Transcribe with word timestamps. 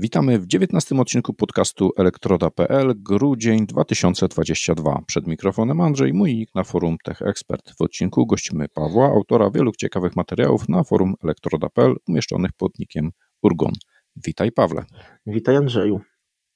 Witamy 0.00 0.38
w 0.38 0.46
19 0.46 0.96
odcinku 1.00 1.34
podcastu 1.34 1.90
elektroda.pl, 1.96 2.94
grudzień 2.96 3.66
2022. 3.66 5.02
Przed 5.06 5.26
mikrofonem 5.26 5.80
Andrzej, 5.80 6.12
mój 6.12 6.34
nick 6.34 6.54
na 6.54 6.64
forum 6.64 6.96
Tech 7.04 7.22
Expert. 7.22 7.72
W 7.78 7.82
odcinku 7.82 8.26
gościmy 8.26 8.68
Pawła, 8.68 9.06
autora 9.06 9.50
wielu 9.50 9.72
ciekawych 9.72 10.16
materiałów 10.16 10.68
na 10.68 10.84
forum 10.84 11.14
elektroda.pl 11.24 11.96
umieszczonych 12.08 12.50
pod 12.52 12.78
nickiem 12.78 13.10
Urgon. 13.42 13.72
Witaj 14.16 14.52
Pawle. 14.52 14.84
Witaj 15.26 15.56
Andrzeju. 15.56 16.00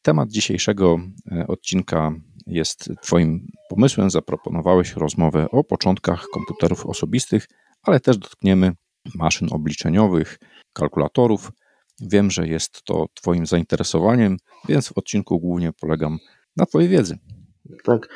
Temat 0.02 0.30
dzisiejszego 0.30 1.00
e, 1.32 1.46
odcinka 1.46 2.12
jest 2.46 2.90
Twoim 3.02 3.46
pomysłem. 3.68 4.10
Zaproponowałeś 4.10 4.92
rozmowę 4.92 5.46
o 5.50 5.64
początkach 5.64 6.26
komputerów 6.34 6.86
osobistych, 6.86 7.46
ale 7.82 8.00
też 8.00 8.18
dotkniemy 8.18 8.72
maszyn 9.14 9.48
obliczeniowych, 9.52 10.38
kalkulatorów. 10.72 11.50
Wiem, 12.02 12.30
że 12.30 12.48
jest 12.48 12.82
to 12.84 13.06
Twoim 13.14 13.46
zainteresowaniem, 13.46 14.36
więc 14.68 14.88
w 14.88 14.98
odcinku 14.98 15.40
głównie 15.40 15.72
polegam 15.72 16.18
na 16.56 16.66
Twojej 16.66 16.88
wiedzy. 16.88 17.18
Tak, 17.84 18.08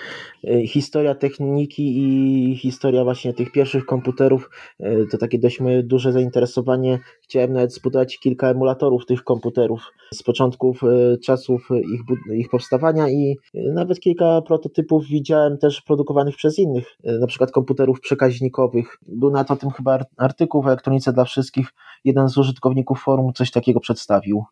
e, 0.45 0.67
historia 0.67 1.15
techniki 1.15 1.99
i 1.99 2.57
historia 2.57 3.05
właśnie 3.05 3.33
tych 3.33 3.53
pierwszych 3.53 3.87
komputerów 3.87 4.51
e, 4.81 5.07
to 5.07 5.19
takie 5.19 5.39
dość 5.39 5.61
moje 5.61 5.83
duże 5.83 6.13
zainteresowanie. 6.13 6.99
Chciałem 7.23 7.53
nawet 7.53 7.75
zbudować 7.75 8.19
kilka 8.19 8.49
emulatorów 8.49 9.07
tych 9.07 9.25
komputerów 9.25 9.93
z 10.15 10.23
początków 10.23 10.83
e, 10.85 11.19
czasów 11.19 11.69
ich, 11.95 12.01
ich 12.39 12.49
powstawania 12.51 13.09
i 13.09 13.37
nawet 13.55 14.01
kilka 14.01 14.43
prototypów 14.43 15.07
widziałem 15.07 15.59
też 15.59 15.83
produkowanych 15.83 16.37
przez 16.37 16.59
innych, 16.59 16.97
na 17.05 17.27
przykład 17.27 17.51
komputerów 17.51 18.01
przekaźnikowych. 18.01 18.99
Był 19.07 19.31
na 19.31 19.45
to 19.45 19.57
tym 19.57 19.71
chyba 19.71 19.99
artykuł 20.17 20.63
w 20.63 20.67
elektronice 20.67 21.13
dla 21.13 21.25
wszystkich. 21.25 21.69
Jeden 22.05 22.29
z 22.29 22.39
użytkowników 22.39 23.03
forum 23.03 23.33
coś 23.33 23.51
takiego 23.51 23.81
przedstawił. 23.81 24.45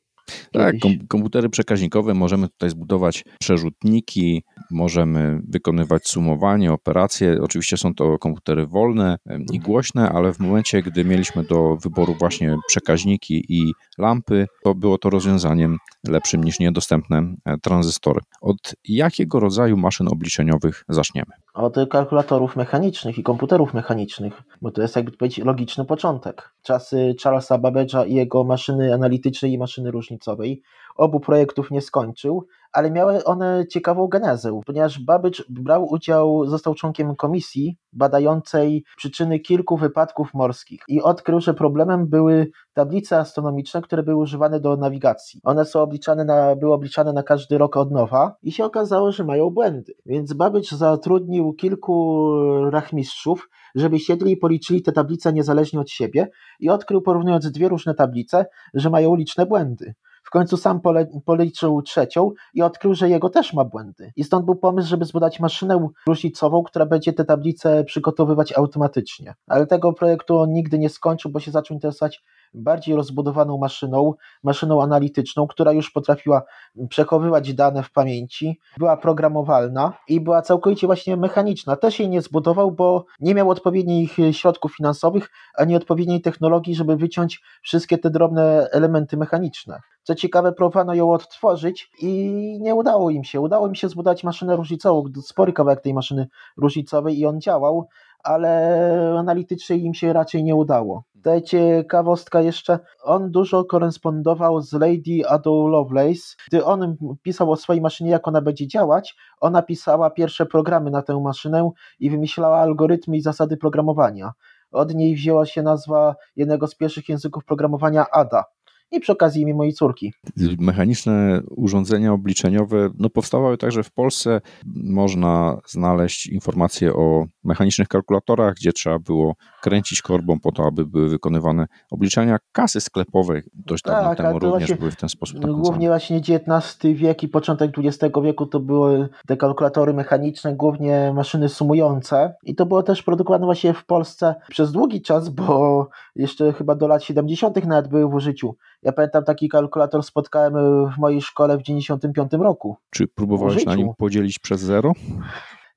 Tak, 0.52 0.74
komputery 1.08 1.48
przekaźnikowe 1.48 2.14
możemy 2.14 2.48
tutaj 2.48 2.70
zbudować 2.70 3.24
przerzutniki, 3.40 4.42
możemy 4.70 5.40
wykonywać 5.48 6.08
sumowanie, 6.08 6.72
operacje. 6.72 7.42
Oczywiście 7.42 7.76
są 7.76 7.94
to 7.94 8.18
komputery 8.18 8.66
wolne 8.66 9.16
i 9.52 9.60
głośne, 9.60 10.08
ale 10.08 10.32
w 10.32 10.38
momencie, 10.38 10.82
gdy 10.82 11.04
mieliśmy 11.04 11.44
do 11.44 11.76
wyboru 11.76 12.14
właśnie 12.18 12.56
przekaźniki 12.68 13.44
i 13.48 13.72
lampy, 13.98 14.46
to 14.64 14.74
było 14.74 14.98
to 14.98 15.10
rozwiązaniem 15.10 15.78
lepszym 16.08 16.44
niż 16.44 16.58
niedostępne 16.60 17.34
e, 17.44 17.58
tranzystory. 17.58 18.20
Od 18.40 18.74
jakiego 18.84 19.40
rodzaju 19.40 19.76
maszyn 19.76 20.08
obliczeniowych 20.08 20.84
zaczniemy? 20.88 21.43
Od 21.54 21.76
kalkulatorów 21.90 22.56
mechanicznych 22.56 23.18
i 23.18 23.22
komputerów 23.22 23.74
mechanicznych, 23.74 24.42
bo 24.62 24.70
to 24.70 24.82
jest 24.82 24.96
jakby 24.96 25.12
powiedzieć 25.12 25.44
logiczny 25.44 25.84
początek. 25.84 26.54
Czasy 26.62 27.14
Charlesa 27.22 27.58
Babbage'a 27.58 28.08
i 28.08 28.14
jego 28.14 28.44
maszyny 28.44 28.94
analitycznej 28.94 29.52
i 29.52 29.58
maszyny 29.58 29.90
różnicowej. 29.90 30.62
Obu 30.94 31.20
projektów 31.20 31.70
nie 31.70 31.80
skończył, 31.80 32.46
ale 32.74 32.90
miały 32.90 33.24
one 33.24 33.64
ciekawą 33.70 34.08
genezę, 34.08 34.60
ponieważ 34.66 34.98
Babbage 34.98 35.42
brał 35.48 35.86
udział, 35.90 36.46
został 36.46 36.74
członkiem 36.74 37.16
komisji 37.16 37.76
badającej 37.92 38.84
przyczyny 38.96 39.40
kilku 39.40 39.76
wypadków 39.76 40.34
morskich 40.34 40.80
i 40.88 41.02
odkrył, 41.02 41.40
że 41.40 41.54
problemem 41.54 42.06
były 42.06 42.50
tablice 42.72 43.18
astronomiczne, 43.18 43.82
które 43.82 44.02
były 44.02 44.16
używane 44.16 44.60
do 44.60 44.76
nawigacji. 44.76 45.40
One 45.44 45.64
są 45.64 45.80
obliczane 45.80 46.24
na, 46.24 46.56
były 46.56 46.72
obliczane 46.72 47.12
na 47.12 47.22
każdy 47.22 47.58
rok 47.58 47.76
od 47.76 47.90
nowa 47.90 48.36
i 48.42 48.52
się 48.52 48.64
okazało, 48.64 49.12
że 49.12 49.24
mają 49.24 49.50
błędy. 49.50 49.94
Więc 50.06 50.32
Babbage 50.32 50.76
zatrudnił 50.76 51.52
kilku 51.52 52.24
rachmistrzów, 52.70 53.48
żeby 53.74 53.98
siedli 53.98 54.32
i 54.32 54.36
policzyli 54.36 54.82
te 54.82 54.92
tablice 54.92 55.32
niezależnie 55.32 55.80
od 55.80 55.90
siebie 55.90 56.28
i 56.60 56.68
odkrył, 56.68 57.02
porównując 57.02 57.50
dwie 57.50 57.68
różne 57.68 57.94
tablice, 57.94 58.46
że 58.74 58.90
mają 58.90 59.14
liczne 59.14 59.46
błędy. 59.46 59.94
Końcu 60.34 60.56
sam 60.56 60.80
pole, 60.80 61.06
policzył 61.24 61.82
trzecią 61.82 62.30
i 62.54 62.62
odkrył, 62.62 62.94
że 62.94 63.08
jego 63.08 63.30
też 63.30 63.52
ma 63.52 63.64
błędy. 63.64 64.12
I 64.16 64.24
stąd 64.24 64.44
był 64.44 64.56
pomysł, 64.56 64.88
żeby 64.88 65.04
zbudować 65.04 65.40
maszynę 65.40 65.88
różnicową, 66.08 66.62
która 66.62 66.86
będzie 66.86 67.12
te 67.12 67.24
tablice 67.24 67.84
przygotowywać 67.84 68.52
automatycznie. 68.52 69.34
Ale 69.46 69.66
tego 69.66 69.92
projektu 69.92 70.38
on 70.38 70.52
nigdy 70.52 70.78
nie 70.78 70.88
skończył, 70.88 71.30
bo 71.30 71.40
się 71.40 71.50
zaczął 71.50 71.74
interesować 71.74 72.22
bardziej 72.54 72.96
rozbudowaną 72.96 73.58
maszyną, 73.58 74.14
maszyną 74.42 74.82
analityczną, 74.82 75.46
która 75.46 75.72
już 75.72 75.90
potrafiła 75.90 76.42
przechowywać 76.88 77.54
dane 77.54 77.82
w 77.82 77.92
pamięci, 77.92 78.60
była 78.78 78.96
programowalna 78.96 79.92
i 80.08 80.20
była 80.20 80.42
całkowicie 80.42 80.86
właśnie 80.86 81.16
mechaniczna. 81.16 81.76
Też 81.76 81.98
jej 81.98 82.08
nie 82.08 82.22
zbudował, 82.22 82.72
bo 82.72 83.04
nie 83.20 83.34
miał 83.34 83.50
odpowiednich 83.50 84.16
środków 84.32 84.76
finansowych, 84.76 85.30
ani 85.54 85.76
odpowiedniej 85.76 86.20
technologii, 86.20 86.74
żeby 86.74 86.96
wyciąć 86.96 87.42
wszystkie 87.62 87.98
te 87.98 88.10
drobne 88.10 88.68
elementy 88.72 89.16
mechaniczne. 89.16 89.80
Co 90.02 90.14
ciekawe, 90.14 90.52
próbowano 90.52 90.94
ją 90.94 91.12
odtworzyć 91.12 91.90
i 92.00 92.58
nie 92.60 92.74
udało 92.74 93.10
im 93.10 93.24
się. 93.24 93.40
Udało 93.40 93.68
im 93.68 93.74
się 93.74 93.88
zbudować 93.88 94.24
maszynę 94.24 94.56
różnicową, 94.56 95.04
spory 95.22 95.52
kawałek 95.52 95.80
tej 95.80 95.94
maszyny 95.94 96.28
różnicowej 96.56 97.18
i 97.18 97.26
on 97.26 97.40
działał, 97.40 97.88
ale 98.24 99.14
analitycznie 99.18 99.76
im 99.76 99.94
się 99.94 100.12
raczej 100.12 100.44
nie 100.44 100.54
udało. 100.54 101.04
Ta 101.22 101.40
ciekawostka 101.40 102.40
jeszcze, 102.40 102.78
on 103.02 103.30
dużo 103.30 103.64
korespondował 103.64 104.60
z 104.60 104.72
Lady 104.72 105.28
Ada 105.28 105.50
Lovelace. 105.50 106.36
Gdy 106.48 106.64
on 106.64 106.96
pisał 107.22 107.50
o 107.50 107.56
swojej 107.56 107.82
maszynie, 107.82 108.10
jak 108.10 108.28
ona 108.28 108.40
będzie 108.40 108.68
działać, 108.68 109.16
ona 109.40 109.62
pisała 109.62 110.10
pierwsze 110.10 110.46
programy 110.46 110.90
na 110.90 111.02
tę 111.02 111.20
maszynę 111.20 111.70
i 112.00 112.10
wymyślała 112.10 112.58
algorytmy 112.58 113.16
i 113.16 113.20
zasady 113.20 113.56
programowania. 113.56 114.32
Od 114.72 114.94
niej 114.94 115.14
wzięła 115.14 115.46
się 115.46 115.62
nazwa 115.62 116.14
jednego 116.36 116.66
z 116.66 116.74
pierwszych 116.74 117.08
języków 117.08 117.44
programowania 117.44 118.06
ADA 118.10 118.44
i 118.90 119.00
przy 119.00 119.12
okazji 119.12 119.42
imię 119.42 119.54
mojej 119.54 119.72
córki. 119.72 120.12
Mechaniczne 120.58 121.40
urządzenia 121.56 122.12
obliczeniowe 122.12 122.90
no, 122.98 123.10
powstawały 123.10 123.58
także 123.58 123.82
w 123.82 123.92
Polsce. 123.92 124.40
Można 124.74 125.60
znaleźć 125.66 126.26
informacje 126.26 126.94
o 126.94 127.26
mechanicznych 127.44 127.88
kalkulatorach, 127.88 128.54
gdzie 128.54 128.72
trzeba 128.72 128.98
było 128.98 129.34
kręcić 129.62 130.02
korbą 130.02 130.40
po 130.40 130.52
to, 130.52 130.64
aby 130.66 130.86
były 130.86 131.08
wykonywane 131.08 131.66
obliczenia. 131.90 132.38
Kasy 132.52 132.80
sklepowe 132.80 133.42
dość 133.54 133.82
dawno 133.82 134.08
tak, 134.08 134.18
temu 134.18 134.38
również 134.38 134.58
właśnie, 134.58 134.76
były 134.76 134.90
w 134.90 134.96
ten 134.96 135.08
sposób 135.08 135.36
nakładane. 135.36 135.62
Głównie 135.62 135.88
właśnie 135.88 136.16
XIX 136.16 136.94
wiek 136.94 137.22
i 137.22 137.28
początek 137.28 137.70
XX 137.78 138.14
wieku 138.22 138.46
to 138.46 138.60
były 138.60 139.08
te 139.26 139.36
kalkulatory 139.36 139.94
mechaniczne, 139.94 140.56
głównie 140.56 141.12
maszyny 141.14 141.48
sumujące 141.48 142.34
i 142.42 142.54
to 142.54 142.66
było 142.66 142.82
też 142.82 143.02
produkowane 143.02 143.44
właśnie 143.44 143.74
w 143.74 143.86
Polsce 143.86 144.34
przez 144.48 144.72
długi 144.72 145.02
czas, 145.02 145.28
bo 145.28 145.88
jeszcze 146.16 146.52
chyba 146.52 146.74
do 146.74 146.88
lat 146.88 147.04
70. 147.04 147.66
nawet 147.66 147.88
były 147.88 148.08
w 148.10 148.14
użyciu. 148.14 148.56
Ja 148.84 148.92
pamiętam 148.92 149.24
taki 149.24 149.48
kalkulator 149.48 150.02
spotkałem 150.02 150.54
w 150.90 150.98
mojej 150.98 151.22
szkole 151.22 151.58
w 151.58 151.62
95 151.62 152.32
roku. 152.32 152.76
Czy 152.90 153.06
próbowałeś 153.08 153.66
na 153.66 153.74
nim 153.74 153.88
podzielić 153.98 154.38
przez 154.38 154.60
zero? 154.60 154.92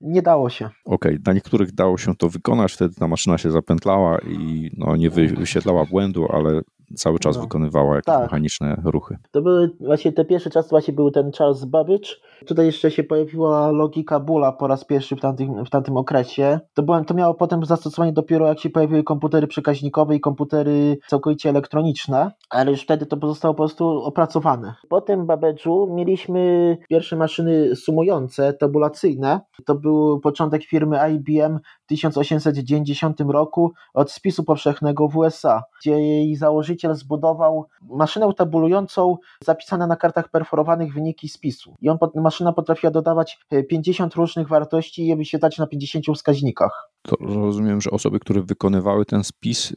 Nie 0.01 0.21
dało 0.21 0.49
się. 0.49 0.65
Okej, 0.65 1.13
okay. 1.13 1.19
na 1.25 1.33
niektórych 1.33 1.71
dało 1.71 1.97
się 1.97 2.15
to 2.15 2.29
wykonać, 2.29 2.73
wtedy 2.73 2.95
ta 2.95 3.07
maszyna 3.07 3.37
się 3.37 3.51
zapętlała 3.51 4.19
i 4.19 4.71
no, 4.77 4.95
nie 4.95 5.09
wyświetlała 5.09 5.85
błędu, 5.85 6.27
ale 6.31 6.61
cały 6.95 7.19
czas 7.19 7.35
no. 7.35 7.41
wykonywała 7.41 7.95
jakieś 7.95 8.05
tak. 8.05 8.21
mechaniczne 8.21 8.81
ruchy. 8.85 9.17
To 9.31 9.41
były 9.41 9.71
właśnie 9.79 10.11
te 10.11 10.25
pierwsze 10.25 10.49
czasy, 10.49 10.69
właśnie 10.69 10.93
był 10.93 11.11
ten 11.11 11.31
Charles 11.31 11.65
Babbage. 11.65 12.09
Tutaj 12.45 12.65
jeszcze 12.65 12.91
się 12.91 13.03
pojawiła 13.03 13.71
logika 13.71 14.19
Bula 14.19 14.51
po 14.51 14.67
raz 14.67 14.85
pierwszy 14.85 15.15
w 15.15 15.21
tamtym, 15.21 15.65
w 15.65 15.69
tamtym 15.69 15.97
okresie. 15.97 16.59
To, 16.73 16.83
byłem, 16.83 17.05
to 17.05 17.13
miało 17.13 17.33
potem 17.33 17.65
zastosowanie 17.65 18.13
dopiero 18.13 18.47
jak 18.47 18.59
się 18.59 18.69
pojawiły 18.69 19.03
komputery 19.03 19.47
przekaźnikowe 19.47 20.15
i 20.15 20.19
komputery 20.19 20.97
całkowicie 21.07 21.49
elektroniczne, 21.49 22.31
ale 22.49 22.71
już 22.71 22.81
wtedy 22.81 23.05
to 23.05 23.17
pozostało 23.17 23.53
po 23.53 23.63
prostu 23.63 23.87
opracowane. 23.87 24.73
Po 24.89 25.01
tym 25.01 25.27
Babbage'u 25.27 25.95
mieliśmy 25.95 26.77
pierwsze 26.89 27.15
maszyny 27.15 27.75
sumujące, 27.75 28.53
tabulacyjne. 28.53 29.41
To 29.65 29.75
był 29.75 30.19
początek 30.19 30.63
firmy 30.63 30.97
IBM 31.15 31.59
1890 31.87 33.19
roku 33.19 33.73
od 33.93 34.11
spisu 34.11 34.43
powszechnego 34.43 35.07
w 35.07 35.17
USA, 35.17 35.63
gdzie 35.81 35.91
jej 35.91 36.35
założyciel 36.35 36.95
zbudował 36.95 37.67
maszynę 37.81 38.33
tabulującą 38.33 39.17
zapisane 39.43 39.87
na 39.87 39.95
kartach 39.95 40.29
perforowanych 40.29 40.93
wyniki 40.93 41.29
spisu. 41.29 41.75
I 41.81 41.89
on, 41.89 41.97
maszyna 42.15 42.53
potrafiła 42.53 42.91
dodawać 42.91 43.39
50 43.69 44.13
e, 44.13 44.15
różnych 44.15 44.47
wartości 44.47 45.03
i 45.03 45.07
je 45.07 45.15
wyświetlać 45.15 45.57
na 45.57 45.67
50 45.67 46.05
wskaźnikach. 46.15 46.89
To 47.01 47.15
rozumiem, 47.19 47.81
że 47.81 47.91
osoby, 47.91 48.19
które 48.19 48.41
wykonywały 48.41 49.05
ten 49.05 49.23
spis 49.23 49.73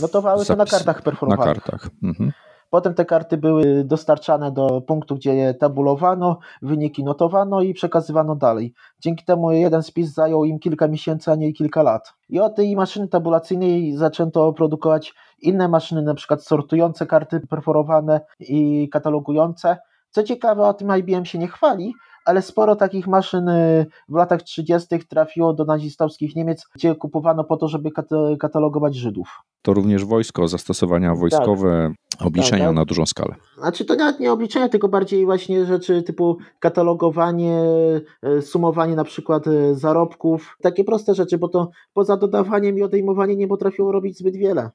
notowały 0.00 0.44
to 0.44 0.56
na 0.56 0.64
kartach 0.64 1.02
perforowanych. 1.02 1.46
Na 1.46 1.54
kartach. 1.54 1.90
Mhm. 2.02 2.32
Potem 2.72 2.94
te 2.94 3.04
karty 3.04 3.36
były 3.36 3.84
dostarczane 3.84 4.52
do 4.52 4.80
punktu, 4.80 5.14
gdzie 5.14 5.34
je 5.34 5.54
tabulowano, 5.54 6.38
wyniki 6.62 7.04
notowano 7.04 7.62
i 7.62 7.74
przekazywano 7.74 8.36
dalej. 8.36 8.74
Dzięki 9.00 9.24
temu 9.24 9.52
jeden 9.52 9.82
spis 9.82 10.14
zajął 10.14 10.44
im 10.44 10.58
kilka 10.58 10.88
miesięcy, 10.88 11.30
a 11.30 11.34
nie 11.34 11.52
kilka 11.52 11.82
lat. 11.82 12.14
I 12.28 12.40
od 12.40 12.56
tej 12.56 12.76
maszyny 12.76 13.08
tabulacyjnej 13.08 13.96
zaczęto 13.96 14.52
produkować 14.52 15.14
inne 15.42 15.68
maszyny, 15.68 16.02
na 16.02 16.14
przykład 16.14 16.44
sortujące 16.44 17.06
karty 17.06 17.40
perforowane 17.40 18.20
i 18.40 18.88
katalogujące. 18.92 19.76
Co 20.10 20.22
ciekawe, 20.22 20.62
o 20.62 20.74
tym 20.74 20.96
IBM 20.98 21.24
się 21.24 21.38
nie 21.38 21.48
chwali, 21.48 21.94
ale 22.24 22.42
sporo 22.42 22.76
takich 22.76 23.06
maszyn 23.06 23.48
y, 23.48 23.86
w 24.08 24.14
latach 24.14 24.42
30. 24.42 24.98
trafiło 25.08 25.52
do 25.52 25.64
nazistowskich 25.64 26.36
Niemiec, 26.36 26.66
gdzie 26.74 26.94
kupowano 26.94 27.44
po 27.44 27.56
to, 27.56 27.68
żeby 27.68 27.90
katalogować 28.38 28.94
Żydów. 28.94 29.28
To 29.62 29.74
również 29.74 30.04
wojsko, 30.04 30.48
zastosowania 30.48 31.10
tak. 31.10 31.18
wojskowe, 31.18 31.94
tak. 32.10 32.26
obliczenia 32.26 32.58
tak, 32.58 32.68
tak. 32.68 32.76
na 32.76 32.84
dużą 32.84 33.06
skalę. 33.06 33.34
Znaczy 33.58 33.84
to 33.84 33.94
nawet 33.94 34.20
nie 34.20 34.32
obliczenia, 34.32 34.68
tylko 34.68 34.88
bardziej 34.88 35.24
właśnie 35.24 35.66
rzeczy 35.66 36.02
typu 36.02 36.38
katalogowanie, 36.58 37.60
y, 38.38 38.42
sumowanie 38.42 38.96
na 38.96 39.04
przykład 39.04 39.46
y, 39.46 39.74
zarobków, 39.74 40.56
takie 40.62 40.84
proste 40.84 41.14
rzeczy, 41.14 41.38
bo 41.38 41.48
to 41.48 41.70
poza 41.94 42.16
dodawaniem 42.16 42.78
i 42.78 42.82
odejmowaniem 42.82 43.38
nie 43.38 43.48
potrafiło 43.48 43.92
robić 43.92 44.18
zbyt 44.18 44.36
wiele 44.36 44.70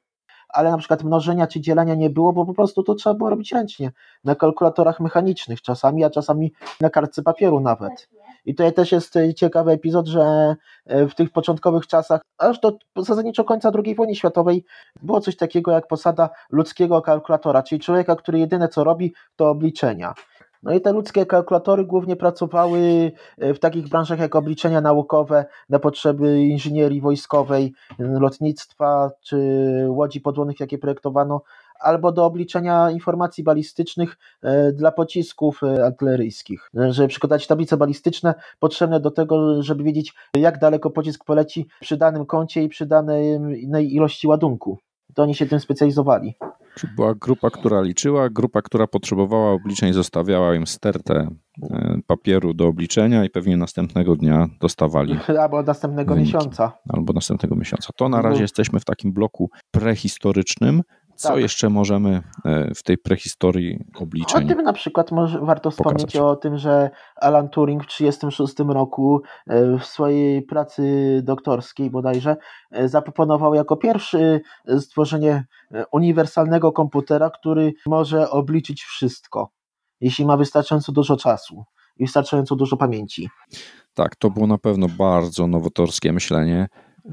ale 0.50 0.72
na 0.72 0.78
przykład 0.78 1.04
mnożenia 1.04 1.48
czy 1.48 1.62
dzielenia 1.62 1.96
nie 1.96 2.10
było, 2.10 2.34
bo 2.34 2.46
po 2.46 2.54
prostu 2.54 2.84
to 2.84 2.96
trzeba 2.96 3.14
było 3.14 3.30
robić 3.30 3.52
ręcznie, 3.52 3.92
na 4.24 4.36
kalkulatorach 4.36 5.00
mechanicznych 5.00 5.62
czasami, 5.62 6.04
a 6.04 6.10
czasami 6.10 6.54
na 6.82 6.90
kartce 6.90 7.24
papieru 7.24 7.60
nawet. 7.60 8.10
I 8.46 8.56
tutaj 8.56 8.74
też 8.74 8.92
jest 8.92 9.14
ciekawy 9.36 9.72
epizod, 9.72 10.08
że 10.08 10.56
e, 10.86 11.08
w 11.08 11.16
tych 11.16 11.32
początkowych 11.32 11.88
czasach, 11.88 12.22
aż 12.38 12.60
do 12.60 12.78
zasadniczo 12.96 13.44
końca 13.44 13.72
II 13.86 13.96
wojny 13.96 14.16
światowej, 14.16 14.66
było 15.02 15.22
coś 15.22 15.36
takiego 15.36 15.72
jak 15.72 15.88
posada 15.88 16.30
ludzkiego 16.50 17.02
kalkulatora, 17.02 17.64
czyli 17.64 17.82
człowieka, 17.82 18.16
który 18.16 18.40
jedyne 18.40 18.68
co 18.68 18.84
robi, 18.84 19.14
to 19.36 19.50
obliczenia. 19.50 20.14
No 20.68 20.74
i 20.74 20.82
te 20.82 20.94
ludzkie 20.94 21.26
kalkulatory 21.26 21.86
głównie 21.86 22.16
pracowały 22.16 23.12
e, 23.38 23.54
w 23.54 23.60
takich 23.60 23.90
branżach 23.90 24.20
jak 24.20 24.36
obliczenia 24.36 24.82
naukowe 24.82 25.46
na 25.70 25.80
potrzeby 25.80 26.42
inżynierii 26.42 27.02
wojskowej, 27.02 27.74
lotnictwa 28.00 29.12
czy 29.22 29.38
łodzi 29.88 30.22
podwodnych, 30.22 30.60
jakie 30.60 30.78
projektowano, 30.78 31.42
albo 31.80 32.12
do 32.12 32.26
obliczenia 32.26 32.92
informacji 32.92 33.44
balistycznych 33.44 34.18
e, 34.42 34.72
dla 34.72 34.92
pocisków 34.92 35.64
e, 35.64 35.86
artyleryjskich. 35.86 36.70
Żeby 36.90 37.08
przykładać 37.08 37.48
tablice 37.48 37.78
balistyczne 37.78 38.34
potrzebne 38.60 39.00
do 39.00 39.12
tego, 39.12 39.64
żeby 39.64 39.84
wiedzieć, 39.84 40.14
jak 40.34 40.60
daleko 40.60 40.90
pocisk 40.90 41.26
poleci 41.26 41.68
przy 41.80 41.98
danym 41.98 42.26
kącie 42.26 42.64
i 42.64 42.70
przy 42.70 42.86
danej 42.86 43.96
ilości 43.96 44.28
ładunku. 44.28 44.78
To 45.18 45.24
oni 45.24 45.36
się 45.36 45.46
tym 45.46 45.60
specjalizowali. 45.60 46.36
Czy 46.76 46.88
była 46.96 47.16
grupa, 47.16 47.50
która 47.50 47.82
liczyła, 47.82 48.30
grupa, 48.30 48.62
która 48.62 48.88
potrzebowała 48.88 49.52
obliczeń, 49.52 49.94
zostawiała 49.94 50.56
im 50.56 50.68
stertę 50.68 51.28
e, 51.64 52.00
papieru 52.08 52.54
do 52.54 52.68
obliczenia 52.68 53.26
i 53.26 53.30
pewnie 53.30 53.58
następnego 53.58 54.16
dnia 54.16 54.48
dostawali. 54.62 55.20
Albo 55.42 55.64
następnego 55.64 56.14
wyniki. 56.14 56.34
miesiąca. 56.34 56.72
Albo 56.90 57.14
następnego 57.14 57.56
miesiąca. 57.56 57.90
To 57.96 58.10
na 58.10 58.22
razie 58.22 58.36
no. 58.36 58.42
jesteśmy 58.42 58.80
w 58.80 58.86
takim 58.86 59.14
bloku 59.14 59.50
prehistorycznym. 59.72 60.82
Co 61.18 61.30
tak. 61.30 61.40
jeszcze 61.40 61.70
możemy 61.70 62.22
e, 62.46 62.74
w 62.76 62.84
tej 62.84 62.98
prehistorii 62.98 63.86
obliczeń? 63.96 64.46
O 64.46 64.48
tym 64.48 64.62
na 64.64 64.74
przykład 64.74 65.12
może, 65.12 65.40
warto 65.40 65.72
wspomnieć 65.72 66.14
pokazać. 66.14 66.22
o 66.22 66.36
tym, 66.36 66.58
że 66.58 66.90
Alan 67.16 67.50
Turing 67.50 67.84
w 67.84 67.88
1936 67.88 68.74
roku 68.74 69.22
e, 69.48 69.78
w 69.78 69.86
swojej 69.86 70.42
pracy 70.42 70.84
doktorskiej 71.24 71.90
bodajże 71.90 72.36
e, 72.72 72.88
zaproponował 72.88 73.54
jako 73.54 73.78
pierwszy 73.78 74.42
stworzenie 74.80 75.46
uniwersalnego 75.92 76.72
komputera, 76.72 77.30
który 77.30 77.74
może 77.86 78.30
obliczyć 78.30 78.84
wszystko, 78.84 79.52
jeśli 80.02 80.26
ma 80.26 80.38
wystarczająco 80.38 80.92
dużo 80.92 81.18
czasu 81.18 81.64
i 81.98 82.06
wystarczająco 82.06 82.56
dużo 82.56 82.78
pamięci. 82.78 83.30
Tak, 83.94 84.16
to 84.16 84.30
było 84.30 84.48
na 84.48 84.58
pewno 84.58 84.88
bardzo 84.98 85.48
nowatorskie 85.48 86.14
myślenie. 86.14 86.68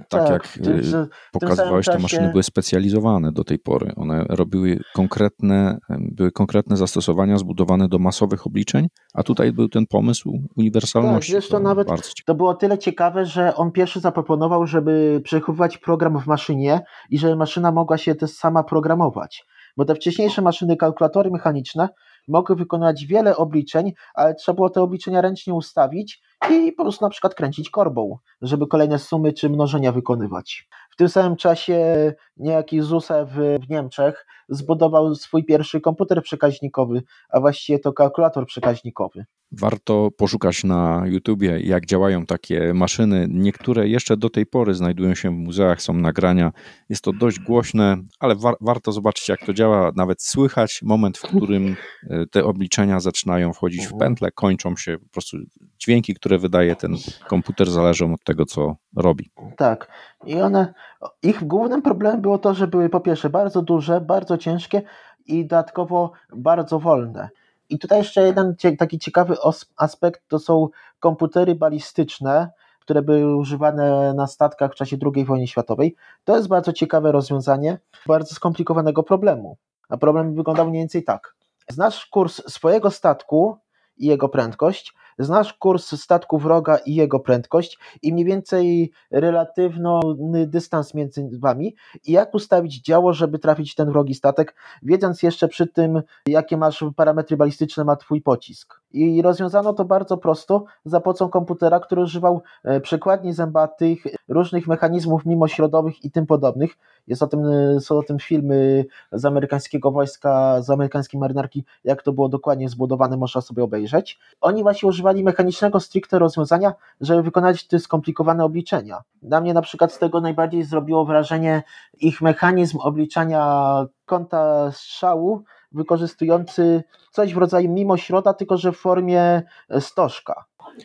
Tak, 0.09 0.23
tak 0.23 0.31
jak 0.31 0.49
tym, 0.49 0.79
y, 0.79 1.09
pokazywałeś, 1.33 1.87
te 1.87 1.99
maszyny 1.99 2.31
były 2.31 2.43
specjalizowane 2.43 3.33
do 3.33 3.45
tej 3.45 3.59
pory. 3.59 3.93
One 3.97 4.25
robiły 4.29 4.81
konkretne, 4.95 5.79
były 5.91 6.33
konkretne 6.33 6.77
zastosowania 6.77 7.39
zbudowane 7.39 7.89
do 7.89 7.99
masowych 7.99 8.47
obliczeń, 8.47 8.87
a 9.15 9.23
tutaj 9.23 9.53
był 9.53 9.69
ten 9.69 9.87
pomysł 9.87 10.33
uniwersalności. 10.57 11.33
Tak, 11.33 11.41
zresztą 11.41 11.57
to 11.57 11.63
nawet 11.63 11.89
to 12.27 12.35
było 12.35 12.55
tyle 12.55 12.79
ciekawe, 12.79 13.27
że 13.27 13.55
on 13.55 13.73
pierwszy 13.73 14.01
zaproponował, 14.01 14.67
żeby 14.67 15.21
przechowywać 15.25 15.79
program 15.79 16.21
w 16.21 16.27
maszynie 16.27 16.81
i 17.11 17.19
żeby 17.19 17.37
maszyna 17.37 17.73
mogła 17.73 17.99
się 17.99 18.15
też 18.15 18.31
sama 18.31 18.63
programować. 18.63 19.45
Bo 19.77 19.85
te 19.85 19.95
wcześniejsze 19.95 20.43
maszyny, 20.43 20.77
kalkulatory 20.77 21.31
mechaniczne 21.31 21.89
mogły 22.29 22.57
wykonywać 22.57 23.07
wiele 23.07 23.37
obliczeń, 23.37 23.93
ale 24.15 24.35
trzeba 24.35 24.57
było 24.57 24.71
te 24.71 24.83
obliczenia 24.83 25.21
ręcznie 25.21 25.55
ustawić 25.55 26.23
i 26.51 26.73
po 26.73 26.83
prostu 26.83 27.05
na 27.05 27.11
przykład 27.11 27.35
kręcić 27.35 27.71
korbą, 27.71 28.19
żeby 28.43 28.67
kolejne 28.67 28.99
sumy 28.99 29.33
czy 29.33 29.51
mnożenia 29.51 29.93
wykonywać. 29.93 30.69
W 30.91 30.97
tym 30.97 31.09
samym 31.09 31.37
czasie 31.37 32.13
niejaki 32.37 32.81
Zusew 32.81 33.29
w 33.33 33.71
Niemczech 33.71 34.27
zbudował 34.49 35.15
swój 35.15 35.45
pierwszy 35.45 35.81
komputer 35.81 36.23
przekaźnikowy, 36.23 37.03
a 37.31 37.41
właściwie 37.41 37.79
to 37.79 37.93
kalkulator 37.93 38.47
przekaźnikowy. 38.47 39.25
Warto 39.53 40.09
poszukać 40.17 40.65
na 40.65 41.03
YouTubie, 41.07 41.61
jak 41.61 41.87
działają 41.87 42.27
takie 42.27 42.75
maszyny. 42.75 43.27
Niektóre 43.31 43.89
jeszcze 43.89 44.17
do 44.17 44.31
tej 44.31 44.47
pory 44.47 44.75
znajdują 44.75 45.15
się 45.15 45.31
w 45.31 45.33
muzeach, 45.33 45.83
są 45.83 45.95
nagrania. 45.95 46.53
Jest 46.89 47.05
to 47.05 47.13
dość 47.13 47.41
głośne, 47.41 47.97
ale 48.21 48.37
war 48.37 48.55
warto 48.61 48.93
zobaczyć, 48.93 49.29
jak 49.29 49.47
to 49.47 49.53
działa. 49.53 49.93
Nawet 49.97 50.23
słychać 50.23 50.81
moment, 50.83 51.19
w 51.19 51.23
którym 51.23 51.77
e, 52.11 52.27
te 52.27 52.45
obliczenia 52.45 53.01
zaczynają 53.01 53.53
wchodzić 53.53 53.81
w 53.81 53.93
mhm. 53.93 53.99
pętle, 53.99 54.31
kończą 54.31 54.77
się 54.77 54.99
po 54.99 55.09
prostu 55.09 55.37
dźwięki, 55.79 56.15
które 56.15 56.39
wydaje 56.39 56.77
ten 56.77 56.97
komputer, 57.29 57.71
zależą 57.71 58.15
od 58.15 58.25
tego, 58.25 58.47
co 58.47 58.77
robi. 58.97 59.31
Tak. 59.57 59.89
I 60.27 60.35
one, 60.35 60.75
ich 61.23 61.45
głównym 61.47 61.83
problemem 61.83 62.21
było 62.21 62.39
to, 62.39 62.55
że 62.55 62.67
były 62.67 62.89
po 62.89 63.01
pierwsze 63.01 63.31
bardzo 63.31 63.63
duże, 63.63 64.01
bardzo 64.01 64.39
ciężkie 64.39 64.83
i 65.27 65.47
dodatkowo 65.47 66.13
bardzo 66.37 66.79
wolne. 66.79 67.29
I 67.69 67.79
tutaj 67.79 67.99
jeszcze 67.99 68.23
jeden 68.23 68.57
taki 68.79 68.99
ciekawy 68.99 69.37
aspekt 69.77 70.23
to 70.29 70.39
są 70.39 70.69
komputery 71.01 71.55
balistyczne, 71.55 72.51
które 72.81 73.03
były 73.03 73.37
używane 73.37 74.15
na 74.15 74.27
statkach 74.27 74.73
w 74.73 74.75
czasie 74.75 74.97
II 75.15 75.25
wojny 75.25 75.47
światowej. 75.47 75.97
To 76.25 76.37
jest 76.37 76.49
bardzo 76.49 76.73
ciekawe 76.73 77.13
rozwiązanie 77.13 77.79
bardzo 78.07 78.35
skomplikowanego 78.35 79.03
problemu. 79.03 79.57
A 79.89 79.97
problem 79.97 80.35
wyglądał 80.35 80.69
mniej 80.69 80.83
więcej 80.83 81.05
tak. 81.05 81.35
Znasz 81.71 82.07
kurs 82.07 82.43
swojego 82.53 82.91
statku 82.91 83.59
i 83.97 84.07
jego 84.07 84.29
prędkość, 84.29 84.95
znasz 85.19 85.53
kurs 85.53 86.01
statku 86.01 86.39
wroga 86.39 86.77
i 86.77 86.95
jego 86.95 87.21
prędkość 87.21 87.79
i 88.03 88.13
mniej 88.13 88.25
więcej 88.25 88.93
relatywny 89.11 90.47
dystans 90.47 90.95
między 90.95 91.29
wami 91.39 91.75
i 92.07 92.13
jak 92.13 92.35
ustawić 92.35 92.83
działo, 92.83 93.13
żeby 93.13 93.39
trafić 93.39 93.75
ten 93.75 93.91
wrogi 93.91 94.15
statek, 94.15 94.55
wiedząc 94.83 95.23
jeszcze 95.23 95.49
przy 95.49 95.67
tym, 95.67 96.03
jakie 96.27 96.57
masz 96.57 96.85
parametry 96.97 97.37
balistyczne 97.37 97.85
ma 97.85 97.97
twój 97.97 98.23
pocisk. 98.23 98.81
I 98.93 99.23
rozwiązano 99.23 99.73
to 99.73 99.85
bardzo 99.85 100.17
prosto 100.17 100.65
za 100.85 101.01
pomocą 101.01 101.29
komputera, 101.29 101.81
który 101.81 102.03
używał 102.03 102.43
e, 102.65 102.81
przekładni 102.81 103.33
zębatych, 103.33 104.05
różnych 104.29 104.67
mechanizmów 104.67 105.27
mimośrodowych 105.27 106.05
i 106.05 106.11
tym 106.11 106.27
podobnych. 106.27 106.77
Jest 107.07 107.23
o 107.23 107.27
tym, 107.27 107.47
e, 107.47 107.81
są 107.81 107.99
o 107.99 108.03
tym 108.03 108.19
filmy 108.19 108.85
z 109.13 109.25
amerykańskiego 109.25 109.91
wojska, 109.91 110.63
z 110.63 110.71
amerykańskiej 110.71 111.21
marynarki, 111.21 111.65
jak 111.85 112.03
to 112.03 112.13
było 112.13 112.29
dokładnie 112.29 112.69
zbudowane, 112.69 113.17
można 113.17 113.41
sobie 113.41 113.63
obejrzeć. 113.63 114.19
Oni 114.41 114.63
właśnie 114.63 114.89
używali 115.05 115.25
mechanicznego 115.25 115.81
stricte 115.81 116.19
rozwiązania, 116.19 116.73
żeby 117.01 117.23
wykonać 117.23 117.67
te 117.67 117.79
skomplikowane 117.79 118.45
obliczenia. 118.45 119.03
Dla 119.23 119.41
mnie 119.41 119.55
na 119.55 119.63
przykład 119.63 119.93
z 119.93 119.99
tego 119.99 120.21
najbardziej 120.21 120.65
zrobiło 120.65 121.05
wrażenie 121.05 121.63
ich 122.01 122.23
mechanizm 122.23 122.79
obliczania 122.81 123.87
kąta 124.07 124.73
strzału, 124.73 125.45
wykorzystujący 125.73 126.83
coś 127.11 127.35
w 127.35 127.37
rodzaju 127.37 127.71
mimośroda, 127.71 128.35
tylko 128.35 128.57
że 128.57 128.73
w 128.73 128.77
formie 128.77 129.43
stożka. 129.81 130.45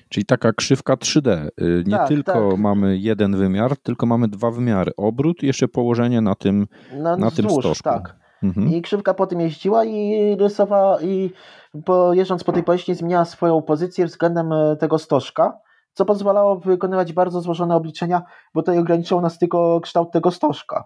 Czyli 0.10 0.26
taka 0.26 0.54
krzywka 0.54 0.94
3D. 0.94 1.48
Y, 1.62 1.84
nie 1.88 1.98
tak, 1.98 2.08
tylko 2.08 2.50
tak. 2.50 2.60
mamy 2.60 2.98
jeden 2.98 3.38
wymiar, 3.38 3.78
tylko 3.78 4.06
mamy 4.06 4.28
dwa 4.28 4.52
wymiary. 4.52 4.92
Obrót 4.98 5.44
i 5.44 5.48
jeszcze 5.48 5.68
położenie 5.68 6.22
na 6.22 6.36
tym, 6.36 6.68
na, 6.94 7.18
na 7.18 7.32
tym 7.32 7.50
stożku. 7.50 7.84
Tak. 7.84 8.16
Mhm. 8.44 8.70
I 8.70 8.82
krzywka 8.82 9.14
po 9.14 9.28
tym 9.28 9.42
jeździła 9.42 9.86
i 9.86 10.36
rysowała 10.40 11.02
i 11.02 11.32
po, 11.86 12.14
jeżdżąc 12.14 12.44
po 12.44 12.52
tej 12.52 12.64
powierzchni 12.64 12.96
zmieniała 12.96 13.26
swoją 13.26 13.62
pozycję 13.62 14.06
względem 14.06 14.54
e, 14.54 14.76
tego 14.76 15.00
stożka, 15.00 15.58
co 15.94 16.06
pozwalało 16.06 16.60
wykonywać 16.60 17.14
bardzo 17.14 17.42
złożone 17.42 17.76
obliczenia, 17.76 18.22
bo 18.54 18.64
to 18.64 18.72
ograniczyło 18.72 19.22
nas 19.22 19.38
tylko 19.38 19.82
kształt 19.82 20.12
tego 20.12 20.32
stożka. 20.32 20.86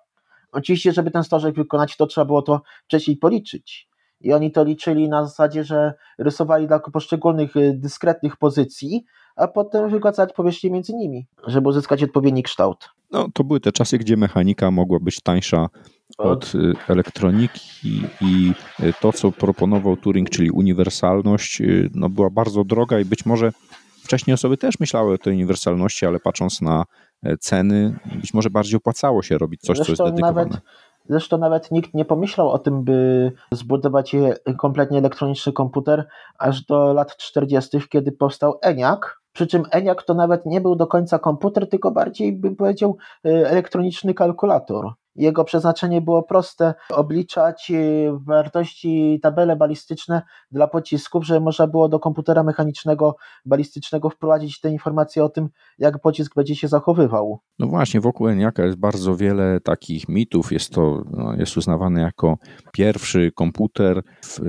Oczywiście, 0.52 0.92
żeby 0.92 1.12
ten 1.12 1.24
stożek 1.24 1.56
wykonać, 1.56 1.98
to 1.98 2.08
trzeba 2.08 2.26
było 2.26 2.42
to 2.42 2.62
wcześniej 2.86 3.18
policzyć. 3.18 3.90
I 4.22 4.34
oni 4.34 4.52
to 4.52 4.64
liczyli 4.64 5.10
na 5.10 5.26
zasadzie, 5.26 5.64
że 5.64 5.94
rysowali 6.18 6.68
dla 6.68 6.80
poszczególnych 6.80 7.56
y, 7.56 7.74
dyskretnych 7.74 8.38
pozycji, 8.38 9.06
a 9.36 9.48
potem 9.48 9.90
wygładzać 9.90 10.34
powierzchnię 10.34 10.72
między 10.72 10.94
nimi, 10.94 11.28
żeby 11.48 11.70
uzyskać 11.70 12.04
odpowiedni 12.04 12.44
kształt. 12.44 12.90
No, 13.12 13.28
to 13.34 13.44
były 13.44 13.60
te 13.60 13.72
czasy, 13.72 13.98
gdzie 13.98 14.18
mechanika 14.18 14.72
mogła 14.72 15.00
być 15.00 15.22
tańsza 15.22 15.68
od 16.18 16.56
y, 16.56 16.74
elektroniki 16.88 18.04
i 18.22 18.54
y, 18.80 18.94
to, 19.02 19.14
co 19.14 19.32
proponował 19.32 19.98
Turing, 19.98 20.30
czyli 20.30 20.52
uniwersalność, 20.52 21.62
no, 21.96 22.10
była 22.10 22.30
bardzo 22.30 22.64
droga 22.64 23.00
i 23.00 23.06
być 23.06 23.26
może 23.26 23.52
wcześniej 24.04 24.34
osoby 24.34 24.58
też 24.58 24.80
myślały 24.80 25.14
o 25.14 25.18
tej 25.18 25.34
uniwersalności, 25.34 26.06
ale 26.06 26.20
patrząc 26.20 26.62
na 26.62 26.86
e, 27.24 27.38
ceny, 27.38 28.00
być 28.16 28.34
może 28.34 28.50
bardziej 28.50 28.78
opłacało 28.78 29.24
się 29.24 29.38
robić 29.38 29.62
coś, 29.62 29.78
Zresztą 29.78 29.96
co 29.96 30.04
jest 30.04 30.16
dedykowane. 30.16 30.50
Nawet 30.50 30.64
Zresztą 31.10 31.38
nawet 31.38 31.72
nikt 31.72 31.94
nie 31.94 32.06
pomyślał 32.06 32.50
o 32.50 32.60
tym, 32.60 32.84
by 32.84 33.32
zbudować 33.52 34.16
kompletnie 34.58 34.98
elektroniczny 34.98 35.54
komputer 35.54 36.08
aż 36.40 36.66
do 36.66 36.94
lat 36.94 37.18
40., 37.18 37.82
kiedy 37.90 38.12
powstał 38.12 38.60
ENIAC. 38.62 39.00
Przy 39.34 39.48
czym 39.48 39.64
ENIAC 39.72 40.06
to 40.06 40.14
nawet 40.14 40.46
nie 40.46 40.62
był 40.62 40.76
do 40.76 40.88
końca 40.88 41.20
komputer, 41.20 41.70
tylko 41.70 41.92
bardziej 41.92 42.34
bym 42.34 42.56
powiedział 42.56 42.98
e, 43.26 43.30
elektroniczny 43.50 44.14
kalkulator. 44.14 44.94
Jego 45.16 45.44
przeznaczenie 45.44 46.02
było 46.02 46.24
proste: 46.24 46.74
obliczać 46.90 47.72
e, 47.72 47.76
wartości, 48.26 49.20
tabele 49.24 49.56
balistyczne 49.56 50.22
dla 50.52 50.68
pocisków, 50.68 51.26
że 51.26 51.40
można 51.40 51.68
było 51.68 51.90
do 51.90 52.00
komputera 52.00 52.44
mechanicznego, 52.44 53.16
balistycznego 53.46 54.10
wprowadzić 54.10 54.60
te 54.60 54.70
informacje 54.70 55.24
o 55.24 55.30
tym, 55.30 55.50
jak 55.80 56.02
pocisk 56.02 56.36
będzie 56.36 56.56
się 56.56 56.68
zachowywał. 56.68 57.40
No 57.60 57.68
właśnie, 57.68 58.02
wokół 58.02 58.28
Eniaka 58.28 58.66
jest 58.66 58.78
bardzo 58.78 59.16
wiele 59.16 59.60
takich 59.60 60.10
mitów. 60.10 60.52
Jest 60.52 60.70
to 60.70 61.04
no, 61.12 61.34
jest 61.36 61.58
uznawany 61.58 62.02
jako 62.02 62.38
pierwszy 62.74 63.32
komputer. 63.36 64.02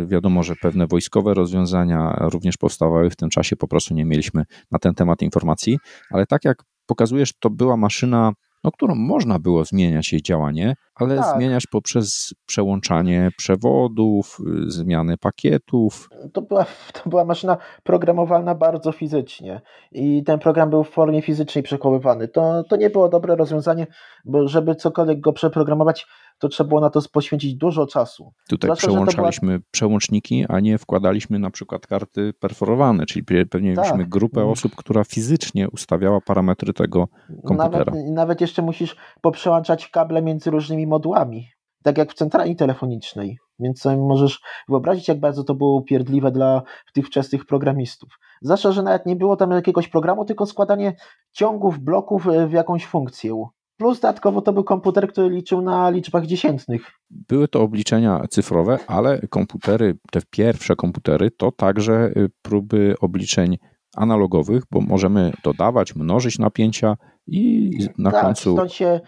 Wiadomo, 0.07 0.43
że 0.43 0.55
pewne 0.63 0.87
wojskowe 0.87 1.35
rozwiązania 1.35 2.17
również 2.21 2.57
powstawały 2.57 3.11
w 3.11 3.17
tym 3.17 3.31
czasie, 3.31 3.57
po 3.57 3.69
prostu 3.69 3.95
nie 3.95 4.05
mieliśmy 4.05 4.45
na 4.71 4.79
ten 4.79 4.95
temat 4.95 5.23
informacji, 5.23 5.79
ale 6.11 6.27
tak 6.27 6.45
jak 6.45 6.63
pokazujesz, 6.87 7.33
to 7.39 7.51
była 7.51 7.77
maszyna 7.77 8.33
no, 8.65 8.73
którą 8.73 8.95
można 8.95 9.39
było 9.39 9.65
zmieniać 9.65 10.13
jej 10.13 10.23
działanie, 10.23 10.77
ale 10.95 11.17
tak. 11.17 11.37
zmieniać 11.37 11.67
poprzez 11.67 12.35
przełączanie 12.47 13.31
przewodów, 13.37 14.39
y, 14.67 14.71
zmiany 14.71 15.17
pakietów. 15.17 16.09
To 16.33 16.43
była, 16.43 16.65
to 16.93 17.11
była 17.11 17.25
maszyna 17.25 17.57
programowalna 17.83 18.55
bardzo 18.55 18.93
fizycznie 18.93 19.61
i 19.93 20.25
ten 20.25 20.39
program 20.39 20.71
był 20.71 20.85
w 20.85 20.91
formie 20.91 21.23
fizycznej 21.23 21.65
przechowywany. 21.65 22.29
To, 22.29 22.65
to 22.69 22.77
nie 22.77 22.91
było 22.91 23.09
dobre 23.09 23.37
rozwiązanie, 23.37 23.87
bo 24.25 24.49
żeby 24.49 24.75
cokolwiek 24.75 25.21
go 25.21 25.33
przeprogramować, 25.33 26.07
to 26.39 26.49
trzeba 26.49 26.69
było 26.69 26.81
na 26.81 26.91
to 26.91 27.01
poświęcić 27.13 27.55
dużo 27.55 27.87
czasu. 27.87 28.33
Tutaj 28.49 28.69
Zwłaszcza, 28.69 28.87
przełączaliśmy 28.87 29.49
była... 29.49 29.69
przełączniki, 29.71 30.45
a 30.49 30.61
nie 30.61 30.79
wkładaliśmy 30.79 31.39
na 31.39 31.51
przykład 31.51 31.87
karty 31.87 32.33
perforowane, 32.41 33.07
czyli 33.07 33.25
pewnie 33.25 33.75
tak. 33.75 33.85
mieliśmy 33.85 34.07
grupę 34.07 34.41
mhm. 34.41 34.53
osób, 34.53 34.75
która 34.77 35.05
fizycznie 35.05 35.71
ustawiała 35.71 36.21
parametry 36.21 36.73
tego 36.73 37.09
komputera. 37.45 37.85
Nawet, 37.85 38.11
nawet 38.11 38.41
jeszcze 38.41 38.63
musisz 38.63 38.97
poprzełączać 39.21 39.89
kable 39.89 40.23
między 40.23 40.51
różnymi 40.51 40.84
modułami, 40.87 41.49
tak 41.83 41.99
jak 41.99 42.13
w 42.13 42.15
centrali 42.15 42.57
telefonicznej. 42.57 43.39
Więc 43.59 43.81
sobie 43.81 43.97
możesz 43.97 44.41
wyobrazić, 44.69 45.09
jak 45.09 45.21
bardzo 45.21 45.45
to 45.45 45.55
było 45.55 45.77
upierdliwe 45.77 46.33
dla 46.33 46.63
tych 46.95 47.07
wczesnych 47.07 47.47
programistów. 47.47 48.19
Zwłaszcza, 48.43 48.73
że 48.73 48.83
nawet 48.83 49.07
nie 49.07 49.17
było 49.17 49.37
tam 49.37 49.51
jakiegoś 49.51 49.89
programu, 49.89 50.25
tylko 50.25 50.47
składanie 50.47 50.97
ciągów, 51.33 51.79
bloków 51.79 52.27
w 52.49 52.53
jakąś 52.53 52.87
funkcję. 52.87 53.45
Plus 53.77 54.01
dodatkowo 54.01 54.43
to 54.43 54.53
był 54.53 54.65
komputer, 54.65 55.09
który 55.09 55.31
liczył 55.31 55.63
na 55.63 55.91
liczbach 55.91 56.27
dziesiętnych. 56.27 56.91
Były 57.11 57.49
to 57.49 57.61
obliczenia 57.61 58.21
cyfrowe, 58.31 58.79
ale 58.87 59.21
komputery, 59.31 59.99
te 60.13 60.21
pierwsze 60.31 60.77
komputery, 60.77 61.31
to 61.31 61.53
także 61.53 62.11
y, 62.17 62.31
próby 62.43 62.95
obliczeń 63.01 63.59
analogowych, 63.97 64.63
bo 64.71 64.81
możemy 64.81 65.33
dodawać, 65.45 65.97
mnożyć 65.97 66.39
napięcia 66.39 66.97
i 67.27 67.71
na 67.99 68.11
tak, 68.11 68.25
końcu. 68.25 68.53
Stąd 68.53 68.73
się 68.73 69.01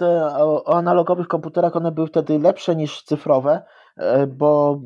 o, 0.00 0.64
o 0.64 0.76
analogowych 0.76 1.28
komputerach 1.28 1.76
one 1.76 1.92
były 1.92 2.06
wtedy 2.06 2.38
lepsze 2.38 2.76
niż 2.76 3.02
cyfrowe, 3.02 3.62
e, 3.96 4.26
bo 4.26 4.80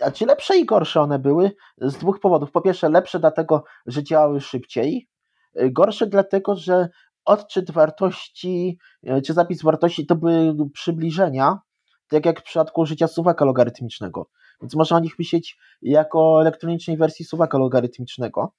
a 0.00 0.10
czy 0.10 0.26
lepsze 0.26 0.58
i 0.58 0.64
gorsze 0.64 1.00
one 1.00 1.18
były 1.18 1.50
z 1.78 1.96
dwóch 1.96 2.20
powodów. 2.20 2.52
Po 2.52 2.60
pierwsze, 2.60 2.88
lepsze 2.88 3.18
dlatego, 3.18 3.64
że 3.86 4.02
działały 4.02 4.40
szybciej, 4.40 5.08
e, 5.54 5.70
gorsze 5.70 6.06
dlatego, 6.06 6.56
że 6.56 6.88
odczyt 7.24 7.70
wartości, 7.70 8.78
e, 9.06 9.22
czy 9.22 9.32
zapis 9.32 9.62
wartości 9.62 10.06
to 10.06 10.16
były 10.16 10.70
przybliżenia, 10.70 11.58
tak 12.08 12.26
jak 12.26 12.40
w 12.40 12.44
przypadku 12.44 12.80
użycia 12.80 13.08
suwaka 13.08 13.44
logarytmicznego. 13.44 14.30
Więc 14.62 14.74
można 14.74 14.96
o 14.96 15.00
nich 15.00 15.18
myśleć 15.18 15.58
jako 15.82 16.40
elektronicznej 16.40 16.96
wersji 16.96 17.24
suwaka 17.24 17.58
logarytmicznego. 17.58 18.52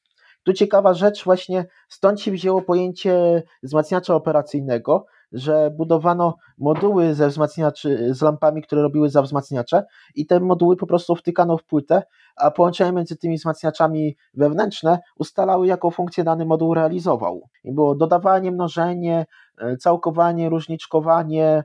Tu 0.44 0.54
ciekawa 0.54 0.94
rzecz, 0.94 1.24
właśnie 1.24 1.66
stąd 1.90 2.22
się 2.22 2.32
wzięło 2.32 2.62
pojęcie 2.62 3.44
wzmacniacza 3.64 4.16
operacyjnego, 4.16 5.06
że 5.32 5.72
budowano 5.72 6.36
moduły 6.58 7.14
ze 7.14 7.28
wzmacniaczy, 7.28 8.14
z 8.14 8.22
lampami, 8.22 8.62
które 8.62 8.82
robiły 8.82 9.10
za 9.10 9.22
wzmacniacze 9.22 9.84
i 10.16 10.26
te 10.26 10.40
moduły 10.40 10.76
po 10.76 10.88
prostu 10.88 11.16
wtykano 11.16 11.58
w 11.58 11.64
płytę, 11.64 12.04
a 12.36 12.52
połączenia 12.52 12.92
między 12.92 13.18
tymi 13.18 13.38
wzmacniaczami 13.38 14.18
wewnętrzne 14.34 15.00
ustalały, 15.16 15.68
jaką 15.68 15.92
funkcję 15.92 16.24
dany 16.24 16.46
moduł 16.46 16.74
realizował. 16.74 17.42
I 17.64 17.74
było 17.74 17.96
dodawanie, 17.96 18.52
mnożenie, 18.52 19.26
e, 19.58 19.78
całkowanie, 19.78 20.50
różniczkowanie, 20.50 21.64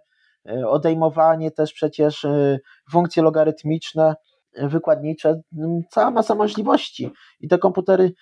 e, 0.49 0.69
odejmowanie 0.69 1.50
też 1.50 1.73
przecież 1.73 2.25
e, 2.25 2.59
funkcje 2.90 3.23
logarytmiczne, 3.23 4.14
wykładnicze, 4.63 5.41
cała 5.91 6.11
masa 6.11 6.35
możliwości. 6.35 7.11
I 7.41 7.49
te 7.49 7.59
komputery 7.59 8.13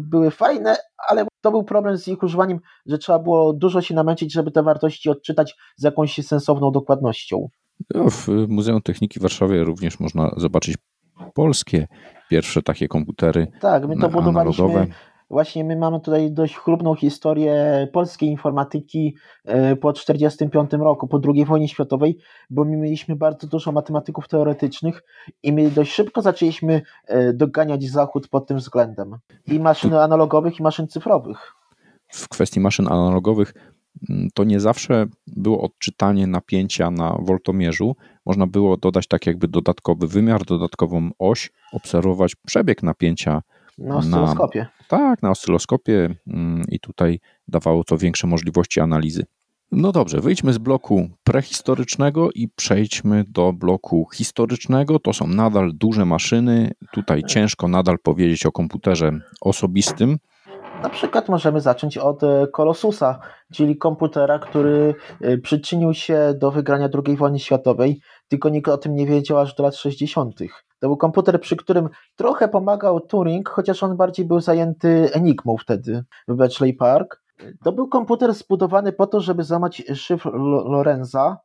były 0.00 0.30
fajne, 0.30 0.76
ale 1.08 1.26
to 1.40 1.50
był 1.50 1.64
problem 1.64 1.98
z 1.98 2.08
ich 2.08 2.22
używaniem, 2.22 2.58
że 2.86 2.98
trzeba 2.98 3.18
było 3.18 3.52
dużo 3.52 3.80
się 3.80 3.94
namęczyć, 3.94 4.32
żeby 4.32 4.50
te 4.50 4.62
wartości 4.62 5.10
odczytać 5.10 5.56
z 5.76 5.82
jakąś 5.82 6.26
sensowną 6.26 6.70
dokładnością. 6.70 7.48
No, 7.94 8.10
w 8.10 8.28
Muzeum 8.48 8.82
Techniki 8.82 9.18
w 9.18 9.22
Warszawie 9.22 9.64
również 9.64 10.00
można 10.00 10.34
zobaczyć 10.36 10.76
polskie 11.34 11.86
pierwsze 12.30 12.62
takie 12.62 12.88
komputery. 12.88 13.46
Tak, 13.60 13.88
my 13.88 13.96
to 13.96 14.08
budowaliśmy. 14.08 14.86
Właśnie 15.30 15.64
my 15.64 15.76
mamy 15.76 16.00
tutaj 16.00 16.32
dość 16.32 16.56
chlubną 16.56 16.94
historię 16.94 17.88
polskiej 17.92 18.28
informatyki 18.28 19.16
e, 19.44 19.76
po 19.76 19.92
1945 19.92 20.82
roku, 20.84 21.08
po 21.08 21.20
II 21.34 21.44
wojnie 21.44 21.68
światowej, 21.68 22.18
bo 22.50 22.64
my 22.64 22.76
mieliśmy 22.76 23.16
bardzo 23.16 23.46
dużo 23.46 23.72
matematyków 23.72 24.28
teoretycznych 24.28 25.02
i 25.42 25.52
my 25.52 25.70
dość 25.70 25.92
szybko 25.92 26.22
zaczęliśmy 26.22 26.82
e, 27.06 27.32
doganiać 27.32 27.84
Zachód 27.84 28.28
pod 28.28 28.46
tym 28.46 28.56
względem. 28.56 29.18
I 29.46 29.60
maszyn 29.60 29.94
analogowych, 29.94 30.60
i 30.60 30.62
maszyn 30.62 30.88
cyfrowych. 30.88 31.52
W 32.08 32.28
kwestii 32.28 32.60
maszyn 32.60 32.86
analogowych 32.86 33.54
mm, 34.10 34.28
to 34.34 34.44
nie 34.44 34.60
zawsze 34.60 35.06
było 35.26 35.62
odczytanie 35.62 36.26
napięcia 36.26 36.90
na 36.90 37.18
woltomierzu. 37.22 37.96
Można 38.26 38.46
było 38.46 38.76
dodać 38.76 39.06
tak 39.06 39.26
jakby 39.26 39.48
dodatkowy 39.48 40.08
wymiar, 40.08 40.44
dodatkową 40.44 41.10
oś, 41.18 41.50
obserwować 41.72 42.34
przebieg 42.46 42.82
napięcia 42.82 43.42
na 43.78 43.96
oscyloskopie. 43.96 44.60
Na, 44.60 44.79
tak, 44.90 45.22
na 45.22 45.30
oscyloskopie 45.30 46.14
mm, 46.26 46.62
i 46.68 46.80
tutaj 46.80 47.20
dawało 47.48 47.84
to 47.84 47.98
większe 47.98 48.26
możliwości 48.26 48.80
analizy. 48.80 49.26
No 49.72 49.92
dobrze, 49.92 50.20
wyjdźmy 50.20 50.52
z 50.52 50.58
bloku 50.58 51.08
prehistorycznego 51.24 52.28
i 52.34 52.48
przejdźmy 52.48 53.24
do 53.28 53.52
bloku 53.52 54.08
historycznego. 54.14 54.98
To 54.98 55.12
są 55.12 55.26
nadal 55.26 55.70
duże 55.74 56.04
maszyny. 56.04 56.70
Tutaj 56.92 57.22
ciężko 57.22 57.68
nadal 57.68 57.98
powiedzieć 57.98 58.46
o 58.46 58.52
komputerze 58.52 59.12
osobistym. 59.40 60.18
Na 60.82 60.88
przykład 60.88 61.28
możemy 61.28 61.60
zacząć 61.60 61.98
od 61.98 62.20
Colossusa, 62.52 63.20
czyli 63.52 63.76
komputera, 63.76 64.38
który 64.38 64.94
e, 65.20 65.38
przyczynił 65.38 65.94
się 65.94 66.34
do 66.38 66.50
wygrania 66.50 66.88
II 67.06 67.16
wojny 67.16 67.38
światowej, 67.38 68.00
tylko 68.30 68.48
nikt 68.48 68.68
o 68.68 68.78
tym 68.78 68.94
nie 68.94 69.06
wiedział 69.06 69.38
aż 69.38 69.54
do 69.54 69.62
lat 69.62 69.76
60. 69.76 70.38
To 70.80 70.88
był 70.88 70.96
komputer, 70.96 71.40
przy 71.40 71.56
którym 71.56 71.88
trochę 72.16 72.48
pomagał 72.48 73.00
Turing, 73.00 73.48
chociaż 73.48 73.82
on 73.82 73.96
bardziej 73.96 74.26
był 74.26 74.40
zajęty 74.40 75.08
Enigmą 75.12 75.56
wtedy 75.56 76.04
w 76.28 76.34
Bletchley 76.34 76.74
Park. 76.74 77.22
To 77.64 77.72
był 77.72 77.88
komputer 77.88 78.34
zbudowany 78.34 78.92
po 78.92 79.06
to, 79.06 79.20
żeby 79.20 79.44
złamać 79.44 79.82
szyfr 79.94 80.30
Lorenza. 80.64 81.38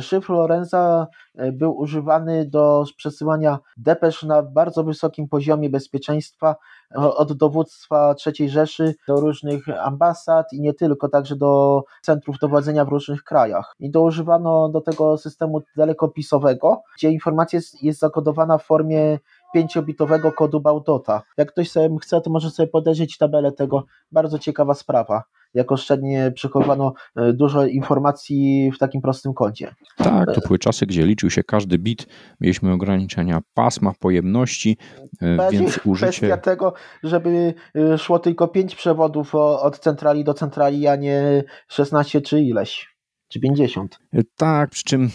Szyfr 0.00 0.30
Lorenza 0.30 1.06
e, 1.34 1.52
był 1.52 1.76
używany 1.76 2.44
do 2.44 2.84
przesyłania 2.96 3.58
depesz 3.76 4.22
na 4.22 4.42
bardzo 4.42 4.84
wysokim 4.84 5.28
poziomie 5.28 5.70
bezpieczeństwa 5.70 6.56
od 6.94 7.32
dowództwa 7.32 8.14
III 8.26 8.48
Rzeszy 8.48 8.94
do 9.08 9.20
różnych 9.20 9.68
ambasad 9.68 10.52
i 10.52 10.60
nie 10.60 10.74
tylko, 10.74 11.08
także 11.08 11.36
do 11.36 11.82
centrów 12.02 12.38
dowodzenia 12.38 12.84
w 12.84 12.88
różnych 12.88 13.24
krajach. 13.24 13.74
I 13.78 13.90
doużywano 13.90 14.68
do 14.68 14.80
tego 14.80 15.18
systemu 15.18 15.62
dalekopisowego, 15.76 16.82
gdzie 16.96 17.10
informacja 17.10 17.60
jest, 17.82 17.98
zakodowana 17.98 18.58
w 18.58 18.64
formie 18.64 19.18
5-bitowego 19.56 20.34
kodu 20.34 20.60
Baudota. 20.60 21.22
Jak 21.36 21.48
ktoś 21.48 21.70
sobie 21.70 21.96
chce, 22.02 22.20
to 22.20 22.30
może 22.30 22.50
sobie 22.50 22.66
podejrzeć 22.66 23.18
tabelę 23.18 23.52
tego. 23.52 23.84
Bardzo 24.12 24.38
ciekawa 24.38 24.74
sprawa 24.74 25.22
jak 25.54 25.72
oszczędnie 25.72 26.32
przechowano 26.34 26.92
e, 27.16 27.32
dużo 27.32 27.66
informacji 27.66 28.72
w 28.74 28.78
takim 28.78 29.00
prostym 29.00 29.34
kodzie. 29.34 29.74
Tak, 29.96 30.34
to 30.34 30.40
były 30.46 30.58
czasy, 30.58 30.86
gdzie 30.86 31.06
liczył 31.06 31.30
się 31.30 31.44
każdy 31.44 31.78
bit, 31.78 32.06
mieliśmy 32.40 32.72
ograniczenia 32.72 33.40
pasma, 33.54 33.92
pojemności, 34.00 34.76
e, 35.22 35.50
więc 35.50 35.80
użycie... 35.84 36.10
Kwestia 36.10 36.36
tego, 36.36 36.72
żeby 37.02 37.54
e, 37.76 37.98
szło 37.98 38.18
tylko 38.18 38.48
5 38.48 38.74
przewodów 38.74 39.34
od 39.34 39.78
centrali 39.78 40.24
do 40.24 40.34
centrali, 40.34 40.86
a 40.86 40.96
nie 40.96 41.44
16 41.68 42.20
czy 42.20 42.40
ileś. 42.40 42.89
Czy 43.30 43.40
50. 43.40 43.98
Tak, 44.36 44.70
przy 44.70 44.84
czym 44.84 45.10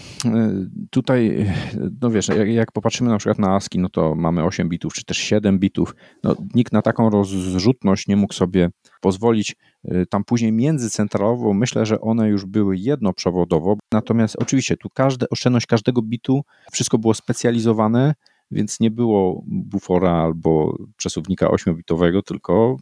tutaj, 0.89 1.45
no 2.01 2.09
wiesz, 2.09 2.27
jak, 2.27 2.49
jak, 2.49 2.71
popatrzymy 2.71 3.09
na 3.09 3.17
przykład 3.17 3.39
na 3.39 3.55
ASCII, 3.55 3.79
no 3.79 3.89
to 3.89 4.15
mamy 4.15 4.43
8 4.43 4.69
bitów, 4.69 4.93
czy 4.93 5.05
też 5.05 5.17
7 5.17 5.59
bitów. 5.59 5.95
No, 6.23 6.35
nikt 6.55 6.73
na 6.73 6.81
taką 6.81 7.09
rozrzutność 7.09 8.07
nie 8.07 8.15
mógł 8.15 8.33
sobie 8.33 8.69
pozwolić. 9.01 9.55
Tam 10.09 10.23
później 10.23 10.51
międzycentralowo, 10.51 11.53
myślę, 11.53 11.85
że 11.85 12.01
one 12.01 12.29
już 12.29 12.45
były 12.45 12.77
jednoprzewodowo, 12.77 13.77
natomiast 13.91 14.35
oczywiście 14.39 14.77
tu 14.77 14.89
każde, 14.93 15.25
oszczędność 15.29 15.65
każdego 15.65 16.01
bitu, 16.01 16.41
wszystko 16.71 16.97
było 16.97 17.13
specjalizowane, 17.13 18.13
więc 18.51 18.79
nie 18.79 18.91
było 18.91 19.41
bufora 19.45 20.11
albo 20.11 20.77
przesuwnika 20.97 21.47
8-bitowego, 21.47 22.21
tylko 22.21 22.77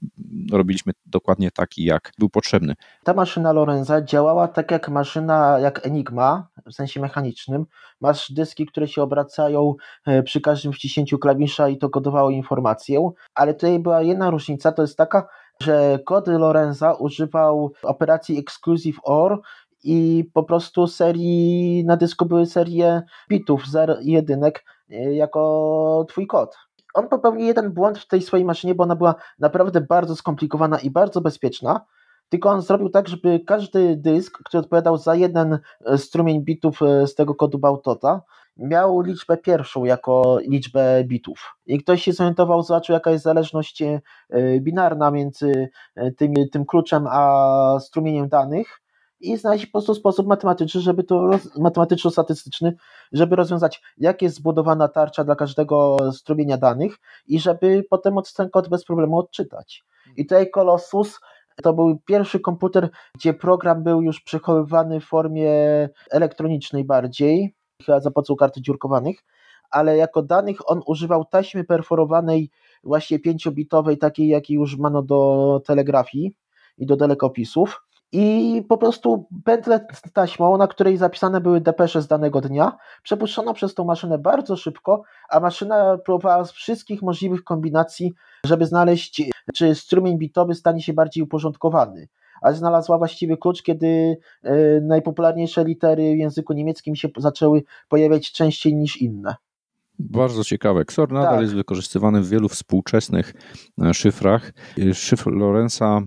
robiliśmy 0.51 0.93
dokładnie 1.05 1.51
taki, 1.51 1.83
jak 1.83 2.11
był 2.19 2.29
potrzebny. 2.29 2.73
Ta 3.03 3.13
maszyna 3.13 3.51
Lorenza 3.51 4.01
działała 4.01 4.47
tak 4.47 4.71
jak 4.71 4.89
maszyna, 4.89 5.59
jak 5.59 5.85
Enigma, 5.85 6.47
w 6.65 6.73
sensie 6.73 7.01
mechanicznym. 7.01 7.65
Masz 8.01 8.31
dyski, 8.31 8.65
które 8.65 8.87
się 8.87 9.01
obracają 9.01 9.75
e, 10.05 10.23
przy 10.23 10.41
każdym 10.41 10.73
wciśnięciu 10.73 11.19
klawisza 11.19 11.69
i 11.69 11.77
to 11.77 11.89
kodowało 11.89 12.29
informację, 12.29 13.09
ale 13.35 13.53
tutaj 13.53 13.79
była 13.79 14.01
jedna 14.01 14.29
różnica, 14.29 14.71
to 14.71 14.81
jest 14.81 14.97
taka, 14.97 15.27
że 15.61 15.99
kod 16.05 16.27
Lorenza 16.27 16.93
używał 16.93 17.71
operacji 17.83 18.39
exclusive 18.39 18.99
OR 19.03 19.41
i 19.83 20.29
po 20.33 20.43
prostu 20.43 20.87
serii 20.87 21.85
na 21.85 21.97
dysku 21.97 22.25
były 22.25 22.45
serie 22.45 23.01
bitów, 23.29 23.67
zer 23.67 23.97
i 24.01 24.11
jedynek 24.11 24.65
e, 24.89 25.13
jako 25.13 26.05
twój 26.09 26.27
kod. 26.27 26.57
On 26.93 27.09
popełnił 27.09 27.45
jeden 27.45 27.71
błąd 27.71 27.99
w 27.99 28.07
tej 28.07 28.21
swojej 28.21 28.45
maszynie, 28.45 28.75
bo 28.75 28.83
ona 28.83 28.95
była 28.95 29.15
naprawdę 29.39 29.81
bardzo 29.81 30.15
skomplikowana 30.15 30.79
i 30.79 30.89
bardzo 30.89 31.21
bezpieczna. 31.21 31.85
Tylko 32.29 32.49
on 32.49 32.61
zrobił 32.61 32.89
tak, 32.89 33.07
żeby 33.07 33.39
każdy 33.39 33.97
dysk, 33.97 34.39
który 34.43 34.61
odpowiadał 34.61 34.97
za 34.97 35.15
jeden 35.15 35.59
e, 35.85 35.97
strumień 35.97 36.43
bitów 36.43 36.81
e, 36.81 37.07
z 37.07 37.15
tego 37.15 37.35
kodu 37.35 37.59
Bautota, 37.59 38.21
miał 38.57 39.01
liczbę 39.01 39.37
pierwszą 39.37 39.85
jako 39.85 40.37
liczbę 40.47 41.03
bitów. 41.03 41.55
I 41.65 41.77
ktoś 41.77 42.03
się 42.03 42.13
zorientował, 42.13 42.63
zobaczył 42.63 42.93
jaka 42.93 43.11
jest 43.11 43.23
zależność 43.23 43.83
binarna 44.59 45.11
między 45.11 45.69
tym, 46.17 46.33
tym 46.51 46.65
kluczem 46.65 47.07
a 47.09 47.77
strumieniem 47.79 48.29
danych 48.29 48.82
i 49.23 49.37
znaleźć 49.37 49.65
po 49.65 49.71
prostu 49.71 49.95
sposób 49.95 50.27
matematyczny, 50.27 50.81
żeby 50.81 51.03
to 51.03 51.29
matematyczno-statystyczny, 51.57 52.73
żeby 53.11 53.35
rozwiązać, 53.35 53.81
jak 53.97 54.21
jest 54.21 54.35
zbudowana 54.35 54.87
tarcza 54.87 55.23
dla 55.23 55.35
każdego 55.35 55.97
strumienia 56.11 56.57
danych 56.57 56.97
i 57.27 57.39
żeby 57.39 57.83
potem 57.89 58.15
ten 58.37 58.49
kod 58.49 58.69
bez 58.69 58.85
problemu 58.85 59.17
odczytać. 59.17 59.83
I 60.17 60.25
tutaj 60.25 60.49
Colossus 60.49 61.19
to 61.63 61.73
był 61.73 61.99
pierwszy 62.05 62.39
komputer, 62.39 62.89
gdzie 63.15 63.33
program 63.33 63.83
był 63.83 64.01
już 64.01 64.21
przechowywany 64.21 64.99
w 64.99 65.05
formie 65.05 65.53
elektronicznej 66.11 66.83
bardziej, 66.83 67.55
chyba 67.85 67.99
za 67.99 68.11
pomocą 68.11 68.35
karty 68.35 68.61
dziurkowanych, 68.61 69.23
ale 69.69 69.97
jako 69.97 70.21
danych 70.21 70.71
on 70.71 70.81
używał 70.85 71.25
taśmy 71.25 71.63
perforowanej, 71.63 72.49
właśnie 72.83 73.19
pięciobitowej, 73.19 73.97
takiej 73.97 74.27
jakiej 74.27 74.57
używano 74.57 75.01
do 75.01 75.61
telegrafii 75.65 76.35
i 76.77 76.85
do 76.85 76.95
dalekopisów 76.95 77.83
i 78.13 78.63
po 78.69 78.77
prostu 78.77 79.27
pętlę 79.43 79.87
z 79.93 80.11
taśmą, 80.11 80.57
na 80.57 80.67
której 80.67 80.97
zapisane 80.97 81.41
były 81.41 81.61
depesze 81.61 82.01
z 82.01 82.07
danego 82.07 82.41
dnia, 82.41 82.77
przepuszczono 83.03 83.53
przez 83.53 83.73
tą 83.73 83.85
maszynę 83.85 84.17
bardzo 84.17 84.55
szybko, 84.55 85.03
a 85.29 85.39
maszyna 85.39 85.97
próbowała 85.97 86.45
z 86.45 86.51
wszystkich 86.51 87.01
możliwych 87.01 87.43
kombinacji, 87.43 88.13
żeby 88.45 88.65
znaleźć, 88.65 89.21
czy 89.55 89.75
strumień 89.75 90.17
bitowy 90.17 90.55
stanie 90.55 90.81
się 90.81 90.93
bardziej 90.93 91.23
uporządkowany. 91.23 92.07
A 92.41 92.51
znalazła 92.51 92.97
właściwy 92.97 93.37
klucz, 93.37 93.63
kiedy 93.63 94.17
y, 94.45 94.81
najpopularniejsze 94.83 95.63
litery 95.63 96.15
w 96.15 96.17
języku 96.17 96.53
niemieckim 96.53 96.95
się 96.95 97.09
zaczęły 97.17 97.63
pojawiać 97.89 98.31
częściej 98.31 98.75
niż 98.75 98.97
inne. 98.97 99.35
Bardzo 99.99 100.43
ciekawe. 100.43 100.81
XOR 100.81 101.11
nadal 101.11 101.33
tak. 101.33 101.41
jest 101.41 101.55
wykorzystywany 101.55 102.21
w 102.21 102.29
wielu 102.29 102.49
współczesnych 102.49 103.33
e, 103.81 103.93
szyfrach. 103.93 104.53
Szyfr 104.93 105.31
Lorenza 105.31 106.01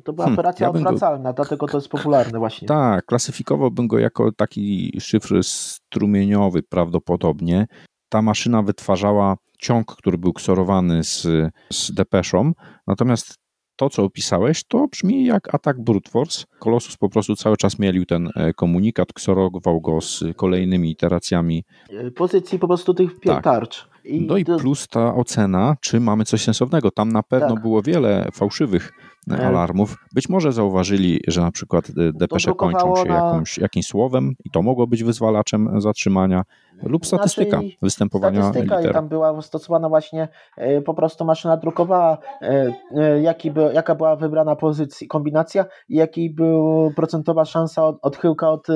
to 0.00 0.12
była 0.12 0.26
hmm, 0.26 0.38
operacja 0.38 0.66
ja 0.66 0.70
odwracalna, 0.70 1.30
go... 1.30 1.34
dlatego 1.34 1.66
to 1.66 1.76
jest 1.76 1.88
popularne 1.88 2.38
właśnie. 2.38 2.68
Tak, 2.68 3.04
klasyfikowałbym 3.06 3.88
go 3.88 3.98
jako 3.98 4.32
taki 4.32 4.92
szyfr 5.00 5.44
strumieniowy 5.44 6.62
prawdopodobnie. 6.62 7.66
Ta 8.08 8.22
maszyna 8.22 8.62
wytwarzała 8.62 9.36
ciąg, 9.58 9.96
który 9.96 10.18
był 10.18 10.32
ksorowany 10.32 11.04
z, 11.04 11.26
z 11.72 11.94
depeszą, 11.94 12.52
natomiast 12.86 13.34
to, 13.76 13.90
co 13.90 14.02
opisałeś, 14.04 14.64
to 14.64 14.88
brzmi 14.88 15.24
jak 15.24 15.54
atak 15.54 15.80
brute 15.80 16.10
force. 16.10 16.44
Colossus 16.58 16.96
po 16.96 17.08
prostu 17.08 17.36
cały 17.36 17.56
czas 17.56 17.78
mielił 17.78 18.06
ten 18.06 18.28
e, 18.36 18.52
komunikat, 18.52 19.12
ksorował 19.12 19.80
go 19.80 20.00
z 20.00 20.24
kolejnymi 20.36 20.90
iteracjami. 20.90 21.64
E, 21.90 22.10
pozycji 22.10 22.58
po 22.58 22.66
prostu 22.66 22.94
tych 22.94 23.20
tak. 23.20 23.44
tarcz. 23.44 23.91
I 24.04 24.26
no 24.26 24.36
i 24.36 24.44
plus 24.44 24.88
ta 24.88 25.14
ocena, 25.14 25.76
czy 25.80 26.00
mamy 26.00 26.24
coś 26.24 26.44
sensownego. 26.44 26.90
Tam 26.90 27.12
na 27.12 27.22
pewno 27.22 27.54
tak. 27.54 27.62
było 27.62 27.82
wiele 27.82 28.28
fałszywych 28.32 28.92
e, 29.30 29.46
alarmów. 29.46 29.96
Być 30.14 30.28
może 30.28 30.52
zauważyli, 30.52 31.20
że 31.28 31.40
na 31.40 31.50
przykład 31.50 31.88
e, 31.88 32.12
depesze 32.12 32.54
kończą 32.54 32.96
się 32.96 33.04
na... 33.04 33.14
jakąś, 33.14 33.58
jakimś 33.58 33.86
słowem 33.86 34.34
i 34.44 34.50
to 34.50 34.62
mogło 34.62 34.86
być 34.86 35.04
wyzwalaczem 35.04 35.80
zatrzymania 35.80 36.42
lub 36.82 37.06
statystyka 37.06 37.60
znaczy, 37.60 37.76
występowania 37.82 38.42
statystyka 38.42 38.76
liter. 38.76 38.90
i 38.90 38.94
tam 38.94 39.08
była 39.08 39.42
stosowana 39.42 39.88
właśnie 39.88 40.28
e, 40.56 40.80
po 40.80 40.94
prostu 40.94 41.24
maszyna 41.24 41.56
drukowała, 41.56 42.18
jaki 43.22 43.50
by, 43.50 43.70
jaka 43.74 43.94
była 43.94 44.16
wybrana 44.16 44.56
pozycja, 44.56 45.06
kombinacja 45.08 45.64
i 45.88 45.96
jaki 45.96 46.30
był 46.30 46.92
procentowa 46.96 47.44
szansa 47.44 47.86
od, 47.86 47.98
odchyłka 48.02 48.50
od 48.50 48.66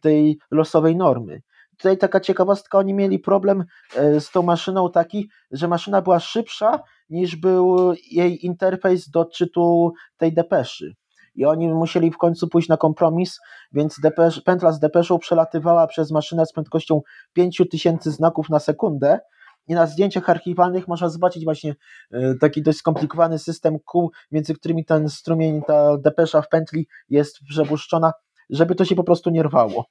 tej 0.00 0.38
losowej 0.50 0.96
normy. 0.96 1.40
Tutaj 1.78 1.98
taka 1.98 2.20
ciekawostka, 2.20 2.78
oni 2.78 2.94
mieli 2.94 3.18
problem 3.18 3.64
e, 3.96 4.20
z 4.20 4.30
tą 4.30 4.42
maszyną 4.42 4.90
taki, 4.90 5.28
że 5.50 5.68
maszyna 5.68 6.02
była 6.02 6.20
szybsza 6.20 6.80
niż 7.10 7.36
był 7.36 7.92
jej 8.10 8.46
interfejs 8.46 9.10
do 9.10 9.20
odczytu 9.20 9.92
tej 10.16 10.34
depeszy. 10.34 10.94
I 11.34 11.44
oni 11.44 11.68
musieli 11.68 12.10
w 12.10 12.18
końcu 12.18 12.48
pójść 12.48 12.68
na 12.68 12.76
kompromis, 12.76 13.40
więc 13.72 14.00
depesz, 14.00 14.40
pętla 14.40 14.72
z 14.72 14.80
depeszą 14.80 15.18
przelatywała 15.18 15.86
przez 15.86 16.10
maszynę 16.10 16.46
z 16.46 16.52
prędkością 16.52 17.00
5000 17.32 18.10
znaków 18.10 18.50
na 18.50 18.58
sekundę. 18.58 19.20
I 19.68 19.74
na 19.74 19.86
zdjęciach 19.86 20.30
archiwalnych 20.30 20.88
można 20.88 21.08
zobaczyć 21.08 21.44
właśnie 21.44 21.74
e, 22.12 22.34
taki 22.34 22.62
dość 22.62 22.78
skomplikowany 22.78 23.38
system 23.38 23.78
kół, 23.84 24.10
między 24.30 24.54
którymi 24.54 24.84
ten 24.84 25.08
strumień, 25.08 25.62
ta 25.66 25.96
depesza 25.98 26.42
w 26.42 26.48
pętli 26.48 26.86
jest 27.08 27.38
przepuszczona 27.48 28.12
żeby 28.50 28.74
to 28.74 28.84
się 28.84 28.94
po 28.94 29.04
prostu 29.04 29.30
nie 29.30 29.42
rwało. 29.42 29.86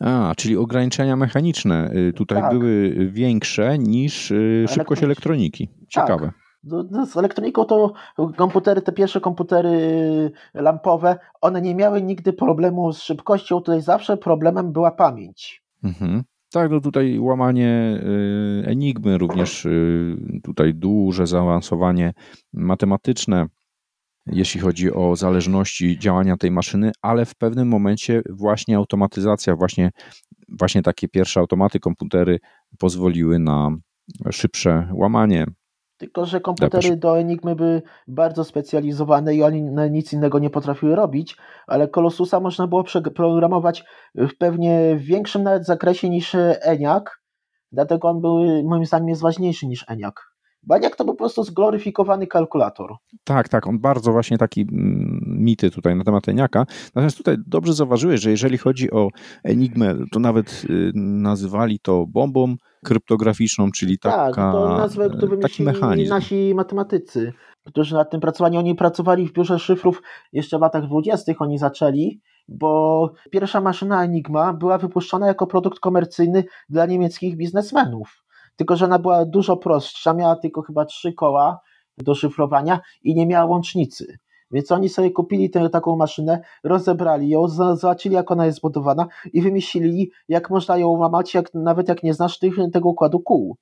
A, 0.00 0.32
czyli 0.36 0.56
ograniczenia 0.56 1.16
mechaniczne 1.16 1.90
y, 1.94 2.12
tutaj 2.12 2.42
tak. 2.42 2.50
były 2.50 2.94
większe 3.10 3.78
niż 3.78 4.30
y, 4.30 4.66
szybkość 4.68 5.02
elektroniki. 5.02 5.68
Ciekawe. 5.88 6.26
Tak. 6.26 6.34
No, 6.64 6.84
no, 6.90 7.06
z 7.06 7.16
elektroniką 7.16 7.64
to 7.64 7.92
komputery, 8.36 8.82
te 8.82 8.92
pierwsze 8.92 9.20
komputery 9.20 9.80
lampowe, 10.54 11.18
one 11.40 11.62
nie 11.62 11.74
miały 11.74 12.02
nigdy 12.02 12.32
problemu 12.32 12.92
z 12.92 13.02
szybkością, 13.02 13.60
tutaj 13.60 13.82
zawsze 13.82 14.16
problemem 14.16 14.72
była 14.72 14.90
pamięć. 14.90 15.62
Mhm. 15.84 16.22
Tak, 16.52 16.70
no 16.70 16.80
tutaj 16.80 17.18
łamanie 17.18 18.00
y, 18.62 18.66
enigmy, 18.66 19.18
również 19.18 19.68
tutaj 20.42 20.74
duże 20.74 21.26
zaawansowanie 21.26 22.12
matematyczne 22.52 23.46
jeśli 24.32 24.60
chodzi 24.60 24.92
o 24.92 25.16
zależności 25.16 25.98
działania 25.98 26.36
tej 26.36 26.50
maszyny, 26.50 26.92
ale 27.02 27.24
w 27.24 27.34
pewnym 27.34 27.68
momencie 27.68 28.22
właśnie 28.30 28.76
automatyzacja, 28.76 29.56
właśnie, 29.56 29.90
właśnie 30.48 30.82
takie 30.82 31.08
pierwsze 31.08 31.40
automaty, 31.40 31.80
komputery 31.80 32.38
pozwoliły 32.78 33.38
na 33.38 33.70
szybsze 34.30 34.88
łamanie. 34.92 35.46
Tylko, 35.96 36.26
że 36.26 36.40
komputery 36.40 36.96
do 36.96 37.18
Enigmy 37.18 37.56
były 37.56 37.82
bardzo 38.08 38.44
specjalizowane 38.44 39.34
i 39.34 39.42
oni 39.42 39.62
nic 39.90 40.12
innego 40.12 40.38
nie 40.38 40.50
potrafiły 40.50 40.96
robić, 40.96 41.36
ale 41.66 41.88
Colossusa 41.88 42.40
można 42.40 42.66
było 42.66 42.84
przeprogramować 42.84 43.84
w 44.14 44.36
pewnie 44.38 44.96
większym 44.96 45.42
nawet 45.42 45.66
zakresie 45.66 46.10
niż 46.10 46.34
ENIAC, 46.62 47.04
dlatego 47.72 48.08
on 48.08 48.20
był 48.20 48.68
moim 48.68 48.86
zdaniem 48.86 49.08
jest 49.08 49.22
ważniejszy 49.22 49.66
niż 49.66 49.84
ENIAC. 49.88 50.14
Baniak 50.62 50.96
to 50.96 51.04
po 51.04 51.14
prostu 51.14 51.44
zgloryfikowany 51.44 52.26
kalkulator. 52.26 52.94
Tak, 53.24 53.48
tak, 53.48 53.66
on 53.66 53.78
bardzo 53.78 54.12
właśnie 54.12 54.38
taki 54.38 54.60
mm, 54.60 55.20
mity 55.26 55.70
tutaj 55.70 55.96
na 55.96 56.04
temat 56.04 56.28
Eniaka. 56.28 56.66
Natomiast 56.94 57.16
tutaj 57.16 57.36
dobrze 57.46 57.72
zauważyłeś, 57.72 58.20
że 58.20 58.30
jeżeli 58.30 58.58
chodzi 58.58 58.90
o 58.90 59.08
Enigmę, 59.44 59.94
to 60.12 60.20
nawet 60.20 60.62
y, 60.70 60.92
nazywali 60.94 61.78
to 61.78 62.06
bombą 62.06 62.56
kryptograficzną, 62.84 63.70
czyli 63.70 63.98
taka, 63.98 64.16
tak, 64.16 64.52
to 64.52 64.68
nazwę, 64.78 65.10
którą 65.10 65.38
taki 65.38 65.62
mechanizm. 65.62 66.10
nasi 66.10 66.52
matematycy, 66.54 67.32
którzy 67.66 67.94
nad 67.94 68.10
tym 68.10 68.20
pracowali. 68.20 68.56
Oni 68.56 68.74
pracowali 68.74 69.28
w 69.28 69.32
biurze 69.32 69.58
szyfrów 69.58 70.02
jeszcze 70.32 70.58
w 70.58 70.60
latach 70.60 70.86
dwudziestych, 70.86 71.42
oni 71.42 71.58
zaczęli, 71.58 72.20
bo 72.48 73.12
pierwsza 73.30 73.60
maszyna 73.60 74.04
Enigma 74.04 74.52
była 74.52 74.78
wypuszczona 74.78 75.26
jako 75.26 75.46
produkt 75.46 75.78
komercyjny 75.78 76.44
dla 76.68 76.86
niemieckich 76.86 77.36
biznesmenów 77.36 78.24
tylko 78.60 78.76
że 78.76 78.84
ona 78.84 78.98
była 78.98 79.24
dużo 79.24 79.56
prostsza, 79.56 80.14
miała 80.14 80.36
tylko 80.36 80.62
chyba 80.62 80.84
trzy 80.84 81.12
koła 81.12 81.60
do 81.98 82.14
szyfrowania 82.14 82.80
i 83.02 83.14
nie 83.14 83.26
miała 83.26 83.44
łącznicy. 83.44 84.18
Więc 84.50 84.72
oni 84.72 84.88
sobie 84.88 85.10
kupili 85.10 85.50
tę 85.50 85.70
taką 85.70 85.96
maszynę, 85.96 86.40
rozebrali 86.64 87.28
ją, 87.28 87.48
zobaczyli 87.48 88.14
jak 88.14 88.30
ona 88.30 88.46
jest 88.46 88.58
zbudowana 88.58 89.06
i 89.32 89.42
wymyślili 89.42 90.10
jak 90.28 90.50
można 90.50 90.76
ją 90.76 90.88
łamać, 90.88 91.34
jak, 91.34 91.54
nawet 91.54 91.88
jak 91.88 92.02
nie 92.02 92.14
znasz 92.14 92.38
tych, 92.38 92.54
tego 92.72 92.88
układu 92.88 93.20
kół. 93.20 93.56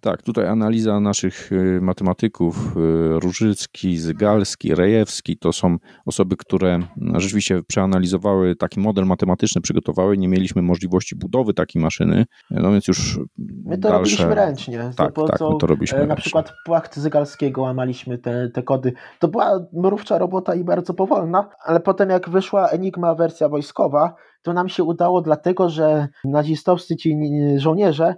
Tak, 0.00 0.22
tutaj 0.22 0.46
analiza 0.46 1.00
naszych 1.00 1.52
y, 1.52 1.78
matematyków, 1.82 2.76
y, 2.76 3.20
Różycki, 3.20 3.98
Zygalski, 3.98 4.74
Rejewski, 4.74 5.36
to 5.38 5.52
są 5.52 5.76
osoby, 6.06 6.36
które 6.36 6.78
no, 6.96 7.20
rzeczywiście 7.20 7.62
przeanalizowały 7.62 8.56
taki 8.56 8.80
model 8.80 9.06
matematyczny, 9.06 9.60
przygotowały, 9.60 10.18
nie 10.18 10.28
mieliśmy 10.28 10.62
możliwości 10.62 11.16
budowy 11.16 11.54
takiej 11.54 11.82
maszyny, 11.82 12.24
no 12.50 12.72
więc 12.72 12.88
już 12.88 13.20
My 13.64 13.78
to 13.78 13.88
dalsze... 13.88 13.98
robiliśmy 13.98 14.34
ręcznie. 14.34 14.78
Tak, 14.96 15.14
tak, 15.14 15.40
my 15.40 15.58
to 15.60 15.66
robiliśmy 15.66 15.98
e, 15.98 16.00
Na 16.00 16.06
ręcznie. 16.06 16.22
przykład 16.22 16.52
płacht 16.64 16.96
Zygalskiego 16.96 17.62
łamaliśmy 17.62 18.18
te, 18.18 18.48
te 18.48 18.62
kody. 18.62 18.92
To 19.18 19.28
była 19.28 19.66
mrówcza 19.72 20.18
robota 20.18 20.54
i 20.54 20.64
bardzo 20.64 20.94
powolna, 20.94 21.48
ale 21.64 21.80
potem 21.80 22.10
jak 22.10 22.28
wyszła 22.30 22.68
Enigma 22.68 23.14
wersja 23.14 23.48
wojskowa, 23.48 24.14
to 24.42 24.52
nam 24.52 24.68
się 24.68 24.84
udało 24.84 25.20
dlatego, 25.20 25.70
że 25.70 26.08
nazistowscy 26.24 26.96
ci 26.96 27.16
żołnierze 27.56 28.14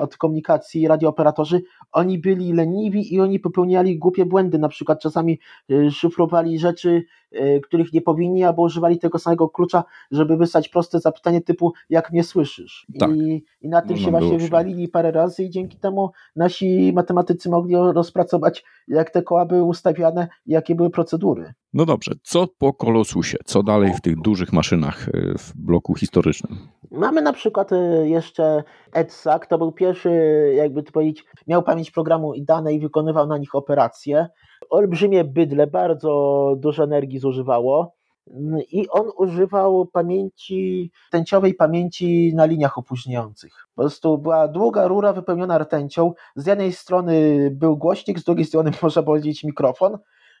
od 0.00 0.16
komunikacji, 0.16 0.88
radiooperatorzy, 0.88 1.62
oni 1.92 2.18
byli 2.18 2.52
leniwi 2.52 3.14
i 3.14 3.20
oni 3.20 3.40
popełniali 3.40 3.98
głupie 3.98 4.26
błędy, 4.26 4.58
na 4.58 4.68
przykład 4.68 5.00
czasami 5.00 5.40
e, 5.70 5.90
szyfrowali 5.90 6.58
rzeczy, 6.58 7.04
e, 7.27 7.27
których 7.62 7.92
nie 7.92 8.00
powinni, 8.02 8.44
albo 8.44 8.62
używali 8.62 8.98
tego 8.98 9.18
samego 9.18 9.48
klucza, 9.48 9.84
żeby 10.10 10.36
wysłać 10.36 10.68
proste 10.68 11.00
zapytanie 11.00 11.40
typu 11.40 11.72
jak 11.90 12.12
mnie 12.12 12.24
słyszysz? 12.24 12.86
Tak. 12.98 13.10
I, 13.10 13.44
I 13.60 13.68
na 13.68 13.82
tym 13.82 13.90
No, 13.90 13.96
się 13.96 14.04
no, 14.04 14.10
właśnie 14.10 14.30
się. 14.30 14.38
wywalili 14.38 14.88
parę 14.88 15.10
razy 15.12 15.44
i 15.44 15.50
dzięki 15.50 15.76
temu 15.76 16.10
nasi 16.36 16.92
matematycy 16.94 17.48
mogli 17.50 17.74
rozpracować, 17.76 18.64
jak 18.88 19.10
te 19.10 19.22
koła 19.22 19.46
były 19.46 19.62
ustawiane, 19.62 20.28
jakie 20.46 20.74
były 20.74 20.90
procedury. 20.90 21.52
No 21.72 21.84
dobrze, 21.86 22.12
co 22.22 22.46
po 22.58 22.72
Kolosusie? 22.72 23.38
Co 23.44 23.62
dalej 23.62 23.94
w 23.94 24.00
tych 24.00 24.20
dużych 24.20 24.52
maszynach 24.52 25.08
y, 25.08 25.34
w 25.38 25.52
bloku 25.56 25.94
historycznym? 25.94 26.58
Mamy 26.90 27.22
na 27.22 27.32
przykład 27.32 27.72
e, 27.72 28.08
jeszcze 28.08 28.62
EDSAC, 28.92 29.42
to 29.48 29.58
był 29.58 29.72
pierwszy, 29.72 30.10
jakby 30.56 30.82
to 30.82 30.92
powiedzieć, 30.92 31.24
miał 31.46 31.62
pamięć 31.62 31.90
programu 31.90 32.34
i 32.34 32.44
dane 32.44 32.72
i 32.74 32.80
wykonywał 32.80 33.26
na 33.26 33.38
nich 33.38 33.54
operacje. 33.54 34.28
Olbrzymie 34.70 35.24
bydle, 35.24 35.66
bardzo 35.66 36.54
dużo 36.58 36.84
energii 36.84 37.18
zużywało 37.18 37.98
Mm, 38.34 38.60
i 38.72 38.88
on 38.88 39.10
używał 39.16 39.86
pamięci, 39.86 40.90
rtęciowej 41.08 41.54
pamięci 41.54 42.32
na 42.34 42.46
liniach 42.46 42.78
opóźniających. 42.78 43.66
Po 43.74 43.82
prostu 43.82 44.18
była 44.18 44.48
długa 44.48 44.86
rura 44.86 45.12
wypełniona 45.12 45.58
rtęcią, 45.58 46.12
z 46.36 46.46
jednej 46.46 46.72
strony 46.72 47.48
był 47.52 47.76
głośnik, 47.76 48.18
z 48.18 48.24
drugiej 48.24 48.44
strony 48.44 48.70
można 48.82 49.02
powiedzieć 49.02 49.44
mikrofon 49.44 49.98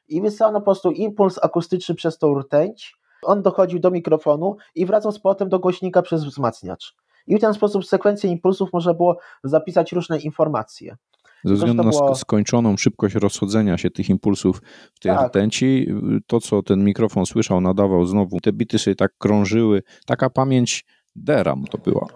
i 0.08 0.20
wysyłano 0.20 0.58
po 0.58 0.64
prostu 0.64 0.90
impuls 0.90 1.38
akustyczny 1.42 1.94
przez 1.94 2.18
tą 2.18 2.38
rtęć, 2.38 2.96
on 3.22 3.42
dochodził 3.42 3.78
do 3.78 3.90
mikrofonu 3.90 4.56
i 4.74 4.86
wracał 4.86 5.12
z 5.12 5.20
powrotem 5.20 5.48
do 5.48 5.58
głośnika 5.58 6.02
przez 6.02 6.24
wzmacniacz. 6.24 6.94
I 7.26 7.36
w 7.36 7.40
ten 7.40 7.54
sposób 7.54 7.86
sekwencję 7.86 8.30
impulsów 8.30 8.72
można 8.72 8.94
było 8.94 9.18
zapisać 9.44 9.92
różne 9.92 10.18
informacje. 10.18 10.96
Ze 11.44 11.54
względu 11.54 11.82
na 11.82 11.90
było- 11.90 12.12
sk- 12.12 12.14
skończoną 12.18 12.76
szybkość 12.76 13.14
rozchodzenia 13.14 13.78
się 13.78 13.90
tych 13.90 14.08
impulsów 14.08 14.62
w 14.94 15.00
tej 15.00 15.12
Tak. 15.12 15.28
rtęci, 15.28 15.86
to 16.26 16.40
co 16.40 16.62
ten 16.62 16.84
mikrofon 16.84 17.26
słyszał, 17.26 17.60
nadawał 17.60 18.06
znowu, 18.06 18.40
te 18.40 18.52
bity 18.52 18.78
sobie 18.78 18.94
tak 18.94 19.10
krążyły, 19.18 19.82
taka 20.06 20.30
pamięć 20.30 20.84
DRAM 21.16 21.64
to 21.70 21.78
była. 21.78 22.06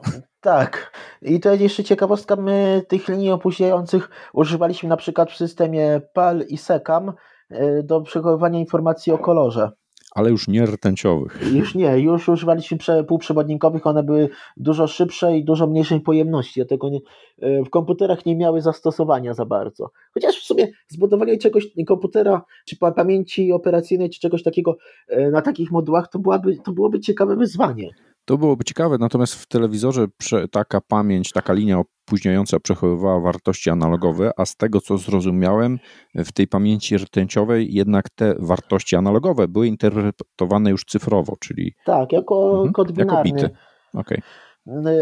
Tak. 0.40 0.92
I 1.22 1.40
to 1.40 1.50
jest 1.50 1.62
jeszcze 1.62 1.84
ciekawostka, 1.84 2.36
my 2.36 2.82
tych 2.88 3.08
linii 3.08 3.30
opóźniających 3.30 4.10
używaliśmy 4.32 4.88
na 4.88 4.96
przykład 4.96 5.30
w 5.30 5.36
systemie 5.36 6.00
PAL 6.12 6.44
i 6.48 6.58
SECAM 6.58 7.12
e, 7.50 7.82
do 7.82 8.00
przechowywania 8.00 8.58
informacji 8.60 9.12
o 9.12 9.18
kolorze. 9.18 9.70
Ale 10.14 10.30
już 10.30 10.48
nie 10.48 10.66
rtęciowych. 10.66 11.40
Już 11.54 11.74
nie, 11.74 11.98
już 11.98 12.28
używaliśmy 12.28 12.78
prze- 12.78 13.04
półprzewodnikowych, 13.04 13.86
one 13.86 14.02
były 14.02 14.28
dużo 14.56 14.86
szybsze 14.86 15.36
i 15.36 15.44
dużo 15.44 15.66
mniejszej 15.66 16.00
pojemności, 16.00 16.60
dlatego 16.60 16.88
nie, 16.88 16.98
e, 17.40 17.62
w 17.64 17.70
komputerach 17.70 18.26
nie 18.26 18.36
miały 18.36 18.60
zastosowania 18.60 19.34
za 19.34 19.44
bardzo. 19.46 19.90
Chociaż 20.14 20.36
w 20.40 20.44
sumie 20.44 20.68
zbudowanie 20.88 21.38
czegoś, 21.38 21.66
komputera, 21.86 22.42
czy 22.66 22.76
pa- 22.76 22.92
pamięci 22.92 23.52
operacyjnej, 23.52 24.10
czy 24.10 24.20
czegoś 24.20 24.42
takiego 24.42 24.76
e, 25.08 25.30
na 25.30 25.42
takich 25.42 25.70
modułach, 25.70 26.08
to, 26.08 26.18
byłaby, 26.18 26.56
to 26.64 26.72
byłoby 26.72 27.00
ciekawe 27.00 27.36
wyzwanie. 27.36 27.90
To 28.24 28.38
byłoby 28.38 28.64
ciekawe, 28.64 28.96
natomiast 28.98 29.34
w 29.34 29.46
telewizorze 29.46 30.06
taka 30.50 30.80
pamięć, 30.80 31.32
taka 31.32 31.52
linia 31.52 31.78
opóźniająca 31.78 32.60
przechowywała 32.60 33.20
wartości 33.20 33.70
analogowe, 33.70 34.30
a 34.36 34.44
z 34.44 34.56
tego 34.56 34.80
co 34.80 34.98
zrozumiałem, 34.98 35.78
w 36.14 36.32
tej 36.32 36.48
pamięci 36.48 36.96
rtęciowej 36.96 37.74
jednak 37.74 38.10
te 38.10 38.34
wartości 38.38 38.96
analogowe 38.96 39.48
były 39.48 39.66
interpretowane 39.66 40.70
już 40.70 40.84
cyfrowo, 40.84 41.36
czyli 41.40 41.74
Tak, 41.84 42.12
jako 42.12 42.52
Mhm, 42.52 42.72
kod 42.72 42.98
jako 42.98 43.10
binarny. 43.10 43.32
bity. 43.32 43.50
okej. 43.94 44.18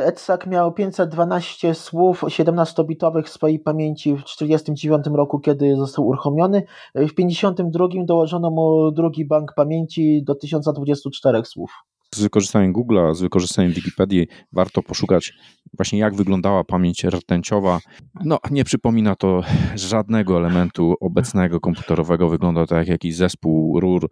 EDSAC 0.07 0.47
miał 0.47 0.73
512 0.73 1.75
słów 1.75 2.23
17-bitowych 2.23 3.23
w 3.25 3.29
swojej 3.29 3.59
pamięci 3.59 4.17
w 4.17 4.23
1949 4.25 5.17
roku, 5.17 5.41
kiedy 5.41 5.77
został 5.77 6.07
uruchomiony. 6.07 6.63
W 6.95 7.15
1952 7.15 8.05
dołożono 8.05 8.51
mu 8.51 8.91
drugi 8.93 9.25
bank 9.25 9.53
pamięci 9.57 10.23
do 10.25 10.35
1024 10.35 11.45
słów. 11.45 11.71
Z 12.15 12.23
wykorzystaniem 12.23 12.73
Google'a, 12.73 13.15
z 13.15 13.21
wykorzystaniem 13.21 13.73
Wikipedii 13.73 14.27
warto 14.53 14.83
poszukać 14.83 15.33
właśnie 15.77 15.99
jak 15.99 16.15
wyglądała 16.15 16.65
pamięć 16.65 17.05
rtęciowa. 17.05 17.81
No, 18.25 18.39
nie 18.51 18.65
przypomina 18.65 19.17
to 19.17 19.41
żadnego 19.75 20.37
elementu 20.37 20.95
obecnego 21.01 21.61
komputerowego. 21.61 22.29
Wygląda 22.29 22.67
to 22.67 22.77
jak 22.77 22.89
jakiś 22.89 23.17
zespół 23.17 23.81
rur, 23.81 24.09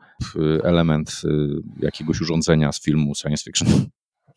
element 0.65 1.11
y, 1.25 1.29
jakiegoś 1.81 2.21
urządzenia 2.21 2.73
z 2.73 2.83
filmu 2.83 3.15
science 3.15 3.45
fiction. 3.45 3.69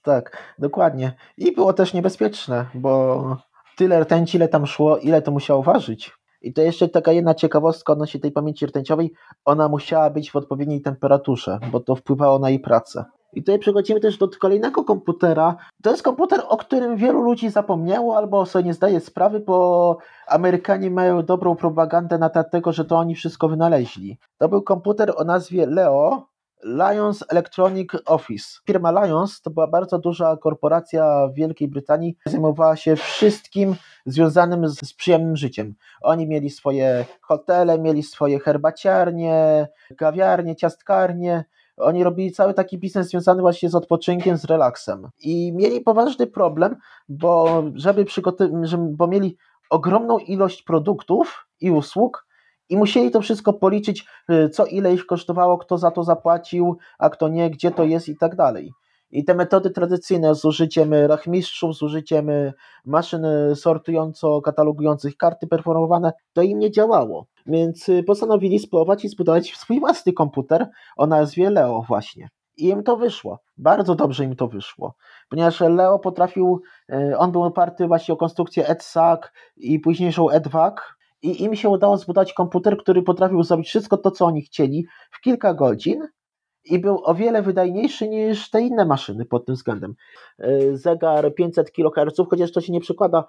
Tak, 0.02 0.56
dokładnie. 0.60 1.13
I 1.38 1.52
było 1.52 1.74
też 1.74 1.93
niebezpieczne, 1.93 2.65
bo 2.74 3.38
tyle 3.78 4.00
rtęci, 4.00 4.38
ile 4.38 4.47
tam 4.47 4.65
szło, 4.65 4.97
ile 4.97 5.21
to 5.21 5.32
musiało 5.32 5.63
ważyć. 5.63 6.12
I 6.41 6.54
to 6.54 6.62
jeszcze 6.62 6.89
taka 6.89 7.12
jedna 7.12 7.34
ciekawostka 7.34 7.93
odnośnie 7.93 8.19
tej 8.19 8.32
pamięci 8.32 8.65
rtęciowej. 8.65 9.13
Ona 9.45 9.69
musiała 9.69 10.10
być 10.10 10.32
w 10.32 10.36
odpowiedniej 10.36 10.82
temperaturze, 10.82 11.60
bo 11.71 11.80
to 11.80 11.95
wpływało 11.95 12.39
na 12.39 12.50
jej 12.50 12.60
pracę. 12.60 13.06
I 13.33 13.43
tutaj 13.43 13.59
przechodzimy 13.59 13.99
też 13.99 14.17
do 14.17 14.29
kolejnego 14.29 14.83
komputera. 14.83 15.55
To 15.83 15.91
jest 15.91 16.03
komputer, 16.03 16.41
o 16.47 16.57
którym 16.57 16.97
wielu 16.97 17.21
ludzi 17.21 17.49
zapomniało 17.49 18.17
albo 18.17 18.45
sobie 18.45 18.65
nie 18.65 18.73
zdaje 18.73 18.99
sprawy, 18.99 19.39
bo 19.39 19.97
Amerykanie 20.27 20.91
mają 20.91 21.25
dobrą 21.25 21.55
propagandę 21.55 22.17
na 22.17 22.29
temat 22.29 22.51
tego, 22.51 22.73
że 22.73 22.85
to 22.85 22.97
oni 22.97 23.15
wszystko 23.15 23.49
wynaleźli. 23.49 24.17
To 24.37 24.49
był 24.49 24.61
komputer 24.61 25.13
o 25.17 25.23
nazwie 25.23 25.65
Leo, 25.65 26.31
Lions 26.63 27.23
Electronic 27.29 27.89
Office. 28.05 28.59
Firma 28.65 28.91
Lions 28.91 29.41
to 29.41 29.49
była 29.49 29.67
bardzo 29.67 29.99
duża 29.99 30.37
korporacja 30.37 31.27
w 31.27 31.33
Wielkiej 31.33 31.67
Brytanii. 31.67 32.15
Zajmowała 32.25 32.75
się 32.75 32.95
wszystkim 32.95 33.75
związanym 34.05 34.69
z, 34.69 34.87
z 34.87 34.93
przyjemnym 34.93 35.35
życiem. 35.35 35.75
Oni 36.01 36.27
mieli 36.27 36.49
swoje 36.49 37.05
hotele, 37.21 37.79
mieli 37.79 38.03
swoje 38.03 38.39
herbaciarnie, 38.39 39.67
kawiarnie, 39.97 40.55
ciastkarnie. 40.55 41.45
Oni 41.77 42.03
robili 42.03 42.31
cały 42.31 42.53
taki 42.53 42.77
biznes 42.77 43.07
związany 43.07 43.41
właśnie 43.41 43.69
z 43.69 43.75
odpoczynkiem, 43.75 44.38
z 44.38 44.45
relaksem. 44.45 45.10
I 45.19 45.53
mieli 45.53 45.81
poważny 45.81 46.27
problem, 46.27 46.75
bo 47.10 47.63
żeby 47.75 48.05
przygotować, 48.05 48.75
bo 48.75 49.07
mieli 49.07 49.38
ogromną 49.69 50.17
ilość 50.17 50.63
produktów 50.63 51.47
i 51.62 51.71
usług, 51.71 52.25
i 52.69 52.77
musieli 52.77 53.12
to 53.12 53.21
wszystko 53.21 53.53
policzyć, 53.53 54.05
y, 54.31 54.49
co 54.49 54.65
ile 54.65 54.93
ich 54.93 55.05
kosztowało, 55.05 55.57
kto 55.57 55.77
za 55.77 55.91
to 55.91 56.03
zapłacił, 56.03 56.77
a 56.99 57.10
kto 57.10 57.27
nie, 57.27 57.49
gdzie 57.49 57.71
to 57.71 57.84
jest 57.84 58.10
i 58.10 58.17
tak 58.17 58.36
dalej. 58.36 58.71
I 59.12 59.25
te 59.25 59.36
metody 59.36 59.69
tradycyjne 59.69 60.36
z 60.36 60.45
użyciem 60.45 60.93
rachmistrzów, 60.93 61.77
z 61.77 61.81
użyciem 61.81 62.27
maszyn 62.86 63.25
sortująco-katalogujących 63.55 65.17
karty 65.17 65.47
performowane, 65.47 66.12
to 66.34 66.41
im 66.41 66.60
nie 66.60 66.71
działało. 66.71 67.25
Więc 67.45 67.89
y, 67.89 68.04
postanowili 68.04 68.60
spróbować 68.60 69.06
i 69.06 69.10
zbudować 69.10 69.54
swój 69.56 69.80
własny 69.80 70.13
komputer 70.13 70.67
o 70.97 71.08
nazwie 71.08 71.49
Leo 71.49 71.82
właśnie. 71.88 72.30
I 72.58 72.67
im 72.67 72.84
to 72.84 72.97
wyszło. 72.97 73.39
Bardzo 73.58 73.95
dobrze 73.95 74.23
im 74.23 74.36
to 74.36 74.47
wyszło. 74.47 74.95
Ponieważ 75.30 75.60
Leo 75.60 75.99
potrafił, 75.99 76.62
y, 76.89 77.17
on 77.17 77.32
był 77.32 77.43
oparty 77.43 77.88
właśnie 77.88 78.13
o 78.13 78.17
konstrukcję 78.17 78.67
EDSAC 78.67 79.21
i 79.58 79.80
późniejszą 79.80 80.30
EDVAC, 80.30 80.75
i 81.21 81.43
im 81.43 81.56
się 81.56 81.69
udało 81.69 81.97
zbudować 81.97 82.34
komputer, 82.34 82.77
który 82.77 83.04
potrafił 83.04 83.43
zrobić 83.43 83.67
wszystko 83.67 83.97
to, 83.97 84.12
co 84.12 84.25
oni 84.25 84.41
chcieli 84.41 84.86
w 85.12 85.21
kilka 85.21 85.54
godzin 85.54 86.08
i 86.65 86.80
był 86.80 87.01
o 87.04 87.15
wiele 87.15 87.41
wydajniejszy 87.41 88.08
niż 88.08 88.49
te 88.49 88.62
inne 88.62 88.86
maszyny 88.86 89.25
pod 89.25 89.45
tym 89.45 89.56
względem. 89.56 89.95
Yy, 90.39 90.77
Zegar 90.77 91.36
500 91.36 91.71
kHz, 91.71 92.21
chociaż 92.30 92.51
to 92.51 92.62
się 92.62 92.73
nie 92.73 92.80
przekłada 92.80 93.23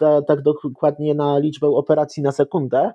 da, 0.00 0.22
tak 0.22 0.42
dokładnie 0.42 1.14
na 1.14 1.38
liczbę 1.38 1.68
operacji 1.68 2.22
na 2.22 2.32
sekundę, 2.32 2.92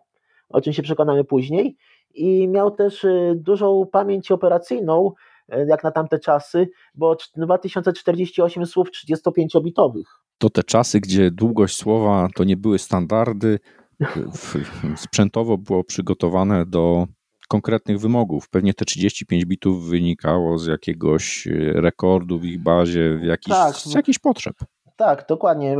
o 0.53 0.61
czym 0.61 0.73
się 0.73 0.81
przekonamy 0.81 1.23
później, 1.23 1.77
i 2.13 2.47
miał 2.47 2.71
też 2.71 3.03
yy, 3.03 3.35
dużą 3.35 3.85
pamięć 3.91 4.31
operacyjną, 4.31 5.11
yy, 5.49 5.65
jak 5.69 5.83
na 5.83 5.91
tamte 5.91 6.19
czasy, 6.19 6.69
bo 6.95 7.17
2048 7.37 8.65
słów 8.65 8.87
35-bitowych. 8.91 10.03
To 10.37 10.49
te 10.49 10.63
czasy, 10.63 10.99
gdzie 10.99 11.31
długość 11.31 11.77
słowa 11.77 12.27
to 12.35 12.43
nie 12.43 12.57
były 12.57 12.79
standardy, 12.79 13.59
w- 14.33 14.55
sprzętowo 14.95 15.57
było 15.57 15.83
przygotowane 15.83 16.65
do 16.65 17.07
konkretnych 17.49 17.99
wymogów. 17.99 18.49
Pewnie 18.49 18.73
te 18.73 18.85
35 18.85 19.45
bitów 19.45 19.89
wynikało 19.89 20.57
z 20.57 20.67
jakiegoś 20.67 21.47
rekordu 21.73 22.39
w 22.39 22.45
ich 22.45 22.63
bazie, 22.63 23.19
jakiś, 23.23 23.53
tak. 23.53 23.75
z 23.75 23.93
jakichś 23.93 24.19
potrzeb. 24.19 24.55
Tak, 24.95 25.25
dokładnie. 25.29 25.77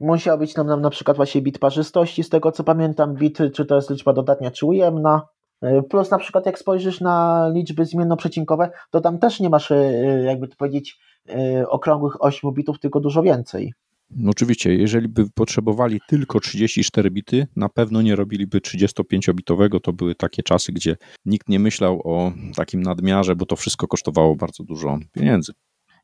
Musiał 0.00 0.38
być 0.38 0.54
nam, 0.54 0.66
nam 0.66 0.80
na 0.80 0.90
przykład 0.90 1.16
właśnie 1.16 1.42
bit 1.42 1.58
parzystości, 1.58 2.24
z 2.24 2.28
tego 2.28 2.52
co 2.52 2.64
pamiętam, 2.64 3.14
bit, 3.14 3.38
czy 3.54 3.64
to 3.64 3.76
jest 3.76 3.90
liczba 3.90 4.12
dodatnia, 4.12 4.50
czy 4.50 4.66
ujemna. 4.66 5.22
Plus 5.90 6.10
na 6.10 6.18
przykład 6.18 6.46
jak 6.46 6.58
spojrzysz 6.58 7.00
na 7.00 7.48
liczby 7.54 7.84
zmiennoprzecinkowe, 7.84 8.70
to 8.90 9.00
tam 9.00 9.18
też 9.18 9.40
nie 9.40 9.50
masz, 9.50 9.72
jakby 10.24 10.48
to 10.48 10.56
powiedzieć, 10.56 10.98
okrągłych 11.68 12.24
8 12.24 12.52
bitów, 12.52 12.80
tylko 12.80 13.00
dużo 13.00 13.22
więcej. 13.22 13.72
No 14.10 14.30
oczywiście, 14.30 14.74
jeżeli 14.74 15.08
by 15.08 15.30
potrzebowali 15.34 16.00
tylko 16.08 16.40
34 16.40 17.10
bity, 17.10 17.46
na 17.56 17.68
pewno 17.68 18.02
nie 18.02 18.16
robiliby 18.16 18.58
35-bitowego. 18.58 19.80
To 19.80 19.92
były 19.92 20.14
takie 20.14 20.42
czasy, 20.42 20.72
gdzie 20.72 20.96
nikt 21.24 21.48
nie 21.48 21.60
myślał 21.60 22.00
o 22.04 22.32
takim 22.56 22.82
nadmiarze, 22.82 23.36
bo 23.36 23.46
to 23.46 23.56
wszystko 23.56 23.86
kosztowało 23.88 24.36
bardzo 24.36 24.64
dużo 24.64 24.98
pieniędzy. 25.12 25.52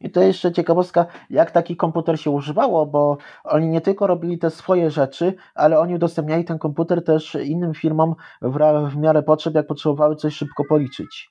I 0.03 0.11
to 0.11 0.21
jeszcze 0.21 0.53
ciekawostka, 0.53 1.07
jak 1.31 1.51
taki 1.51 1.77
komputer 1.77 2.21
się 2.21 2.31
używało, 2.31 2.87
bo 2.87 3.17
oni 3.45 3.69
nie 3.69 3.81
tylko 3.81 4.07
robili 4.07 4.39
te 4.39 4.51
swoje 4.51 4.91
rzeczy, 4.91 5.35
ale 5.55 5.79
oni 5.79 5.95
udostępniali 5.95 6.45
ten 6.45 6.59
komputer 6.59 7.05
też 7.05 7.35
innym 7.35 7.75
firmom 7.75 8.15
w, 8.43 8.59
w 8.91 8.97
miarę 8.97 9.23
potrzeb, 9.23 9.55
jak 9.55 9.67
potrzebowały 9.67 10.17
coś 10.17 10.35
szybko 10.35 10.65
policzyć. 10.69 11.31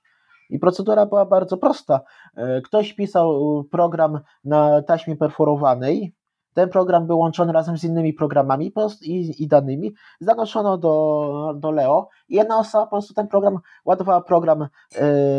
I 0.49 0.60
procedura 0.60 1.05
była 1.05 1.25
bardzo 1.25 1.57
prosta. 1.57 2.01
E, 2.36 2.62
ktoś 2.62 2.93
pisał 2.93 3.63
program 3.71 4.19
na 4.43 4.81
taśmie 4.81 5.15
perforowanej, 5.15 6.15
ten 6.53 6.69
program 6.69 7.07
był 7.07 7.19
łączony 7.19 7.53
razem 7.53 7.77
z 7.77 7.83
innymi 7.83 8.13
programami 8.13 8.73
i, 9.01 9.43
i 9.43 9.47
danymi, 9.47 9.93
zanoszono 10.19 10.77
do, 10.77 11.53
do 11.55 11.71
Leo 11.71 12.09
i 12.29 12.35
jedna 12.35 12.59
osoba 12.59 12.85
po 12.85 12.89
prostu 12.89 13.13
ten 13.13 13.27
program 13.27 13.59
ładowała 13.85 14.21
program 14.21 14.61
e, 14.61 14.67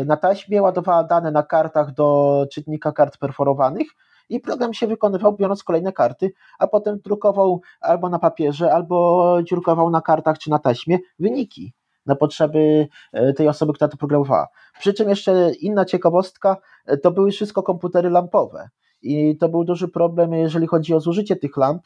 na 0.05 0.17
taśmie, 0.17 0.61
ładowała 0.61 1.03
dane 1.03 1.31
na 1.31 1.43
kartach 1.43 1.93
do 1.93 2.47
czytnika 2.51 2.91
kart 2.91 3.17
perforowanych 3.17 3.87
i 4.29 4.39
program 4.39 4.73
się 4.73 4.87
wykonywał 4.87 5.33
biorąc 5.33 5.63
kolejne 5.63 5.93
karty, 5.93 6.31
a 6.59 6.67
potem 6.67 6.99
drukował 6.99 7.61
albo 7.81 8.09
na 8.09 8.19
papierze, 8.19 8.73
albo 8.73 9.37
dziurkował 9.43 9.89
na 9.89 10.01
kartach 10.01 10.37
czy 10.37 10.49
na 10.49 10.59
taśmie 10.59 10.99
wyniki 11.19 11.73
na 12.05 12.15
potrzeby 12.15 12.87
e, 13.13 13.33
tej 13.33 13.47
osoby, 13.47 13.73
która 13.73 13.87
to 13.87 13.97
programowała. 13.97 14.47
Przy 14.79 14.93
czym 14.93 15.09
jeszcze 15.09 15.51
inna 15.53 15.85
ciekawostka, 15.85 16.57
e, 16.85 16.97
to 16.97 17.11
były 17.11 17.31
wszystko 17.31 17.63
komputery 17.63 18.09
lampowe. 18.09 18.69
I 19.03 19.37
to 19.37 19.49
był 19.49 19.63
duży 19.63 19.87
problem, 19.87 20.33
jeżeli 20.33 20.67
chodzi 20.67 20.93
o 20.93 20.99
zużycie 20.99 21.35
tych 21.35 21.57
lamp. 21.57 21.83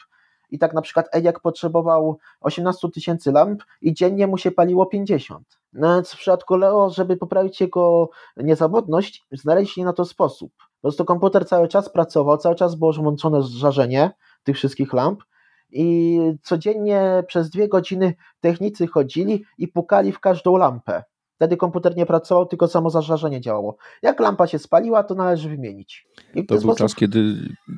I 0.49 0.59
tak 0.59 0.73
na 0.73 0.81
przykład 0.81 1.07
ENIAC 1.11 1.35
potrzebował 1.39 2.17
18 2.41 2.89
tysięcy 2.89 3.31
lamp 3.31 3.63
i 3.81 3.93
dziennie 3.93 4.27
mu 4.27 4.37
się 4.37 4.51
paliło 4.51 4.85
50. 4.85 5.59
No 5.73 5.95
więc 5.95 6.11
w 6.11 6.17
przypadku 6.17 6.55
Leo, 6.55 6.89
żeby 6.89 7.17
poprawić 7.17 7.61
jego 7.61 8.09
niezawodność, 8.37 9.25
znaleźli 9.31 9.83
na 9.83 9.93
to 9.93 10.05
sposób. 10.05 10.53
Po 10.57 10.81
prostu 10.81 11.05
komputer 11.05 11.47
cały 11.47 11.67
czas 11.67 11.89
pracował, 11.89 12.37
cały 12.37 12.55
czas 12.55 12.75
było 12.75 12.93
włączone 12.93 13.43
żarzenie 13.43 14.11
tych 14.43 14.55
wszystkich 14.55 14.93
lamp 14.93 15.23
i 15.69 16.19
codziennie 16.43 17.23
przez 17.27 17.49
dwie 17.49 17.67
godziny 17.67 18.13
technicy 18.39 18.87
chodzili 18.87 19.45
i 19.57 19.67
pukali 19.67 20.11
w 20.11 20.19
każdą 20.19 20.57
lampę. 20.57 21.03
Wtedy 21.37 21.57
komputer 21.57 21.95
nie 21.97 22.05
pracował, 22.05 22.45
tylko 22.45 22.67
samo 22.67 22.89
zażarzenie 22.89 23.41
działało. 23.41 23.77
Jak 24.01 24.19
lampa 24.19 24.47
się 24.47 24.59
spaliła, 24.59 25.03
to 25.03 25.15
należy 25.15 25.49
wymienić. 25.49 26.07
to 26.33 26.41
był 26.47 26.59
sposób... 26.59 26.77
czas, 26.77 26.95
kiedy 26.95 27.35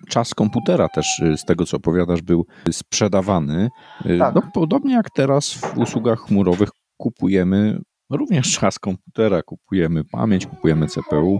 czas 0.09 0.33
komputera 0.33 0.87
też, 0.89 1.19
y, 1.19 1.37
z 1.37 1.45
tego 1.45 1.65
co 1.65 1.77
opowiadasz, 1.77 2.21
był 2.21 2.45
sprzedawany. 2.71 3.69
Y, 4.05 4.19
tak. 4.19 4.35
No, 4.35 4.41
podobnie 4.53 4.93
jak 4.93 5.09
teraz 5.09 5.53
w 5.53 5.77
usługach 5.77 6.19
chmurowych 6.19 6.69
kupujemy 6.97 7.79
również 8.09 8.59
czas 8.59 8.79
komputera, 8.79 9.43
kupujemy 9.43 10.03
pamięć, 10.11 10.45
kupujemy 10.45 10.87
CPU. 10.87 11.39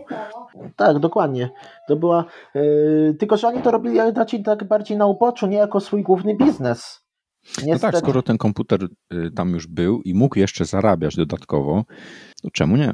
Tak, 0.76 1.00
dokładnie. 1.00 1.50
To 1.88 1.96
była. 1.96 2.26
Yy, 2.56 3.16
tylko, 3.20 3.38
że 3.38 3.48
oni 3.48 3.62
to 3.62 3.72
robili 3.72 3.98
raczej 4.16 4.44
tak 4.44 4.68
bardziej 4.68 4.98
na 4.98 5.06
uboczu, 5.06 5.48
nie 5.48 5.58
jako 5.58 5.80
swój 5.80 6.04
główny 6.04 6.36
biznes. 6.38 7.09
Niestety... 7.46 7.72
No 7.72 7.80
tak, 7.80 7.98
skoro 7.98 8.22
ten 8.22 8.38
komputer 8.38 8.84
y, 9.14 9.32
tam 9.36 9.50
już 9.50 9.68
był 9.68 10.02
i 10.02 10.14
mógł 10.14 10.40
jeszcze 10.40 10.66
zarabiać 10.66 11.16
dodatkowo, 11.16 11.84
to 12.42 12.50
czemu 12.52 12.78
nie? 12.78 12.94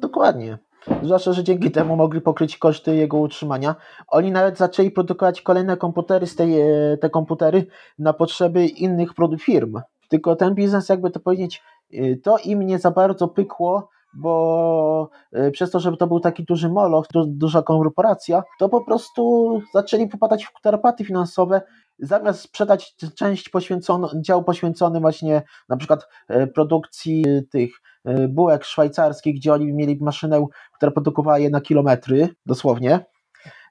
Dokładnie. 0.00 0.58
Zwłaszcza, 1.02 1.32
że 1.32 1.44
dzięki 1.44 1.70
temu 1.70 1.96
mogli 1.96 2.20
pokryć 2.20 2.58
koszty 2.58 2.96
jego 2.96 3.18
utrzymania. 3.18 3.74
Oni 4.08 4.32
nawet 4.32 4.58
zaczęli 4.58 4.90
produkować 4.90 5.42
kolejne 5.42 5.76
komputery 5.76 6.26
z 6.26 6.36
tej, 6.36 6.60
e, 6.60 6.96
te 6.96 7.10
komputery 7.10 7.66
na 7.98 8.12
potrzeby 8.12 8.66
innych 8.66 9.10
firm. 9.40 9.80
Tylko 10.08 10.36
ten 10.36 10.54
biznes, 10.54 10.88
jakby 10.88 11.10
to 11.10 11.20
powiedzieć, 11.20 11.62
y, 11.94 12.20
to 12.24 12.38
im 12.44 12.62
nie 12.62 12.78
za 12.78 12.90
bardzo 12.90 13.28
pykło, 13.28 13.88
bo 14.14 15.10
y, 15.36 15.50
przez 15.50 15.70
to, 15.70 15.80
żeby 15.80 15.96
to 15.96 16.06
był 16.06 16.20
taki 16.20 16.44
duży 16.44 16.68
moloch, 16.68 17.06
duża 17.26 17.62
korporacja, 17.62 18.42
to 18.58 18.68
po 18.68 18.84
prostu 18.84 19.52
zaczęli 19.74 20.08
popadać 20.08 20.44
w 20.44 20.60
tarapaty 20.62 21.04
finansowe 21.04 21.62
zamiast 21.98 22.40
sprzedać 22.40 22.94
część 23.14 23.48
poświęconą, 23.48 24.08
dział 24.20 24.44
poświęcony 24.44 25.00
właśnie 25.00 25.42
na 25.68 25.76
przykład 25.76 26.08
e, 26.28 26.46
produkcji 26.46 27.24
tych 27.50 27.70
e, 28.04 28.28
bułek 28.28 28.64
szwajcarskich, 28.64 29.36
gdzie 29.36 29.52
oni 29.52 29.72
mieli 29.72 29.98
maszynę, 30.00 30.46
która 30.74 30.92
produkowała 30.92 31.38
je 31.38 31.50
na 31.50 31.60
kilometry, 31.60 32.28
dosłownie, 32.46 33.04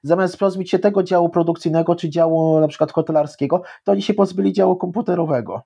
zamiast 0.02 0.36
pozbyć 0.36 0.70
się 0.70 0.78
tego 0.78 1.02
działu 1.02 1.28
produkcyjnego 1.28 1.94
czy 1.94 2.10
działu 2.10 2.60
na 2.60 2.68
przykład 2.68 2.92
hotelarskiego, 2.92 3.62
to 3.84 3.92
oni 3.92 4.02
się 4.02 4.14
pozbyli 4.14 4.52
działu 4.52 4.76
komputerowego, 4.76 5.62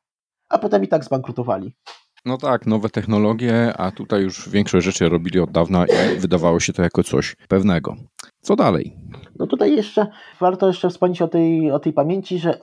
a 0.48 0.58
potem 0.58 0.84
i 0.84 0.88
tak 0.88 1.04
zbankrutowali. 1.04 1.74
No 2.24 2.38
tak, 2.38 2.66
nowe 2.66 2.88
technologie, 2.88 3.72
a 3.76 3.90
tutaj 3.90 4.22
już 4.22 4.48
większość 4.48 4.86
rzeczy 4.86 5.08
robili 5.08 5.40
od 5.40 5.50
dawna 5.50 5.86
i 5.86 6.18
wydawało 6.18 6.60
się 6.60 6.72
to 6.72 6.82
jako 6.82 7.02
coś 7.02 7.36
pewnego. 7.48 7.96
Co 8.40 8.56
dalej? 8.56 8.96
No 9.38 9.46
tutaj 9.46 9.76
jeszcze 9.76 10.06
warto 10.40 10.66
jeszcze 10.66 10.90
wspomnieć 10.90 11.22
o 11.22 11.28
tej, 11.28 11.70
o 11.70 11.78
tej 11.78 11.92
pamięci, 11.92 12.38
że, 12.38 12.58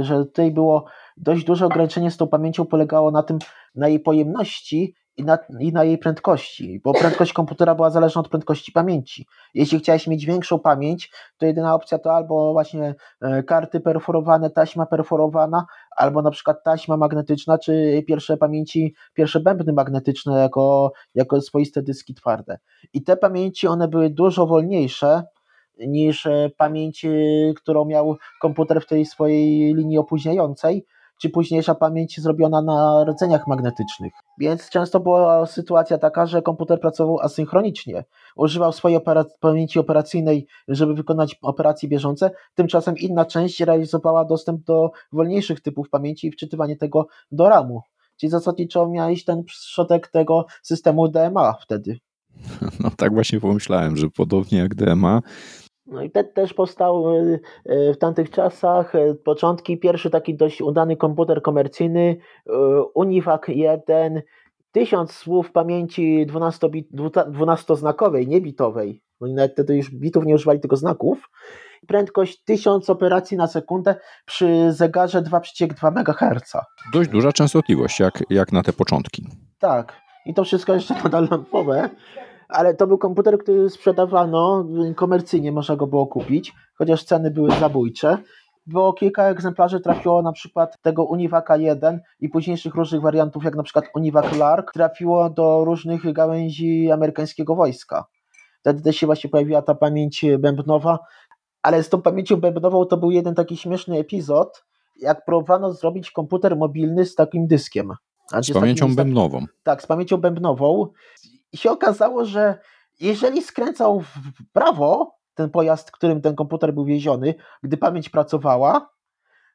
że 0.00 0.24
tutaj 0.24 0.50
było 0.50 0.84
dość 1.16 1.44
duże 1.44 1.66
ograniczenie 1.66 2.10
z 2.10 2.16
tą 2.16 2.26
pamięcią 2.26 2.64
polegało 2.64 3.10
na 3.10 3.22
tym, 3.22 3.38
na 3.74 3.88
jej 3.88 4.00
pojemności 4.00 4.94
i 5.16 5.24
na, 5.24 5.38
i 5.60 5.72
na 5.72 5.84
jej 5.84 5.98
prędkości, 5.98 6.80
bo 6.84 6.92
prędkość 6.92 7.32
komputera 7.32 7.74
była 7.74 7.90
zależna 7.90 8.20
od 8.20 8.28
prędkości 8.28 8.72
pamięci. 8.72 9.26
Jeśli 9.54 9.78
chciałeś 9.78 10.06
mieć 10.06 10.26
większą 10.26 10.58
pamięć, 10.58 11.10
to 11.38 11.46
jedyna 11.46 11.74
opcja 11.74 11.98
to 11.98 12.14
albo 12.14 12.52
właśnie 12.52 12.94
e, 13.20 13.42
karty 13.42 13.80
perforowane, 13.80 14.50
taśma 14.50 14.86
perforowana, 14.86 15.66
albo 15.96 16.22
na 16.22 16.30
przykład 16.30 16.64
taśma 16.64 16.96
magnetyczna, 16.96 17.58
czy 17.58 18.02
pierwsze 18.08 18.36
pamięci, 18.36 18.94
pierwsze 19.14 19.40
bębny 19.40 19.72
magnetyczne 19.72 20.38
jako, 20.38 20.92
jako 21.14 21.40
swoiste 21.40 21.82
dyski 21.82 22.14
twarde. 22.14 22.58
I 22.92 23.02
te 23.02 23.16
pamięci, 23.16 23.66
one 23.66 23.88
były 23.88 24.10
dużo 24.10 24.46
wolniejsze 24.46 25.22
niż 25.78 26.26
e, 26.26 26.50
pamięć, 26.56 27.06
którą 27.56 27.84
miał 27.84 28.16
komputer 28.40 28.80
w 28.80 28.86
tej 28.86 29.06
swojej 29.06 29.74
linii 29.74 29.98
opóźniającej, 29.98 30.86
czy 31.20 31.30
późniejsza 31.30 31.74
pamięć 31.74 32.20
zrobiona 32.20 32.62
na 32.62 33.04
rdzeniach 33.04 33.46
magnetycznych. 33.46 34.12
Więc 34.38 34.68
często 34.68 35.00
była 35.00 35.46
sytuacja 35.46 35.98
taka, 35.98 36.26
że 36.26 36.42
komputer 36.42 36.80
pracował 36.80 37.20
asynchronicznie. 37.20 38.04
Używał 38.36 38.72
swojej 38.72 39.00
pamięci 39.40 39.78
operacyjnej, 39.78 40.46
żeby 40.68 40.94
wykonać 40.94 41.36
operacje 41.42 41.88
bieżące, 41.88 42.30
tymczasem 42.54 42.98
inna 42.98 43.24
część 43.24 43.60
realizowała 43.60 44.24
dostęp 44.24 44.64
do 44.64 44.90
wolniejszych 45.12 45.60
typów 45.60 45.90
pamięci 45.90 46.26
i 46.26 46.32
wczytywanie 46.32 46.76
tego 46.76 47.06
do 47.32 47.48
RAMu. 47.48 47.80
Czyli 48.16 48.30
zasadniczo 48.30 48.88
miałeś 48.88 49.24
ten 49.24 49.44
przodek 49.44 50.08
tego 50.08 50.46
systemu 50.62 51.08
DMA 51.08 51.54
wtedy. 51.62 51.98
No 52.80 52.90
tak 52.96 53.14
właśnie 53.14 53.40
pomyślałem, 53.40 53.96
że 53.96 54.10
podobnie 54.10 54.58
jak 54.58 54.74
DMA, 54.74 55.22
no 55.86 56.02
i 56.02 56.10
TED 56.10 56.34
też 56.34 56.54
powstał 56.54 57.16
e, 57.16 57.38
e, 57.64 57.94
w 57.94 57.98
tamtych 57.98 58.30
czasach, 58.30 58.94
e, 58.94 59.14
początki, 59.14 59.78
pierwszy 59.78 60.10
taki 60.10 60.36
dość 60.36 60.60
udany 60.60 60.96
komputer 60.96 61.42
komercyjny, 61.42 62.16
Univac 62.94 63.42
1, 63.48 64.22
tysiąc 64.72 65.12
słów 65.12 65.52
pamięci 65.52 66.26
12-znakowej, 66.26 68.26
nie 68.26 68.40
bitowej, 68.40 69.02
oni 69.20 69.34
nawet 69.34 69.52
wtedy 69.52 69.76
już 69.76 69.90
bitów 69.90 70.26
nie 70.26 70.34
używali 70.34 70.60
tylko 70.60 70.76
znaków, 70.76 71.30
prędkość 71.86 72.44
1000 72.44 72.90
operacji 72.90 73.36
na 73.36 73.46
sekundę 73.46 73.96
przy 74.24 74.72
zegarze 74.72 75.22
2,2 75.22 75.88
MHz. 75.88 76.52
Dość 76.92 77.10
duża 77.10 77.32
częstotliwość, 77.32 78.00
jak, 78.00 78.22
jak 78.30 78.52
na 78.52 78.62
te 78.62 78.72
początki. 78.72 79.26
Tak, 79.58 80.00
i 80.26 80.34
to 80.34 80.44
wszystko 80.44 80.74
jeszcze 80.74 80.94
nadal 81.04 81.28
lampowe 81.30 81.90
ale 82.54 82.74
to 82.74 82.86
był 82.86 82.98
komputer, 82.98 83.38
który 83.38 83.70
sprzedawano 83.70 84.64
komercyjnie, 84.96 85.52
można 85.52 85.76
go 85.76 85.86
było 85.86 86.06
kupić, 86.06 86.52
chociaż 86.74 87.04
ceny 87.04 87.30
były 87.30 87.50
zabójcze. 87.50 88.18
Było 88.66 88.92
kilka 88.92 89.24
egzemplarzy 89.24 89.80
trafiło 89.80 90.22
na 90.22 90.32
przykład 90.32 90.80
tego 90.82 91.04
Univaca 91.04 91.56
1 91.56 92.00
i 92.20 92.28
późniejszych 92.28 92.74
różnych 92.74 93.00
wariantów, 93.00 93.44
jak 93.44 93.54
na 93.56 93.62
przykład 93.62 93.84
Univac 93.94 94.36
Lark, 94.36 94.72
trafiło 94.72 95.30
do 95.30 95.64
różnych 95.64 96.12
gałęzi 96.12 96.90
amerykańskiego 96.90 97.54
wojska. 97.54 98.04
Wtedy 98.60 98.82
też 98.82 98.96
się 98.96 99.06
właśnie 99.06 99.30
pojawiła 99.30 99.62
ta 99.62 99.74
pamięć 99.74 100.24
bębnowa, 100.38 100.98
ale 101.62 101.82
z 101.82 101.88
tą 101.88 102.02
pamięcią 102.02 102.36
bębnową 102.36 102.84
to 102.84 102.96
był 102.96 103.10
jeden 103.10 103.34
taki 103.34 103.56
śmieszny 103.56 103.98
epizod, 103.98 104.64
jak 105.00 105.24
próbowano 105.24 105.72
zrobić 105.72 106.10
komputer 106.10 106.56
mobilny 106.56 107.06
z 107.06 107.14
takim 107.14 107.46
dyskiem. 107.46 107.92
Z 108.32 108.38
gdzie 108.40 108.54
pamięcią 108.54 108.86
taki- 108.86 108.96
bębnową. 108.96 109.46
Tak, 109.62 109.82
z 109.82 109.86
pamięcią 109.86 110.16
bębnową. 110.16 110.86
I 111.54 111.56
się 111.56 111.70
okazało, 111.70 112.24
że 112.24 112.58
jeżeli 113.00 113.42
skręcał 113.42 114.00
w 114.00 114.52
prawo 114.52 115.16
ten 115.34 115.50
pojazd, 115.50 115.90
którym 115.90 116.20
ten 116.20 116.34
komputer 116.34 116.74
był 116.74 116.84
wieziony, 116.84 117.34
gdy 117.62 117.76
pamięć 117.76 118.08
pracowała, 118.08 118.90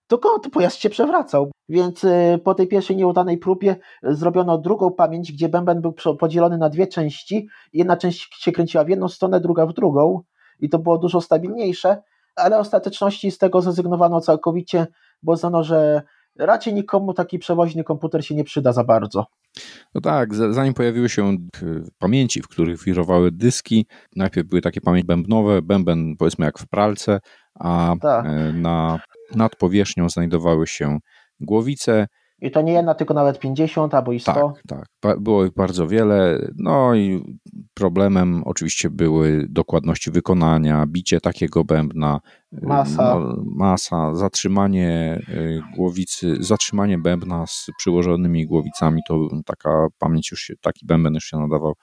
to, 0.08 0.18
to 0.18 0.50
pojazd 0.50 0.78
się 0.78 0.90
przewracał. 0.90 1.52
Więc 1.70 2.04
y, 2.04 2.40
po 2.44 2.56
tej 2.56 2.68
pierwszej 2.68 2.96
nieudanej 2.96 3.38
próbie 3.38 3.76
y, 4.04 4.16
zrobiono 4.16 4.58
drugą 4.58 4.92
pamięć, 4.92 5.32
gdzie 5.32 5.50
bęben 5.50 5.82
był 5.82 5.94
podzielony 6.20 6.58
na 6.58 6.70
dwie 6.70 6.88
części. 6.88 7.48
Jedna 7.74 7.98
część 7.98 8.44
się 8.44 8.52
kręciła 8.52 8.84
w 8.84 8.90
jedną 8.90 9.08
stronę, 9.08 9.40
druga 9.40 9.66
w 9.66 9.74
drugą 9.74 10.22
i 10.60 10.70
to 10.70 10.80
było 10.80 10.98
dużo 10.98 11.22
stabilniejsze, 11.22 12.04
ale 12.36 12.58
w 12.58 12.60
ostateczności 12.60 13.32
z 13.32 13.38
tego 13.38 13.62
zrezygnowano 13.62 14.22
całkowicie, 14.22 14.88
bo 15.24 15.32
uznano, 15.32 15.64
że 15.64 16.02
raczej 16.38 16.74
nikomu 16.74 17.14
taki 17.14 17.40
przewoźny 17.40 17.84
komputer 17.84 18.26
się 18.26 18.36
nie 18.36 18.44
przyda 18.44 18.74
za 18.74 18.84
bardzo. 18.84 19.26
No 19.96 20.02
tak, 20.02 20.36
zanim 20.36 20.74
pojawiły 20.74 21.10
się 21.10 21.38
y, 21.64 21.84
pamięci, 22.00 22.42
w 22.42 22.48
których 22.48 22.84
wirowały 22.84 23.32
dyski, 23.32 23.86
najpierw 24.16 24.48
były 24.48 24.62
takie 24.62 24.82
pamięci 24.82 25.08
bębnowe, 25.08 25.62
bęben 25.62 26.16
powiedzmy 26.18 26.46
jak 26.46 26.60
w 26.60 26.68
pralce, 26.68 27.20
a 27.60 27.96
Tak. 28.02 28.26
e, 28.26 28.54
na, 28.54 29.00
nad 29.36 29.56
powierzchnią 29.56 30.10
znajdowały 30.10 30.68
się 30.68 30.98
głowice. 31.40 32.08
I 32.42 32.52
to 32.52 32.62
nie 32.62 32.74
jedna, 32.74 32.94
tylko 32.96 33.14
nawet 33.14 33.40
50 33.40 33.94
albo 33.94 34.12
i 34.12 34.20
100. 34.20 34.34
Tak, 34.34 34.64
tak. 34.68 34.86
Ba- 35.02 35.18
Było 35.18 35.46
ich 35.46 35.54
bardzo 35.54 35.88
wiele. 35.88 36.48
No 36.56 36.96
i 36.96 37.24
problemem 37.74 38.44
oczywiście 38.46 38.90
były 38.90 39.46
dokładności 39.50 40.12
wykonania, 40.12 40.86
bicie 40.88 41.22
takiego 41.22 41.64
bębna, 41.64 42.20
y, 42.54 42.58
Masa. 42.68 43.20
No, 43.20 43.44
masa, 43.46 44.16
zatrzymanie 44.16 45.20
y, 45.30 45.62
głowicy, 45.76 46.36
zatrzymanie 46.40 46.98
bębna 46.98 47.48
z 47.48 47.68
przyłożonymi 47.78 48.46
głowicami, 48.48 49.02
to 49.08 49.28
taka 49.46 49.88
pamięć 49.98 50.32
już 50.32 50.42
się, 50.42 50.54
taki 50.62 50.86
bęben 50.86 51.14
już 51.14 51.24
się 51.24 51.38
nadawał 51.38 51.74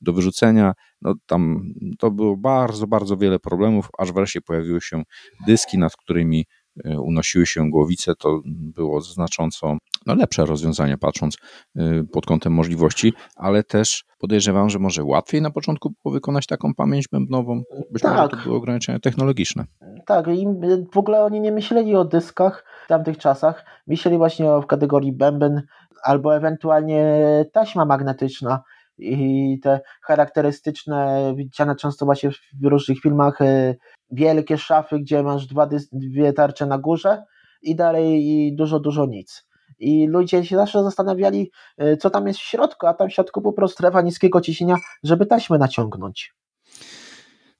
do 0.00 0.12
wyrzucenia. 0.12 0.72
No 1.02 1.14
tam 1.26 1.62
to 1.98 2.10
było 2.10 2.36
bardzo, 2.36 2.86
bardzo 2.86 3.16
wiele 3.16 3.38
problemów, 3.38 3.88
aż 3.98 4.12
wreszcie 4.12 4.40
pojawiły 4.40 4.80
się 4.80 5.02
dyski, 5.46 5.78
nad 5.78 5.96
którymi 5.96 6.44
y, 6.86 7.00
unosiły 7.00 7.46
się 7.46 7.70
głowice. 7.70 8.14
To 8.18 8.40
było 8.46 9.00
znacząco 9.00 9.76
no, 10.06 10.14
lepsze 10.14 10.46
rozwiązanie, 10.46 10.98
patrząc 10.98 11.36
y, 11.76 12.04
pod 12.12 12.26
kątem 12.26 12.52
możliwości, 12.52 13.12
ale 13.36 13.62
też 13.62 14.04
podejrzewam, 14.18 14.70
że 14.70 14.78
może 14.78 15.04
łatwiej 15.04 15.42
na 15.42 15.50
początku 15.50 15.94
było 16.04 16.14
wykonać 16.14 16.46
taką 16.46 16.74
pamięć 16.74 17.08
bębnową. 17.08 17.62
Być 17.90 18.02
może 18.02 18.16
Tak. 18.16 18.30
to 18.30 18.36
były 18.36 18.56
ograniczenia 18.56 18.98
technologiczne. 18.98 19.64
Tak, 20.06 20.26
i 20.28 20.46
w 20.92 20.98
ogóle 20.98 21.24
oni 21.24 21.40
nie 21.40 21.52
myśleli 21.52 21.96
o 21.96 22.04
dyskach 22.04 22.64
w 22.84 22.88
tamtych 22.88 23.18
czasach. 23.18 23.64
Myśleli 23.86 24.18
właśnie 24.18 24.50
o 24.50 24.62
w 24.62 24.66
kategorii 24.66 25.12
bęben 25.12 25.62
albo 26.02 26.36
ewentualnie 26.36 27.04
taśma 27.52 27.84
magnetyczna. 27.84 28.62
I 28.98 29.58
te 29.62 29.80
charakterystyczne, 30.02 31.32
widziane 31.36 31.76
często 31.76 32.04
właśnie 32.04 32.30
w 32.30 32.64
różnych 32.64 33.00
filmach, 33.00 33.40
e, 33.40 33.74
wielkie 34.10 34.58
szafy, 34.58 34.98
gdzie 34.98 35.22
masz 35.22 35.46
dwa 35.46 35.68
dwie 35.92 36.32
tarcze 36.32 36.66
na 36.66 36.78
górze 36.78 37.24
i 37.62 37.76
dalej 37.76 38.28
i 38.28 38.56
dużo, 38.56 38.80
dużo 38.80 39.06
nic. 39.06 39.46
I 39.78 40.06
ludzie 40.06 40.44
się 40.44 40.56
zawsze 40.56 40.82
zastanawiali, 40.82 41.50
e, 41.78 41.96
co 41.96 42.10
tam 42.10 42.26
jest 42.26 42.40
w 42.40 42.42
środku, 42.42 42.86
a 42.86 42.94
tam 42.94 43.08
w 43.08 43.12
środku 43.12 43.42
po 43.42 43.52
prostu 43.52 43.74
strefa 43.74 44.02
niskiego 44.02 44.40
ciśnienia, 44.40 44.76
żeby 45.02 45.26
taśmę 45.26 45.58
naciągnąć. 45.58 46.34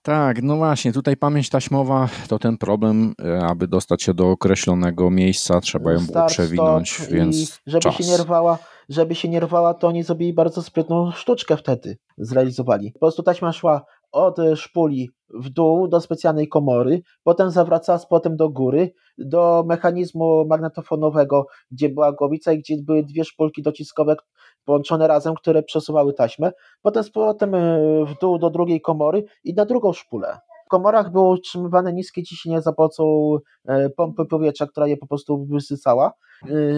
Tak, 0.07 0.43
no 0.43 0.57
właśnie, 0.57 0.93
tutaj 0.93 1.17
pamięć 1.17 1.51
taśmowa 1.51 2.09
to 2.29 2.39
ten 2.39 2.59
problem, 2.59 3.15
e, 3.25 3.47
aby 3.47 3.69
dostać 3.69 4.03
się 4.03 4.15
do 4.15 4.31
określonego 4.31 5.11
miejsca, 5.11 5.61
trzeba 5.61 5.93
ją 5.93 6.07
było 6.07 6.27
przewinąć, 6.27 7.01
więc 7.11 7.61
żeby 7.67 7.81
czas. 7.81 7.95
się 7.95 8.05
nie 8.05 8.17
rwała, 8.17 8.59
żeby 8.89 9.15
się 9.15 9.29
nie 9.29 9.41
rwała, 9.41 9.75
to 9.75 9.89
oni 9.89 10.03
zrobili 10.03 10.33
bardzo 10.33 10.63
sprytną 10.63 11.13
sztuczkę 11.13 11.57
wtedy, 11.57 11.99
zrealizowali. 12.19 12.93
Po 12.93 12.99
prostu 12.99 13.23
taśma 13.23 13.53
szła 13.53 13.85
od 14.13 14.39
e, 14.39 14.57
szpuli 14.57 15.11
w 15.35 15.49
dół 15.49 15.89
do 15.89 16.01
specjalnej 16.01 16.49
komory, 16.49 17.03
potem 17.23 17.51
zawracała 17.51 17.99
z 17.99 18.07
potem 18.07 18.37
do 18.37 18.49
góry, 18.49 18.93
do 19.19 19.65
mechanizmu 19.67 20.47
magnetofonowego, 20.47 21.47
gdzie 21.71 21.89
była 21.89 22.13
głowica 22.13 22.53
i 22.53 22.59
gdzie 22.59 22.77
były 22.83 23.03
dwie 23.03 23.25
szpulki 23.25 23.63
dociskowe 23.63 24.17
połączone 24.65 25.09
razem, 25.09 25.35
które 25.35 25.63
przesuwały 25.63 26.13
taśmę, 26.13 26.53
potem 26.83 27.05
z 27.05 27.11
powrotem 27.11 27.55
e, 27.55 27.79
w 28.05 28.19
dół 28.21 28.39
do 28.39 28.51
drugiej 28.51 28.81
komory 28.81 29.25
i 29.45 29.55
na 29.55 29.65
drugą 29.65 29.93
szpulę. 29.93 30.39
W 30.67 30.69
komorach 30.69 31.13
było 31.13 31.31
utrzymywane 31.31 31.93
niskie 31.93 32.23
ciśnienie 32.23 32.63
za 32.63 32.73
pomocą 32.73 33.37
e, 33.69 33.91
pompy 33.91 34.25
powietrza, 34.25 34.67
która 34.67 34.87
je 34.87 34.97
po 34.97 35.07
prostu 35.07 35.47
wysycała. 35.47 36.13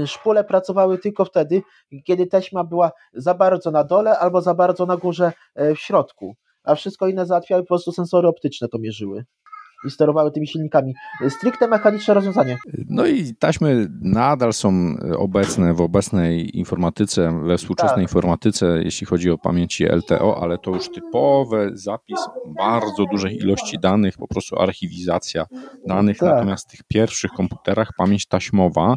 Szpule 0.06 0.44
pracowały 0.44 0.98
tylko 0.98 1.24
wtedy, 1.24 1.62
kiedy 2.06 2.26
taśma 2.26 2.64
była 2.64 2.90
za 3.14 3.34
bardzo 3.34 3.70
na 3.70 3.84
dole 3.84 4.18
albo 4.18 4.40
za 4.40 4.54
bardzo 4.54 4.86
na 4.86 4.96
górze 4.96 5.32
w 5.56 5.78
środku, 5.78 6.36
a 6.68 6.74
wszystko 6.74 7.08
inne 7.08 7.26
załatwiały 7.26 7.62
po 7.62 7.68
prostu 7.68 7.92
sensory 7.92 8.28
optyczne 8.28 8.68
to 8.68 8.78
mierzyły 8.78 9.24
i 9.86 9.90
sterowały 9.90 10.30
tymi 10.32 10.46
silnikami. 10.46 10.94
Stricte 11.28 11.68
mechaniczne 11.68 12.14
rozwiązanie. 12.14 12.58
No 12.88 13.06
i 13.06 13.34
taśmy 13.34 13.86
nadal 14.02 14.52
są 14.52 14.94
obecne 15.18 15.74
w 15.74 15.80
obecnej 15.80 16.58
informatyce, 16.58 17.40
we 17.44 17.58
współczesnej 17.58 17.96
Tak. 17.96 18.02
informatyce, 18.02 18.80
jeśli 18.82 19.06
chodzi 19.06 19.30
o 19.30 19.38
pamięci 19.38 19.84
LTO, 19.84 20.42
ale 20.42 20.58
to 20.58 20.70
już 20.70 20.90
typowe 20.90 21.70
zapis 21.72 22.18
bardzo 22.46 23.04
dużej 23.10 23.36
ilości 23.36 23.78
danych, 23.78 24.16
po 24.16 24.28
prostu 24.28 24.58
archiwizacja 24.58 25.46
danych. 25.86 26.18
Tak. 26.18 26.34
Natomiast 26.34 26.68
w 26.68 26.70
tych 26.70 26.80
pierwszych 26.88 27.30
komputerach 27.30 27.90
pamięć 27.98 28.26
taśmowa 28.26 28.94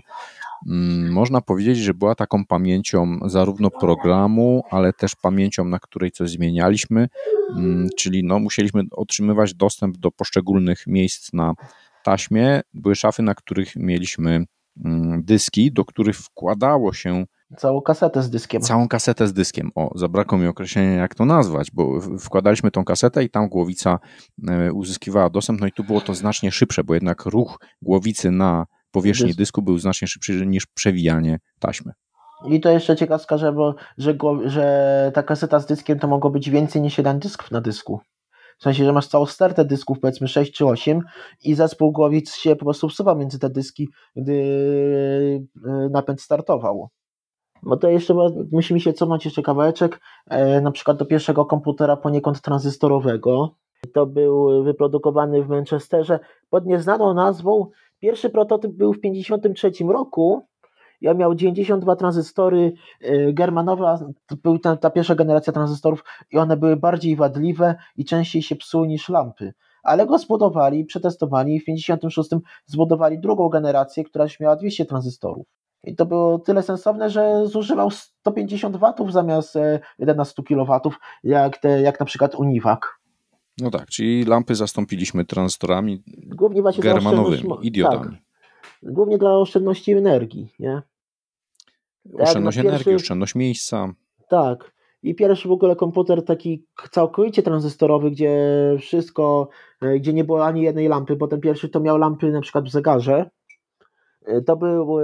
można 1.12 1.42
powiedzieć, 1.42 1.78
że 1.78 1.94
była 1.94 2.16
taką 2.16 2.46
pamięcią 2.46 3.20
zarówno 3.26 3.70
programu, 3.70 4.64
ale 4.72 4.94
też 4.94 5.16
pamięcią, 5.16 5.66
na 5.66 5.80
której 5.80 6.12
coś 6.12 6.30
zmienialiśmy, 6.30 7.08
mm, 7.58 7.90
czyli 7.98 8.24
no, 8.24 8.40
musieliśmy 8.40 8.84
otrzymywać 8.92 9.54
dostęp 9.54 9.98
do 9.98 10.12
poszczególnych 10.12 10.88
miejsc 10.88 11.34
na 11.34 11.54
taśmie. 12.04 12.62
Były 12.74 12.96
szafy, 12.96 13.24
na 13.24 13.36
których 13.36 13.76
mieliśmy 13.76 14.46
mm, 14.86 15.24
dyski, 15.24 15.72
do 15.72 15.86
których 15.86 16.18
wkładało 16.18 16.94
się 16.94 17.26
Całą 17.58 17.82
kasetę 17.82 18.24
z 18.24 18.30
dyskiem. 18.30 18.62
całą 18.62 18.88
kasetę 18.88 19.28
z 19.28 19.34
dyskiem. 19.34 19.72
O, 19.76 19.92
zabrakło 19.96 20.38
mi 20.38 20.48
określenia, 20.48 20.94
jak 20.94 21.16
to 21.16 21.26
nazwać, 21.26 21.72
bo 21.74 22.02
wkładaliśmy 22.20 22.72
tą 22.72 22.84
kasetę 22.84 23.24
i 23.24 23.30
tam 23.30 23.50
głowica 23.50 24.00
e, 24.48 24.74
uzyskiwała 24.74 25.30
dostęp, 25.30 25.62
no 25.62 25.68
i 25.68 25.72
tu 25.72 25.84
było 25.84 26.02
to 26.02 26.14
znacznie 26.14 26.52
szybsze, 26.52 26.84
bo 26.84 26.94
jednak 26.94 27.26
ruch 27.26 27.60
głowicy 27.82 28.32
na 28.32 28.66
powierzchni 28.92 29.28
Dysk. 29.28 29.38
dysku 29.38 29.62
był 29.62 29.78
znacznie 29.78 30.08
szybszy 30.08 30.46
niż 30.46 30.66
przewijanie 30.66 31.40
taśmy. 31.60 31.92
I 32.46 32.62
to 32.62 32.70
jeszcze 32.70 32.96
ciekawska, 32.96 33.38
że, 33.38 33.52
bo, 33.52 33.76
że, 33.98 34.14
go, 34.14 34.50
że 34.50 35.12
ta 35.14 35.24
kaseta 35.24 35.60
z 35.60 35.66
dyskiem 35.66 36.00
to 36.00 36.08
mogło 36.08 36.30
być 36.30 36.50
więcej 36.50 36.82
niż 36.82 36.98
jeden 36.98 37.20
dysków 37.20 37.52
na 37.52 37.62
dysku. 37.62 38.00
W 38.60 38.64
sensie, 38.64 38.86
że 38.86 38.94
masz 38.94 39.08
całą 39.08 39.26
stertę 39.26 39.66
dysków, 39.66 40.00
powiedzmy 40.00 40.28
6 40.28 40.54
czy 40.54 40.66
8 40.66 41.02
i 41.44 41.56
zespół 41.56 41.92
głowic 41.92 42.36
się 42.36 42.56
po 42.56 42.66
prostu 42.66 42.90
wsuwał 42.90 43.18
między 43.18 43.40
te 43.40 43.50
dyski, 43.50 43.90
gdy 44.16 44.34
e, 45.66 45.90
napęd 45.90 46.22
startował. 46.22 46.90
Bo 47.64 47.78
to 47.78 47.90
jeszcze 47.90 48.16
musimy 48.52 48.80
się 48.80 48.94
cofnąć 48.94 49.26
jeszcze 49.26 49.42
kawałeczek, 49.42 50.00
e, 50.30 50.62
na 50.62 50.72
przykład 50.72 50.98
do 50.98 51.06
pierwszego 51.06 51.46
komputera 51.46 51.98
poniekąd 51.98 52.42
tranzystorowego. 52.42 53.56
To 53.94 54.06
był 54.06 54.64
wyprodukowany 54.64 55.44
w 55.44 55.50
Manchesterze 55.50 56.20
pod 56.50 56.66
nieznaną 56.66 57.14
nazwą. 57.14 57.70
Pierwszy 58.02 58.30
prototyp 58.30 58.72
był 58.72 58.94
w 58.94 59.02
1953 59.02 59.84
roku. 59.94 60.46
Ja 61.02 61.14
miał 61.14 61.36
92 61.36 61.96
tranzystory 61.96 62.74
e, 63.02 63.34
germanowe, 63.34 63.88
a 63.88 63.98
to 64.26 64.36
był 64.36 64.60
ta, 64.60 64.78
ta 64.78 64.90
pierwsza 64.90 65.16
generacja 65.16 65.54
tranzystorów 65.54 66.04
i 66.32 66.38
one 66.38 66.58
były 66.58 66.76
bardziej 66.76 67.16
wadliwe 67.16 67.76
i 67.98 68.06
częściej 68.06 68.42
się 68.42 68.56
psuły 68.56 68.88
niż 68.88 69.10
lampy. 69.10 69.54
Ale 69.84 70.06
go 70.06 70.18
zbudowali, 70.18 70.86
przetestowali 70.86 71.56
i 71.56 71.60
w 71.60 71.66
1956 71.66 72.46
zbudowali 72.66 73.20
drugą 73.20 73.50
generację, 73.50 74.04
która 74.04 74.24
już 74.24 74.40
miała 74.40 74.56
200 74.56 74.86
tranzystorów. 74.86 75.48
I 75.84 75.96
to 75.96 76.06
było 76.06 76.40
tyle 76.40 76.64
sensowne, 76.64 77.10
że 77.10 77.48
zużywał 77.48 77.92
150 77.92 78.78
watów 78.78 79.14
zamiast 79.14 79.56
e, 79.56 79.80
11 80.00 80.44
kW, 80.44 80.80
jak, 81.24 81.58
te, 81.58 81.82
jak 81.82 82.00
na 82.00 82.06
przykład 82.06 82.36
Univac. 82.36 82.80
No 83.58 83.72
tak, 83.72 83.86
czyli 83.90 84.26
lampy 84.26 84.56
zastąpiliśmy 84.56 85.26
tranzystorami 85.26 86.04
Głównie 86.28 86.62
właśnie 86.62 86.84
germanowymi, 86.84 87.38
oszczędności- 87.38 87.68
idiodami. 87.68 88.18
Tak, 88.84 88.94
głównie 88.94 89.18
dla 89.18 89.38
oszczędności 89.38 89.92
energii, 89.92 90.54
nie? 90.60 90.82
Tak, 92.12 92.22
Oszczędność 92.22 92.58
no 92.58 92.62
energii, 92.64 92.86
pierwszy- 92.86 92.96
oszczędność 93.04 93.36
miejsca. 93.36 93.94
Tak. 94.30 94.72
I 95.04 95.16
pierwszy 95.16 95.48
w 95.48 95.52
ogóle 95.52 95.76
komputer 95.76 96.26
taki 96.26 96.66
całkowicie 96.92 97.44
tranzystorowy, 97.44 98.12
gdzie 98.12 98.38
wszystko, 98.80 99.50
e, 99.82 100.00
gdzie 100.00 100.14
nie 100.14 100.24
było 100.24 100.46
ani 100.46 100.62
jednej 100.62 100.88
lampy, 100.88 101.16
bo 101.16 101.28
ten 101.28 101.42
pierwszy 101.42 101.70
to 101.70 101.80
miał 101.80 101.98
lampy 101.98 102.32
na 102.32 102.42
przykład 102.42 102.66
w 102.66 102.72
zegarze. 102.72 103.30
E, 104.26 104.42
To 104.42 104.56
był 104.58 105.00
e, 105.00 105.04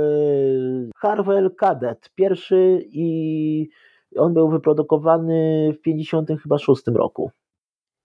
Harwell 0.97 1.55
Cadet, 1.55 2.09
pierwszy 2.15 2.85
i 2.91 3.69
on 4.17 4.33
był 4.33 4.49
wyprodukowany 4.49 5.69
w 5.79 5.81
50 5.81 6.29
chyba 6.43 6.57
6 6.57 6.83
roku. 6.95 7.31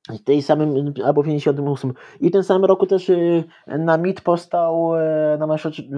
W 0.09 0.25
tej 0.25 0.43
samym, 0.43 0.95
albo 1.05 1.23
w 1.23 1.25
58. 1.25 1.93
I 2.21 2.29
w 2.29 2.33
tym 2.33 2.43
samym 2.43 2.65
roku 2.65 2.87
też 2.87 3.11
e, 3.11 3.15
na 3.79 3.99
MIT 3.99 4.21
powstał, 4.21 4.97
e, 4.97 5.37
na 5.39 5.47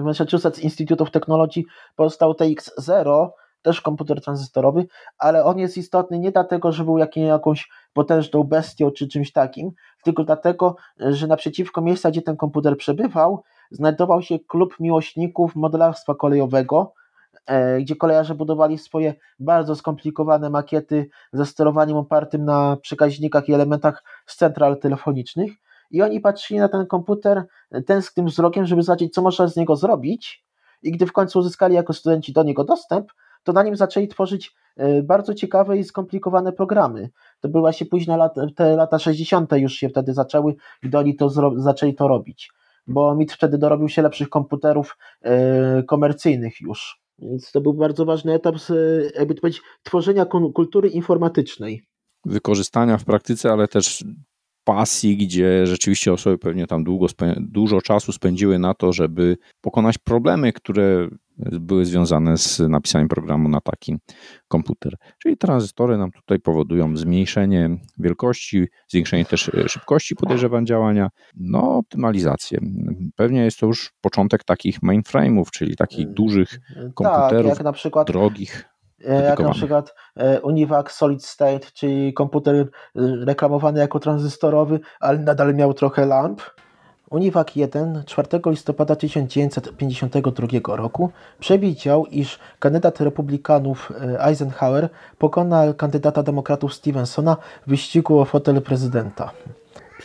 Massachusetts 0.03 0.59
Institute 0.59 1.03
of 1.03 1.11
Technology 1.11 1.61
powstał 1.95 2.33
TX-0, 2.33 3.29
też 3.61 3.81
komputer 3.81 4.21
tranzystorowy, 4.21 4.87
ale 5.17 5.45
on 5.45 5.59
jest 5.59 5.77
istotny 5.77 6.19
nie 6.19 6.31
dlatego, 6.31 6.71
że 6.71 6.83
był 6.83 6.97
jakąś 7.15 7.69
potężną 7.93 8.43
bestią 8.43 8.91
czy 8.91 9.07
czymś 9.07 9.31
takim, 9.31 9.71
tylko 10.03 10.23
dlatego, 10.23 10.75
że 10.99 11.27
naprzeciwko 11.27 11.81
miejsca, 11.81 12.11
gdzie 12.11 12.21
ten 12.21 12.37
komputer 12.37 12.77
przebywał, 12.77 13.43
znajdował 13.71 14.21
się 14.21 14.39
klub 14.39 14.79
miłośników 14.79 15.55
modelarstwa 15.55 16.15
kolejowego, 16.15 16.93
gdzie 17.81 17.95
kolejarze 17.95 18.35
budowali 18.35 18.77
swoje 18.77 19.13
bardzo 19.39 19.75
skomplikowane 19.75 20.49
makiety 20.49 21.09
ze 21.33 21.45
sterowaniem 21.45 21.97
opartym 21.97 22.45
na 22.45 22.77
przekaźnikach 22.81 23.49
i 23.49 23.53
elementach 23.53 24.03
z 24.25 24.35
central 24.35 24.79
telefonicznych 24.79 25.51
i 25.91 26.01
oni 26.01 26.19
patrzyli 26.19 26.59
na 26.59 26.69
ten 26.69 26.85
komputer 26.85 27.43
tęsknym 27.85 28.25
wzrokiem, 28.25 28.65
żeby 28.65 28.83
zobaczyć, 28.83 29.13
co 29.13 29.21
można 29.21 29.47
z 29.47 29.55
niego 29.55 29.75
zrobić 29.75 30.45
i 30.83 30.91
gdy 30.91 31.05
w 31.05 31.11
końcu 31.11 31.39
uzyskali 31.39 31.75
jako 31.75 31.93
studenci 31.93 32.33
do 32.33 32.43
niego 32.43 32.63
dostęp, 32.63 33.11
to 33.43 33.53
na 33.53 33.63
nim 33.63 33.75
zaczęli 33.75 34.07
tworzyć 34.07 34.55
e, 34.77 35.03
bardzo 35.03 35.33
ciekawe 35.33 35.77
i 35.77 35.83
skomplikowane 35.83 36.53
programy. 36.53 37.09
To 37.39 37.49
były 37.49 37.61
właśnie 37.61 37.87
późne 37.87 38.17
lata, 38.17 38.41
te 38.55 38.75
lata 38.75 38.99
60. 38.99 39.51
już 39.51 39.73
się 39.73 39.89
wtedy 39.89 40.13
zaczęły, 40.13 40.55
gdy 40.83 40.97
oni 40.97 41.15
to 41.15 41.29
zaczęli 41.55 41.95
to 41.95 42.07
robić, 42.07 42.51
bo 42.87 43.15
MIT 43.15 43.33
wtedy 43.33 43.57
dorobił 43.57 43.89
się 43.89 44.01
lepszych 44.01 44.29
komputerów 44.29 44.97
e, 45.21 45.83
komercyjnych 45.83 46.61
już. 46.61 47.04
Więc 47.19 47.51
to 47.51 47.61
był 47.61 47.73
bardzo 47.73 48.05
ważny 48.05 48.33
etap, 48.33 48.55
jakby 49.15 49.35
to 49.35 49.41
powiedzieć, 49.41 49.61
tworzenia 49.83 50.25
kultury 50.53 50.89
informatycznej. 50.89 51.83
Wykorzystania 52.25 52.97
w 52.97 53.05
praktyce, 53.05 53.51
ale 53.51 53.67
też 53.67 54.03
pasji, 54.65 55.17
gdzie 55.17 55.67
rzeczywiście 55.67 56.13
osoby 56.13 56.37
pewnie 56.37 56.67
tam 56.67 56.83
długo, 56.83 57.07
dużo 57.37 57.81
czasu 57.81 58.11
spędziły 58.11 58.59
na 58.59 58.73
to, 58.73 58.93
żeby 58.93 59.37
pokonać 59.61 59.97
problemy, 59.97 60.53
które 60.53 61.07
były 61.37 61.85
związane 61.85 62.37
z 62.37 62.59
napisaniem 62.59 63.07
programu 63.07 63.49
na 63.49 63.61
taki 63.61 63.95
komputer. 64.47 64.95
Czyli 65.17 65.37
tranzystory 65.37 65.97
nam 65.97 66.11
tutaj 66.11 66.39
powodują 66.39 66.97
zmniejszenie 66.97 67.69
wielkości, 67.97 68.67
zwiększenie 68.87 69.25
też 69.25 69.49
e, 69.49 69.69
szybkości 69.69 70.15
podejrzewam 70.15 70.65
działania, 70.65 71.09
no 71.35 71.77
optymalizację. 71.77 72.59
Pewnie 73.15 73.43
jest 73.43 73.59
to 73.59 73.65
już 73.65 73.93
początek 74.01 74.43
takich 74.43 74.79
mainframe'ów, 74.79 75.45
czyli 75.51 75.75
takich 75.75 76.07
dużych 76.07 76.49
tak, 76.49 76.93
komputerów, 76.93 77.51
tak, 77.51 77.57
jak 77.57 77.63
na 77.63 77.73
przykład, 77.73 78.07
drogich. 78.07 78.74
E, 79.07 79.23
jak 79.23 79.39
na 79.39 79.49
przykład 79.49 79.95
e, 80.17 80.41
Univac 80.41 80.91
Solid 80.91 81.25
State, 81.25 81.71
czyli 81.73 82.13
komputer 82.13 82.55
e, 82.55 82.65
reklamowany 83.25 83.79
jako 83.79 83.99
tranzystorowy, 83.99 84.79
ale 84.99 85.19
nadal 85.19 85.55
miał 85.55 85.73
trochę 85.73 86.05
lamp. 86.05 86.41
Univac 87.09 87.55
1 87.55 88.03
4 88.05 88.27
listopada 88.45 88.95
1952 88.95 90.75
roku 90.75 91.09
przewidział, 91.39 92.05
iż 92.05 92.39
kandydat 92.59 92.99
republikanów 92.99 93.91
Eisenhower 94.19 94.89
pokona 95.17 95.73
kandydata 95.73 96.23
demokratów 96.23 96.73
Stevensona 96.73 97.37
w 97.67 97.69
wyścigu 97.69 98.19
o 98.19 98.25
fotel 98.25 98.61
prezydenta. 98.61 99.31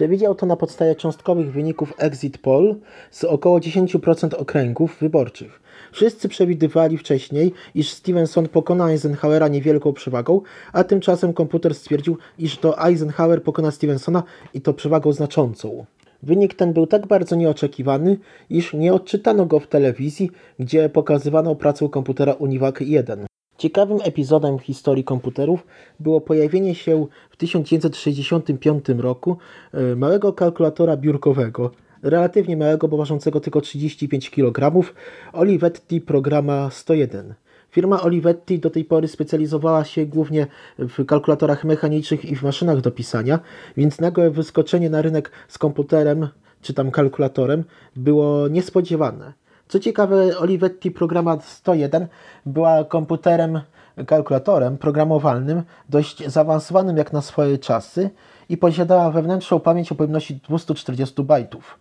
Przewidział 0.00 0.34
to 0.34 0.46
na 0.46 0.56
podstawie 0.56 0.94
cząstkowych 0.94 1.52
wyników 1.52 1.94
exit 1.98 2.38
poll 2.38 2.76
z 3.10 3.24
około 3.24 3.58
10% 3.58 4.34
okręgów 4.34 4.96
wyborczych. 5.00 5.60
Wszyscy 5.92 6.28
przewidywali 6.28 6.98
wcześniej, 6.98 7.52
iż 7.74 7.90
Stevenson 7.90 8.48
pokona 8.48 8.90
Eisenhowera 8.90 9.48
niewielką 9.48 9.92
przewagą, 9.92 10.40
a 10.72 10.84
tymczasem 10.84 11.32
komputer 11.32 11.74
stwierdził, 11.74 12.18
iż 12.38 12.58
to 12.58 12.86
Eisenhower 12.88 13.42
pokona 13.42 13.70
Stevensona 13.70 14.22
i 14.54 14.60
to 14.60 14.74
przewagą 14.74 15.12
znaczącą. 15.12 15.84
Wynik 16.22 16.54
ten 16.54 16.72
był 16.72 16.86
tak 16.86 17.06
bardzo 17.06 17.36
nieoczekiwany, 17.36 18.18
iż 18.50 18.74
nie 18.74 18.94
odczytano 18.94 19.46
go 19.46 19.60
w 19.60 19.66
telewizji, 19.66 20.30
gdzie 20.58 20.88
pokazywano 20.88 21.54
pracę 21.54 21.88
komputera 21.88 22.32
Univac 22.32 22.74
1. 22.80 23.29
Ciekawym 23.60 23.98
epizodem 24.02 24.58
w 24.58 24.62
historii 24.62 25.04
komputerów 25.04 25.66
było 26.00 26.20
pojawienie 26.20 26.74
się 26.74 27.06
w 27.30 27.36
1965 27.36 28.84
roku 28.88 29.36
e, 29.72 29.96
małego 29.96 30.32
kalkulatora 30.32 30.96
biurkowego, 30.96 31.70
relatywnie 32.02 32.56
małego, 32.56 32.88
bo 32.88 32.96
ważącego 32.96 33.40
tylko 33.40 33.60
35 33.60 34.30
kg, 34.30 34.86
Olivetti 35.32 36.00
Programa 36.00 36.70
101. 36.70 37.34
Firma 37.70 38.02
Olivetti 38.02 38.58
do 38.58 38.70
tej 38.70 38.84
pory 38.84 39.08
specjalizowała 39.08 39.84
się 39.84 40.06
głównie 40.06 40.46
w 40.78 41.04
kalkulatorach 41.04 41.64
mechanicznych 41.64 42.24
i 42.24 42.36
w 42.36 42.42
maszynach 42.42 42.80
do 42.80 42.90
pisania, 42.90 43.40
więc 43.76 44.00
nagłe 44.00 44.30
wyskoczenie 44.30 44.90
na 44.90 45.02
rynek 45.02 45.30
z 45.48 45.58
komputerem 45.58 46.28
czy 46.62 46.74
tam 46.74 46.90
kalkulatorem 46.90 47.64
było 47.96 48.48
niespodziewane. 48.48 49.32
Co 49.70 49.80
ciekawe, 49.80 50.38
Olivetti 50.38 50.90
Programa 50.90 51.38
101 51.40 52.06
była 52.46 52.84
komputerem, 52.84 53.60
kalkulatorem 54.06 54.78
programowalnym, 54.78 55.62
dość 55.88 56.26
zaawansowanym 56.26 56.96
jak 56.96 57.12
na 57.12 57.22
swoje 57.22 57.58
czasy 57.58 58.10
i 58.48 58.56
posiadała 58.56 59.10
wewnętrzną 59.10 59.60
pamięć 59.60 59.92
o 59.92 59.94
pojemności 59.94 60.40
240 60.48 61.22
bajtów. 61.22 61.78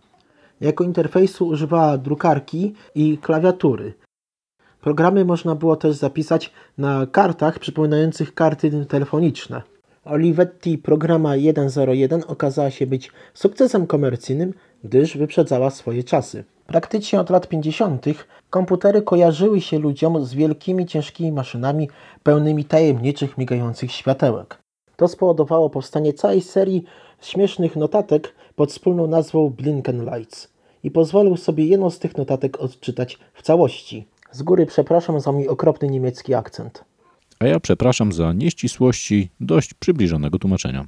Jako 0.60 0.84
interfejsu 0.84 1.46
używała 1.46 1.98
drukarki 1.98 2.74
i 2.94 3.18
klawiatury. 3.18 3.94
Programy 4.80 5.24
można 5.24 5.54
było 5.54 5.76
też 5.76 5.96
zapisać 5.96 6.52
na 6.78 7.06
kartach 7.06 7.58
przypominających 7.58 8.34
karty 8.34 8.86
telefoniczne. 8.86 9.62
Olivetti 10.04 10.78
Programa 10.78 11.32
101 11.68 12.22
okazała 12.26 12.70
się 12.70 12.86
być 12.86 13.12
sukcesem 13.34 13.86
komercyjnym, 13.86 14.54
gdyż 14.84 15.16
wyprzedzała 15.16 15.70
swoje 15.70 16.04
czasy. 16.04 16.44
Praktycznie 16.66 17.20
od 17.20 17.30
lat 17.30 17.48
50. 17.48 18.06
komputery 18.50 19.02
kojarzyły 19.02 19.60
się 19.60 19.78
ludziom 19.78 20.24
z 20.24 20.34
wielkimi, 20.34 20.86
ciężkimi 20.86 21.32
maszynami 21.32 21.88
pełnymi 22.22 22.64
tajemniczych, 22.64 23.38
migających 23.38 23.92
światełek. 23.92 24.58
To 24.96 25.08
spowodowało 25.08 25.70
powstanie 25.70 26.12
całej 26.12 26.40
serii 26.40 26.84
śmiesznych 27.20 27.76
notatek 27.76 28.34
pod 28.56 28.70
wspólną 28.70 29.06
nazwą 29.06 29.50
Blinken 29.50 30.04
Lights. 30.04 30.48
I 30.82 30.90
pozwolił 30.90 31.36
sobie 31.36 31.64
jedną 31.64 31.90
z 31.90 31.98
tych 31.98 32.16
notatek 32.16 32.60
odczytać 32.60 33.18
w 33.34 33.42
całości. 33.42 34.06
Z 34.32 34.42
góry 34.42 34.66
przepraszam 34.66 35.20
za 35.20 35.32
mój 35.32 35.48
okropny 35.48 35.88
niemiecki 35.88 36.34
akcent. 36.34 36.84
A 37.38 37.46
ja 37.46 37.60
przepraszam 37.60 38.12
za 38.12 38.32
nieścisłości 38.32 39.30
dość 39.40 39.74
przybliżonego 39.74 40.38
tłumaczenia. 40.38 40.86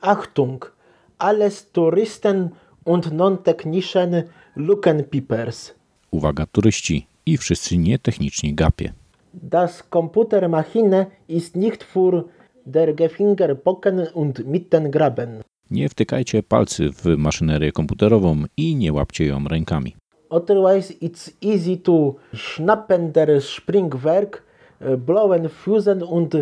Achtung! 0.00 0.76
Alles 1.18 1.70
Touristen 1.70 2.48
und 2.86 3.12
non-technischen 3.12 4.22
Lukenpipers. 4.56 5.74
Uwaga 6.10 6.46
turyści 6.46 7.06
i 7.26 7.36
wszyscy 7.36 7.78
nietechniczni 7.78 8.54
gapie. 8.54 8.92
Das 9.34 9.82
Computermaschine 9.90 11.06
ist 11.28 11.56
nicht 11.56 11.84
für 11.84 12.24
der 12.66 12.94
Gefingerpocken 12.94 14.06
und 14.14 14.46
Mittengraben. 14.46 15.42
Nie 15.70 15.88
wtykajcie 15.88 16.42
palcy 16.42 16.90
w 16.92 17.16
maszynerię 17.16 17.72
komputerową 17.72 18.44
i 18.56 18.76
nie 18.76 18.92
łapcie 18.92 19.26
ją 19.26 19.44
rękami. 19.44 19.96
Otherwise 20.28 20.94
it's 20.94 21.32
easy 21.40 21.76
to 21.76 22.14
schnappen 22.34 23.12
der 23.12 23.40
Springwerk, 23.40 24.42
äh, 24.80 24.96
blowen 24.96 25.48
Fusen 25.48 26.02
und 26.02 26.34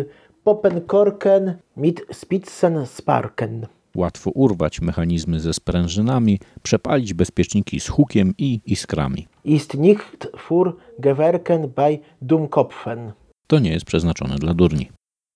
poppen 0.43 0.87
Korken 0.87 1.55
mit 1.75 2.05
Spitzen 2.11 2.85
sparken. 2.85 3.67
Łatwo 3.95 4.31
urwać 4.31 4.81
mechanizmy 4.81 5.39
ze 5.39 5.53
sprężynami, 5.53 6.39
przepalić 6.63 7.13
bezpieczniki 7.13 7.79
z 7.79 7.87
hukiem 7.87 8.33
i 8.37 8.61
iskrami. 8.65 9.27
Ist 9.43 9.73
nicht 9.73 10.27
für 10.47 10.73
Gewerken 10.99 11.67
bei 11.75 11.99
Dummkopfen. 12.21 13.11
To 13.47 13.59
nie 13.59 13.71
jest 13.71 13.85
przeznaczone 13.85 14.35
dla 14.35 14.53
durni. 14.53 14.89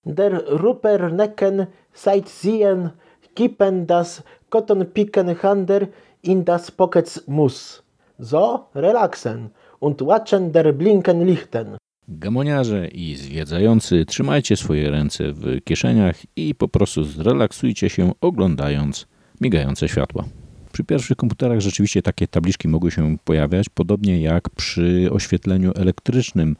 Der 0.06 0.44
Rupernecken 0.48 1.66
Sightseeing 1.94 2.90
kippen 3.34 3.86
das 3.86 4.24
Cottonpicken 4.50 5.36
Hander 5.42 5.88
in 6.24 6.44
das 6.44 6.72
Pockets 6.72 7.28
muss. 7.28 7.84
So 8.20 8.70
relaxen 8.76 9.50
und 9.80 10.02
watchen 10.02 10.52
der 10.52 10.74
blinken 10.74 11.26
Lichten. 11.26 11.78
Gamoniarze 12.12 12.88
i 12.88 13.16
zwiedzający, 13.16 14.06
trzymajcie 14.06 14.56
swoje 14.56 14.90
ręce 14.90 15.34
w 15.34 15.64
kieszeniach 15.64 16.16
i 16.36 16.56
po 16.56 16.68
prostu 16.68 17.04
zrelaksujcie 17.04 17.90
się 17.90 18.12
oglądając 18.22 19.08
migające 19.42 19.88
światła. 19.88 20.24
Przy 20.72 20.84
pierwszych 20.84 21.18
komputerach 21.18 21.60
rzeczywiście 21.60 22.02
takie 22.02 22.28
tabliczki 22.28 22.68
mogły 22.68 22.92
się 22.92 23.18
pojawiać, 23.24 23.70
podobnie 23.70 24.22
jak 24.22 24.50
przy 24.50 25.10
oświetleniu 25.12 25.72
elektrycznym. 25.76 26.56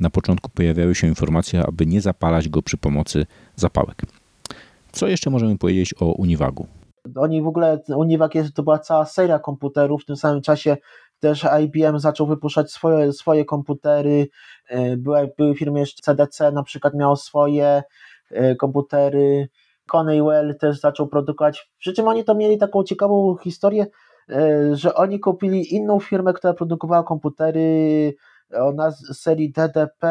Na 0.00 0.10
początku 0.10 0.50
pojawiały 0.50 0.94
się 0.94 1.06
informacje, 1.06 1.66
aby 1.66 1.86
nie 1.86 2.00
zapalać 2.00 2.48
go 2.48 2.62
przy 2.62 2.76
pomocy 2.76 3.26
zapałek. 3.56 4.02
Co 4.92 5.06
jeszcze 5.06 5.30
możemy 5.30 5.58
powiedzieć 5.58 5.94
o 6.00 6.12
Univagu? 6.12 6.66
Oni 7.16 7.42
w 7.42 7.46
ogóle, 7.46 7.80
Univag 7.96 8.34
jest, 8.34 8.54
to 8.54 8.62
była 8.62 8.78
cała 8.78 9.04
seria 9.04 9.38
komputerów, 9.38 10.02
w 10.02 10.06
tym 10.06 10.16
samym 10.16 10.42
czasie 10.42 10.76
też 11.22 11.46
IBM 11.62 11.98
zaczął 11.98 12.26
wypuszczać 12.26 12.72
swoje, 12.72 13.12
swoje 13.12 13.44
komputery, 13.44 14.28
e, 14.68 14.96
były, 14.96 15.32
były 15.38 15.54
firmy 15.54 15.80
jeszcze 15.80 16.02
CDC 16.02 16.52
na 16.52 16.62
przykład 16.62 16.94
miało 16.94 17.16
swoje 17.16 17.82
e, 18.30 18.56
komputery, 18.56 19.48
Coneywell 19.86 20.58
też 20.58 20.80
zaczął 20.80 21.08
produkować, 21.08 21.70
przy 21.78 21.92
czym 21.92 22.08
oni 22.08 22.24
to 22.24 22.34
mieli 22.34 22.58
taką 22.58 22.84
ciekawą 22.84 23.36
historię, 23.36 23.86
e, 24.30 24.76
że 24.76 24.94
oni 24.94 25.20
kupili 25.20 25.74
inną 25.74 26.00
firmę, 26.00 26.32
która 26.32 26.54
produkowała 26.54 27.02
komputery 27.02 28.14
o 28.54 28.72
nas 28.72 29.04
serii 29.12 29.52
DDP 29.52 30.06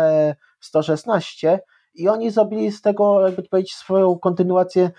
116 0.59 1.59
i 1.93 2.09
oni 2.09 2.31
zrobili 2.31 2.71
z 2.71 2.81
tego, 2.81 3.27
jakby 3.27 3.43
powiedzieć, 3.43 3.75
swoją 3.75 4.19
kontynuację 4.19 4.91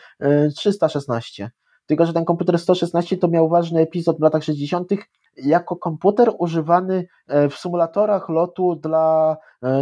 316. 0.56 1.50
Tylko, 1.86 2.06
że 2.06 2.12
ten 2.12 2.24
komputer 2.24 2.58
116 2.58 3.16
to 3.16 3.28
miał 3.28 3.48
ważny 3.48 3.80
epizod 3.80 4.18
w 4.18 4.22
latach 4.22 4.44
60. 4.44 4.90
jako 5.36 5.76
komputer 5.76 6.32
używany 6.38 7.06
w 7.50 7.54
symulatorach 7.54 8.28
lotu 8.28 8.76
dla 8.76 9.36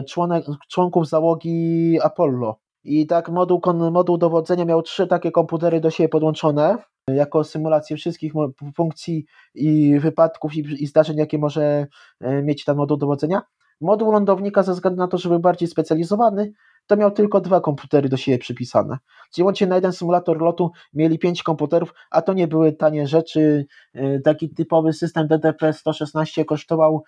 członek, 0.09 0.45
członków 0.69 1.09
załogi 1.09 1.99
Apollo. 2.03 2.59
I 2.85 3.07
tak 3.07 3.29
moduł, 3.29 3.61
moduł 3.93 4.19
dowodzenia 4.19 4.65
miał 4.65 4.83
trzy 4.83 5.07
takie 5.07 5.31
komputery 5.31 5.81
do 5.81 5.91
siebie 5.91 6.09
podłączone, 6.09 6.77
jako 7.09 7.45
symulację 7.45 7.97
wszystkich 7.97 8.33
funkcji 8.77 9.25
i 9.55 9.99
wypadków 9.99 10.57
i, 10.57 10.83
i 10.83 10.87
zdarzeń, 10.87 11.17
jakie 11.17 11.39
może 11.39 11.87
e, 12.21 12.43
mieć 12.43 12.65
ten 12.65 12.77
moduł 12.77 12.97
dowodzenia. 12.97 13.43
Moduł 13.81 14.13
lądownika, 14.13 14.63
ze 14.63 14.73
względu 14.73 14.99
na 14.99 15.09
to, 15.09 15.19
że 15.19 15.29
był 15.29 15.41
bardziej 15.41 15.69
specjalizowany, 15.69 16.53
to 16.91 16.97
miał 16.97 17.11
tylko 17.11 17.41
dwa 17.41 17.61
komputery 17.61 18.09
do 18.09 18.17
siebie 18.17 18.39
przypisane. 18.39 18.99
Czyli 19.35 19.45
łącznie 19.45 19.67
na 19.67 19.75
jeden 19.75 19.93
symulator 19.93 20.41
lotu 20.41 20.71
mieli 20.95 21.19
pięć 21.19 21.43
komputerów, 21.43 21.95
a 22.11 22.23
to 22.23 22.33
nie 22.33 22.49
były 22.49 22.73
tanie 22.73 23.07
rzeczy. 23.07 23.67
E, 23.95 24.21
taki 24.21 24.51
typowy 24.51 24.93
system 24.93 25.29
DTP-116 25.29 26.45
kosztował 26.45 27.03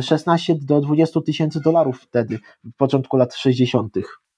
16 0.00 0.52
e, 0.52 0.56
do 0.60 0.80
20 0.80 1.20
tysięcy 1.20 1.60
dolarów 1.60 2.00
wtedy, 2.00 2.38
w 2.64 2.76
początku 2.76 3.16
lat 3.16 3.34
60. 3.34 3.94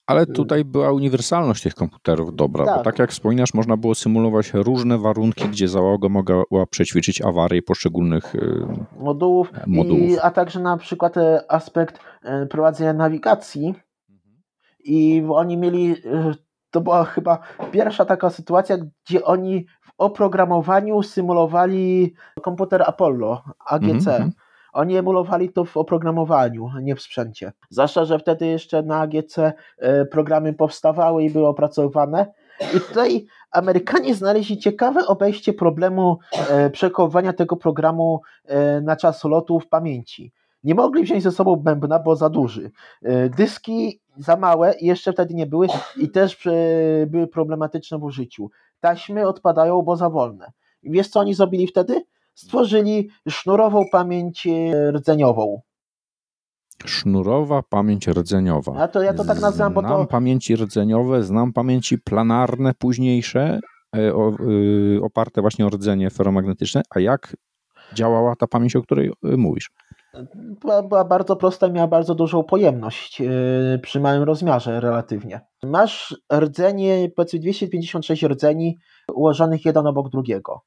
Ale 0.07 0.27
tutaj 0.27 0.65
była 0.65 0.93
uniwersalność 0.93 1.63
tych 1.63 1.75
komputerów 1.75 2.37
dobra, 2.37 2.65
tak. 2.65 2.77
bo 2.77 2.83
tak 2.83 2.99
jak 2.99 3.11
wspominasz, 3.11 3.55
można 3.55 3.77
było 3.77 3.95
symulować 3.95 4.53
różne 4.55 4.99
warunki, 4.99 5.49
gdzie 5.49 5.69
załoga 5.69 6.09
mogła 6.09 6.67
przećwiczyć 6.71 7.23
awarie 7.23 7.63
poszczególnych 7.63 8.35
y, 8.35 8.67
modułów, 9.01 9.53
modułów. 9.67 10.11
I, 10.11 10.19
a 10.19 10.31
także 10.31 10.61
na 10.61 10.77
przykład 10.77 11.17
e, 11.17 11.53
aspekt 11.53 12.01
e, 12.23 12.47
prowadzenia 12.47 12.93
nawigacji 12.93 13.75
i 14.89 15.25
oni 15.31 15.57
mieli, 15.57 15.93
e, 15.93 16.35
to 16.71 16.81
była 16.81 17.05
chyba 17.05 17.39
pierwsza 17.73 18.05
taka 18.05 18.31
sytuacja, 18.31 18.77
gdzie 19.07 19.25
oni 19.25 19.67
w 19.81 19.93
oprogramowaniu 19.99 21.03
symulowali 21.03 22.15
komputer 22.43 22.83
Apollo, 22.87 23.43
AGC. 23.67 24.07
Mm 24.07 24.29
-hmm. 24.29 24.31
Oni 24.73 24.97
emulowali 24.97 25.53
to 25.53 25.65
w 25.65 25.77
oprogramowaniu, 25.77 26.71
nie 26.83 26.97
w 26.97 27.03
sprzęcie. 27.03 27.53
Zwłaszcza, 27.71 28.05
że 28.05 28.19
wtedy 28.19 28.47
jeszcze 28.47 28.83
na 28.83 29.01
AGC 29.01 29.39
e, 29.39 29.53
programy 30.05 30.55
powstawały 30.55 31.25
i 31.25 31.31
były 31.31 31.47
opracowywane. 31.47 32.33
I 32.77 32.81
tutaj 32.81 33.27
Amerykanie 33.51 34.15
znaleźli 34.15 34.59
ciekawe 34.59 35.07
obejście 35.07 35.53
problemu 35.53 36.19
e, 36.33 36.71
przechowywania 36.71 37.33
tego 37.33 37.57
programu 37.57 38.21
na 38.83 38.97
czas 38.97 39.25
lotu 39.25 39.61
w 39.61 39.69
pamięci. 39.69 40.33
Nie 40.65 40.75
mogli 40.75 41.03
wziąć 41.03 41.23
ze 41.23 41.33
sobą 41.33 41.57
bębna, 41.57 41.99
bo 41.99 42.17
za 42.17 42.29
duży. 42.29 42.71
Dyski 43.37 44.01
za 44.19 44.37
małe 44.37 44.75
i 44.81 44.87
jeszcze 44.87 45.13
wtedy 45.13 45.35
nie 45.35 45.47
były 45.47 45.67
i 45.97 46.11
też 46.11 46.49
były 47.07 47.27
problematyczne 47.27 47.99
w 47.99 48.05
użyciu. 48.05 48.51
Taśmy 48.81 49.27
odpadają, 49.27 49.83
bo 49.83 49.97
za 49.97 50.11
wolne. 50.11 50.53
I 50.83 50.91
wiesz 50.91 51.09
co 51.09 51.21
oni 51.21 51.35
zrobili 51.35 51.67
wtedy? 51.67 52.03
stworzyli 52.39 53.09
sznurową 53.29 53.85
pamięć 53.93 54.47
e, 54.47 54.91
rdzeniową. 54.91 55.61
Sznurowa 56.85 57.63
pamięć 57.63 58.09
rdzeniowa. 58.09 58.73
A 58.77 58.89
to 58.89 59.03
ja 59.03 59.15
to 59.15 59.25
tak 59.25 59.41
nazywam, 59.41 59.75
bo 59.75 59.81
znam 59.81 60.01
to... 60.01 60.07
pamięci 60.07 60.57
rdzeniowe, 60.57 61.23
znam 61.23 61.53
pamięci 61.53 61.99
planarne 61.99 62.75
późniejsze, 62.75 63.61
e, 63.97 64.15
o, 64.15 64.37
oparte 65.03 65.41
właśnie 65.41 65.67
o 65.67 65.69
rdzenie 65.69 66.11
feromagnetyczne. 66.11 66.83
A 66.91 67.01
jak 67.01 67.37
działała 67.95 68.37
ta 68.37 68.47
pamięć, 68.47 68.77
o 68.77 68.83
której 68.83 69.09
e, 69.09 69.37
mówisz? 69.37 69.71
Była, 70.35 70.83
była 70.83 71.05
bardzo 71.05 71.37
prosta 71.37 71.67
i 71.67 71.73
miała 71.73 71.89
bardzo 71.89 72.15
dużą 72.15 72.45
pojemność 72.45 73.21
yy, 73.21 73.79
przy 73.83 74.01
małym 74.01 74.23
rozmiarze 74.23 74.81
relatywnie. 74.81 75.41
Masz 75.63 76.17
rdzenie, 76.33 77.11
powiedzmy 77.17 77.39
256 77.39 78.23
rdzeni 78.23 78.79
ułożonych 79.15 79.65
jeden 79.65 79.87
obok 79.87 80.09
drugiego 80.09 80.63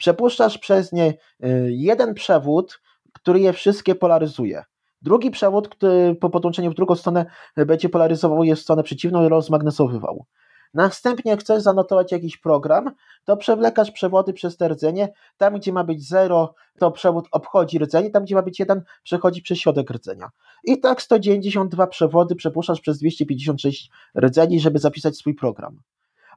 przepuszczasz 0.00 0.58
przez 0.58 0.92
nie 0.92 1.08
y, 1.10 1.68
jeden 1.70 2.14
przewód, 2.14 2.80
który 3.12 3.40
je 3.40 3.52
wszystkie 3.52 3.94
polaryzuje. 3.94 4.64
Drugi 5.02 5.30
przewód, 5.30 5.68
który 5.68 6.14
po 6.14 6.30
podłączeniu 6.30 6.70
w 6.70 6.74
drugą 6.74 6.94
stronę 6.94 7.26
będzie 7.56 7.88
polaryzował 7.88 8.44
je 8.44 8.56
w 8.56 8.60
stronę 8.60 8.82
przeciwną 8.82 9.26
i 9.26 9.28
rozmagnesowywał. 9.28 10.26
Następnie 10.74 11.36
chcesz 11.36 11.62
zanotować 11.62 12.12
jakiś 12.12 12.36
program, 12.36 12.90
to 13.24 13.36
przewlekasz 13.36 13.90
przewody 13.90 14.32
przez 14.32 14.56
te 14.56 14.68
rdzenie. 14.68 15.12
Tam, 15.36 15.54
gdzie 15.54 15.72
ma 15.72 15.84
być 15.84 16.08
0, 16.08 16.54
to 16.78 16.90
przewód 16.90 17.28
obchodzi 17.32 17.78
rdzenie, 17.78 18.10
tam, 18.10 18.24
gdzie 18.24 18.34
ma 18.34 18.42
być 18.42 18.58
1, 18.58 18.82
przechodzi 19.02 19.42
przez 19.42 19.58
środek 19.58 19.90
rdzenia. 19.90 20.30
I 20.64 20.80
tak 20.80 21.02
192 21.02 21.86
przewody 21.86 22.34
przepuszczasz 22.34 22.80
przez 22.80 22.98
256 22.98 23.90
rdzeni, 24.18 24.60
żeby 24.60 24.78
zapisać 24.78 25.16
swój 25.16 25.34
program 25.34 25.80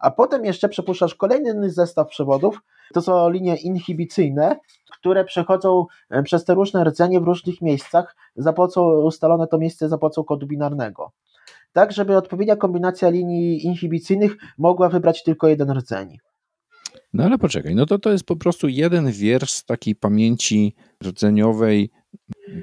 a 0.04 0.12
potem 0.12 0.46
jeszcze 0.46 0.70
przepuszczasz 0.70 1.16
kolejny 1.16 1.70
zestaw 1.70 2.08
przewodów, 2.08 2.62
to 2.94 3.02
są 3.02 3.30
linie 3.30 3.56
inhibicyjne, 3.56 4.60
które 4.92 5.26
przechodzą 5.26 5.86
e, 6.10 6.24
przez 6.24 6.46
te 6.46 6.54
różne 6.54 6.84
rdzenie 6.84 7.20
w 7.20 7.24
różnych 7.24 7.62
miejscach, 7.62 8.16
za 8.36 8.54
pomocą 8.54 8.82
ustalone 8.92 9.48
to 9.48 9.58
miejsce 9.58 9.90
za 9.90 9.98
pomocą 9.98 10.24
kodu 10.24 10.48
binarnego. 10.48 11.12
Tak, 11.74 11.92
żeby 11.92 12.18
odpowiednia 12.18 12.56
kombinacja 12.56 13.10
linii 13.10 13.66
inhibicyjnych 13.66 14.36
mogła 14.58 14.90
wybrać 14.90 15.24
tylko 15.24 15.48
jeden 15.48 15.72
rdzeń. 15.72 16.18
No 17.14 17.24
ale 17.24 17.38
poczekaj, 17.38 17.76
no 17.76 17.86
to 17.86 18.00
to 18.00 18.12
jest 18.12 18.26
po 18.26 18.36
prostu 18.36 18.68
jeden 18.68 19.12
wiersz 19.12 19.52
z 19.52 19.66
takiej 19.66 19.96
pamięci 19.96 20.76
rdzeniowej, 21.04 21.92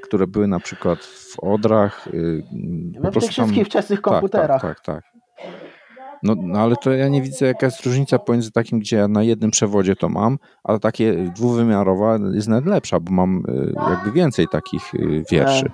które 0.02 0.26
były 0.26 0.48
na 0.48 0.60
przykład 0.60 0.98
w 1.04 1.40
odrach. 1.40 2.08
Y, 2.14 2.42
po 3.02 3.10
w 3.10 3.14
tych 3.14 3.22
wszystkich 3.22 3.56
tam... 3.56 3.64
wczesnych 3.64 4.00
komputerach. 4.00 4.62
Tak, 4.62 4.80
tak, 4.80 4.84
tak. 4.84 5.04
tak. 5.04 5.20
No, 6.22 6.34
no, 6.42 6.58
ale 6.58 6.76
to 6.76 6.92
ja 6.92 7.08
nie 7.08 7.22
widzę 7.22 7.46
jaka 7.46 7.66
jest 7.66 7.86
różnica 7.86 8.18
pomiędzy 8.18 8.52
takim, 8.52 8.78
gdzie 8.78 8.96
ja 8.96 9.08
na 9.08 9.22
jednym 9.22 9.50
przewodzie 9.50 9.96
to 9.96 10.08
mam, 10.08 10.38
a 10.64 10.78
takie 10.78 11.32
dwuwymiarowa 11.36 12.18
jest 12.34 12.48
nawet 12.48 12.66
lepsza, 12.66 13.00
bo 13.00 13.12
mam 13.12 13.42
y, 13.48 13.72
jakby 13.90 14.12
więcej 14.12 14.48
takich 14.48 14.94
y, 14.94 15.24
wierszy. 15.30 15.70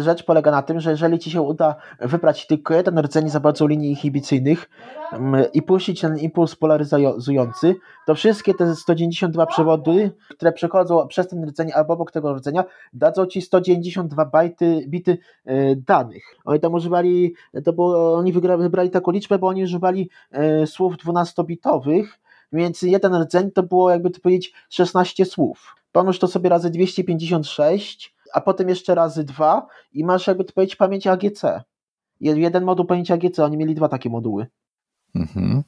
Rzecz 0.00 0.22
polega 0.22 0.50
na 0.50 0.62
tym, 0.62 0.80
że 0.80 0.90
jeżeli 0.90 1.18
ci 1.18 1.30
się 1.30 1.42
uda 1.42 1.76
wybrać 2.00 2.46
tylko 2.46 2.74
jeden 2.74 2.98
rdzeń 2.98 3.28
za 3.28 3.40
bardzo 3.40 3.66
linii 3.66 3.90
inhibicyjnych 3.90 4.70
mm, 5.12 5.44
i 5.52 5.62
puścić 5.62 6.00
ten 6.00 6.18
impuls 6.18 6.56
polaryzujący, 6.56 7.74
to 8.06 8.14
wszystkie 8.14 8.54
te 8.54 8.74
192 8.74 9.46
przewody, 9.46 10.10
które 10.30 10.52
przechodzą 10.52 11.08
przez 11.08 11.28
ten 11.28 11.44
rdzeń 11.44 11.72
albo 11.72 11.94
obok 11.94 12.10
tego 12.10 12.34
rdzenia, 12.34 12.64
dadzą 12.92 13.26
ci 13.26 13.42
192 13.42 14.24
bajty, 14.24 14.84
bity 14.88 15.18
e, 15.44 15.76
danych. 15.76 16.24
Oni 16.44 16.60
tam 16.60 16.74
używali, 16.74 17.34
to 17.64 17.72
było, 17.72 18.14
oni 18.14 18.32
wybrali 18.32 18.90
taką 18.90 19.10
liczbę, 19.10 19.38
bo 19.38 19.46
oni 19.46 19.64
używali 19.64 20.10
e, 20.30 20.66
słów 20.66 20.94
12-bitowych, 20.96 22.04
więc 22.52 22.82
jeden 22.82 23.14
rdzeń 23.14 23.50
to 23.50 23.62
było 23.62 23.90
jakby 23.90 24.10
to 24.10 24.20
powiedzieć 24.20 24.52
16 24.68 25.24
słów. 25.24 25.76
Pomnóż 25.92 26.18
to 26.18 26.28
sobie 26.28 26.48
razy 26.48 26.70
256 26.70 28.13
a 28.34 28.40
potem 28.40 28.68
jeszcze 28.68 28.94
razy 28.94 29.24
dwa 29.24 29.66
i 29.92 30.04
masz 30.04 30.26
jakby 30.26 30.44
to 30.44 30.52
powiedzieć 30.52 30.76
pamięć 30.76 31.06
AGC. 31.06 31.42
Jeden 32.20 32.64
moduł 32.64 32.86
pamięci 32.86 33.12
AGC, 33.12 33.38
oni 33.38 33.56
mieli 33.56 33.74
dwa 33.74 33.88
takie 33.88 34.10
moduły. 34.10 34.46
Mhm. 35.14 35.62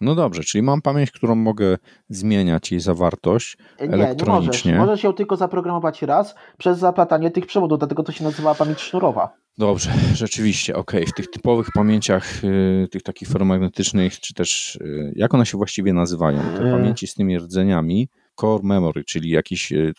No 0.00 0.14
dobrze, 0.14 0.42
czyli 0.42 0.62
mam 0.62 0.82
pamięć, 0.82 1.10
którą 1.10 1.34
mogę 1.34 1.78
zmieniać 2.08 2.70
jej 2.70 2.80
zawartość 2.80 3.56
nie, 3.80 3.88
elektronicznie. 3.88 4.72
Nie, 4.72 4.78
możesz. 4.78 4.88
Możesz 4.88 5.04
ją 5.04 5.12
tylko 5.12 5.36
zaprogramować 5.36 6.02
raz 6.02 6.34
przez 6.58 6.78
zaplatanie 6.78 7.30
tych 7.30 7.46
przewodów, 7.46 7.78
dlatego 7.78 8.02
to 8.02 8.12
się 8.12 8.24
nazywa 8.24 8.54
pamięć 8.54 8.80
sznurowa. 8.80 9.34
Dobrze, 9.58 9.90
rzeczywiście, 10.14 10.76
ok. 10.76 10.92
W 11.06 11.12
tych 11.12 11.30
typowych 11.30 11.68
pamięciach, 11.74 12.42
yy, 12.42 12.88
tych 12.90 13.02
takich 13.02 13.28
ferromagnetycznych, 13.28 14.20
czy 14.20 14.34
też, 14.34 14.78
yy, 14.80 15.12
jak 15.16 15.34
one 15.34 15.46
się 15.46 15.58
właściwie 15.58 15.92
nazywają? 15.92 16.40
Te 16.56 16.64
yy. 16.64 16.70
pamięci 16.70 17.06
z 17.06 17.14
tymi 17.14 17.38
rdzeniami, 17.38 18.08
core 18.42 18.62
memory, 18.62 19.04
czyli 19.04 19.30
jakieś 19.30 19.72
y, 19.72 19.92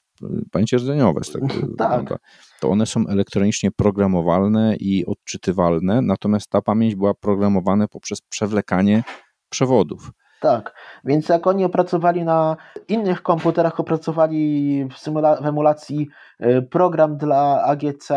pamięci 0.52 0.76
rdzeniowe, 0.76 1.24
z 1.24 1.32
tego 1.32 1.48
tak. 1.78 2.20
to 2.60 2.70
one 2.70 2.86
są 2.86 3.08
elektronicznie 3.08 3.72
programowalne 3.72 4.76
i 4.80 5.06
odczytywalne, 5.06 6.02
natomiast 6.02 6.50
ta 6.50 6.62
pamięć 6.62 6.96
była 6.96 7.14
programowana 7.14 7.88
poprzez 7.88 8.22
przewlekanie 8.22 9.04
przewodów. 9.50 10.12
Tak, 10.41 10.76
więc 11.06 11.30
jak 11.30 11.48
oni 11.48 11.66
opracowali 11.66 12.24
na 12.24 12.58
innych 12.88 13.22
komputerach, 13.22 13.80
opracowali 13.80 14.86
w, 14.86 15.10
w 15.41 15.46
emulacji 15.46 16.08
y, 16.41 16.62
program 16.62 17.18
dla 17.18 17.64
AGC, 17.64 18.10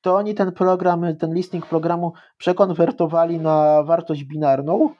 to 0.00 0.16
oni 0.16 0.34
ten 0.34 0.52
program, 0.52 1.16
ten 1.16 1.34
listing 1.34 1.66
programu 1.66 2.12
przekonwertowali 2.38 3.38
na 3.38 3.82
wartość 3.82 4.24
binarną 4.24 4.94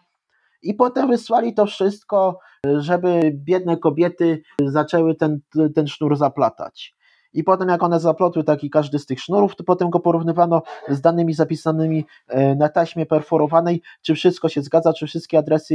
i 0.63 0.75
potem 0.75 1.09
wysłali 1.09 1.55
to 1.55 1.67
wszystko, 1.67 2.39
żeby 2.79 3.33
biedne 3.35 3.77
kobiety 3.77 4.43
zaczęły 4.67 5.15
ten, 5.15 5.41
ten 5.75 5.87
sznur 5.87 6.17
zaplatać. 6.17 6.99
I 7.33 7.45
potem 7.45 7.69
jak 7.69 7.83
one 7.83 8.01
zaplotły 8.01 8.45
taki 8.45 8.71
każdy 8.71 8.99
z 8.99 9.07
tych 9.07 9.21
sznurów, 9.21 9.57
to 9.57 9.65
potem 9.65 9.91
go 9.91 10.01
porównywano 10.01 10.63
z 10.89 11.01
danymi 11.01 11.35
zapisanymi 11.35 12.07
e, 12.29 12.55
na 12.55 12.69
taśmie 12.69 13.07
perforowanej, 13.07 13.83
czy 14.03 14.15
wszystko 14.15 14.49
się 14.49 14.63
zgadza, 14.63 14.93
czy 14.93 15.07
wszystkie 15.07 15.39
adresy 15.39 15.75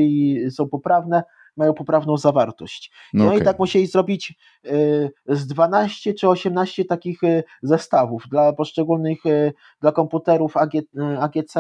są 0.52 0.70
poprawne, 0.70 1.24
mają 1.58 1.74
poprawną 1.74 2.18
zawartość. 2.18 2.92
No, 3.14 3.28
okay. 3.28 3.40
i 3.40 3.42
tak 3.44 3.60
musieli 3.60 3.88
zrobić 3.88 4.36
y, 4.66 5.12
z 5.28 5.48
12 5.48 6.14
czy 6.14 6.30
18 6.30 6.86
takich 6.86 7.24
y, 7.24 7.44
zestawów 7.64 8.24
dla 8.30 8.54
poszczególnych, 8.54 9.20
dla 9.82 9.92
komputerów 9.92 10.58
AG, 10.58 10.72
AGC, 11.20 11.54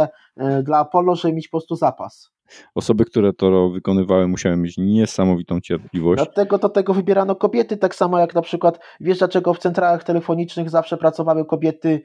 dla 0.64 0.78
Apollo, 0.78 1.16
żeby 1.16 1.34
mieć 1.34 1.48
po 1.48 1.58
prostu 1.58 1.76
zapas. 1.76 2.32
Osoby, 2.76 3.06
które 3.06 3.34
to 3.34 3.70
wykonywały, 3.70 4.28
musiały 4.28 4.58
mieć 4.58 4.78
niesamowitą 4.78 5.62
cierpliwość. 5.62 6.24
Dlatego 6.24 6.58
do 6.58 6.70
tego 6.70 6.93
wybierano 6.93 7.36
kobiety, 7.36 7.78
tak 7.78 7.95
samo 7.95 8.20
jak 8.20 8.36
na 8.36 8.41
przykład, 8.41 8.80
wiesz 8.99 9.18
dlaczego 9.18 9.54
w 9.54 9.60
centralach 9.60 10.04
telefonicznych 10.04 10.70
zawsze 10.70 10.97
pracowały 10.97 11.45
kobiety 11.45 12.01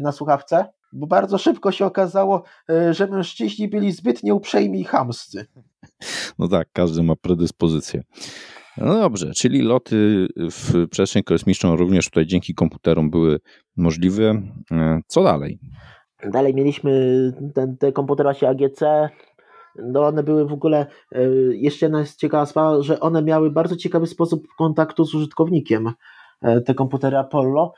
na 0.00 0.12
słuchawce? 0.12 0.66
Bo 0.92 1.06
bardzo 1.06 1.38
szybko 1.38 1.72
się 1.72 1.86
okazało, 1.86 2.42
że 2.90 3.06
mężczyźni 3.06 3.68
byli 3.68 3.92
zbyt 3.92 4.22
nieuprzejmi 4.22 4.80
i 4.80 4.84
chamscy. 4.84 5.46
No 6.38 6.48
tak, 6.48 6.68
każdy 6.72 7.02
ma 7.02 7.16
predyspozycję. 7.16 8.02
No 8.76 8.94
dobrze, 8.94 9.30
czyli 9.36 9.62
loty 9.62 10.26
w 10.36 10.88
przestrzeń 10.88 11.22
kosmiczną 11.22 11.76
również 11.76 12.04
tutaj 12.04 12.26
dzięki 12.26 12.54
komputerom 12.54 13.10
były 13.10 13.38
możliwe. 13.76 14.42
E, 14.72 15.00
co 15.06 15.22
dalej? 15.22 15.58
Dalej 16.30 16.54
mieliśmy 16.54 16.92
ten, 17.54 17.76
te 17.76 17.92
komputery 17.92 18.28
AGC. 18.28 18.80
No 19.82 20.06
one 20.06 20.22
były 20.22 20.46
w 20.46 20.52
ogóle, 20.52 20.86
e, 21.12 21.22
jeszcze 21.50 21.86
jedna 21.86 22.00
jest 22.00 22.18
ciekawa 22.18 22.46
sprawa, 22.46 22.82
że 22.82 23.00
one 23.00 23.22
miały 23.22 23.50
bardzo 23.50 23.76
ciekawy 23.76 24.06
sposób 24.06 24.46
kontaktu 24.58 25.04
z 25.04 25.14
użytkownikiem 25.14 25.92
e, 26.42 26.60
te 26.60 26.74
komputery 26.74 27.16
Apollo, 27.16 27.72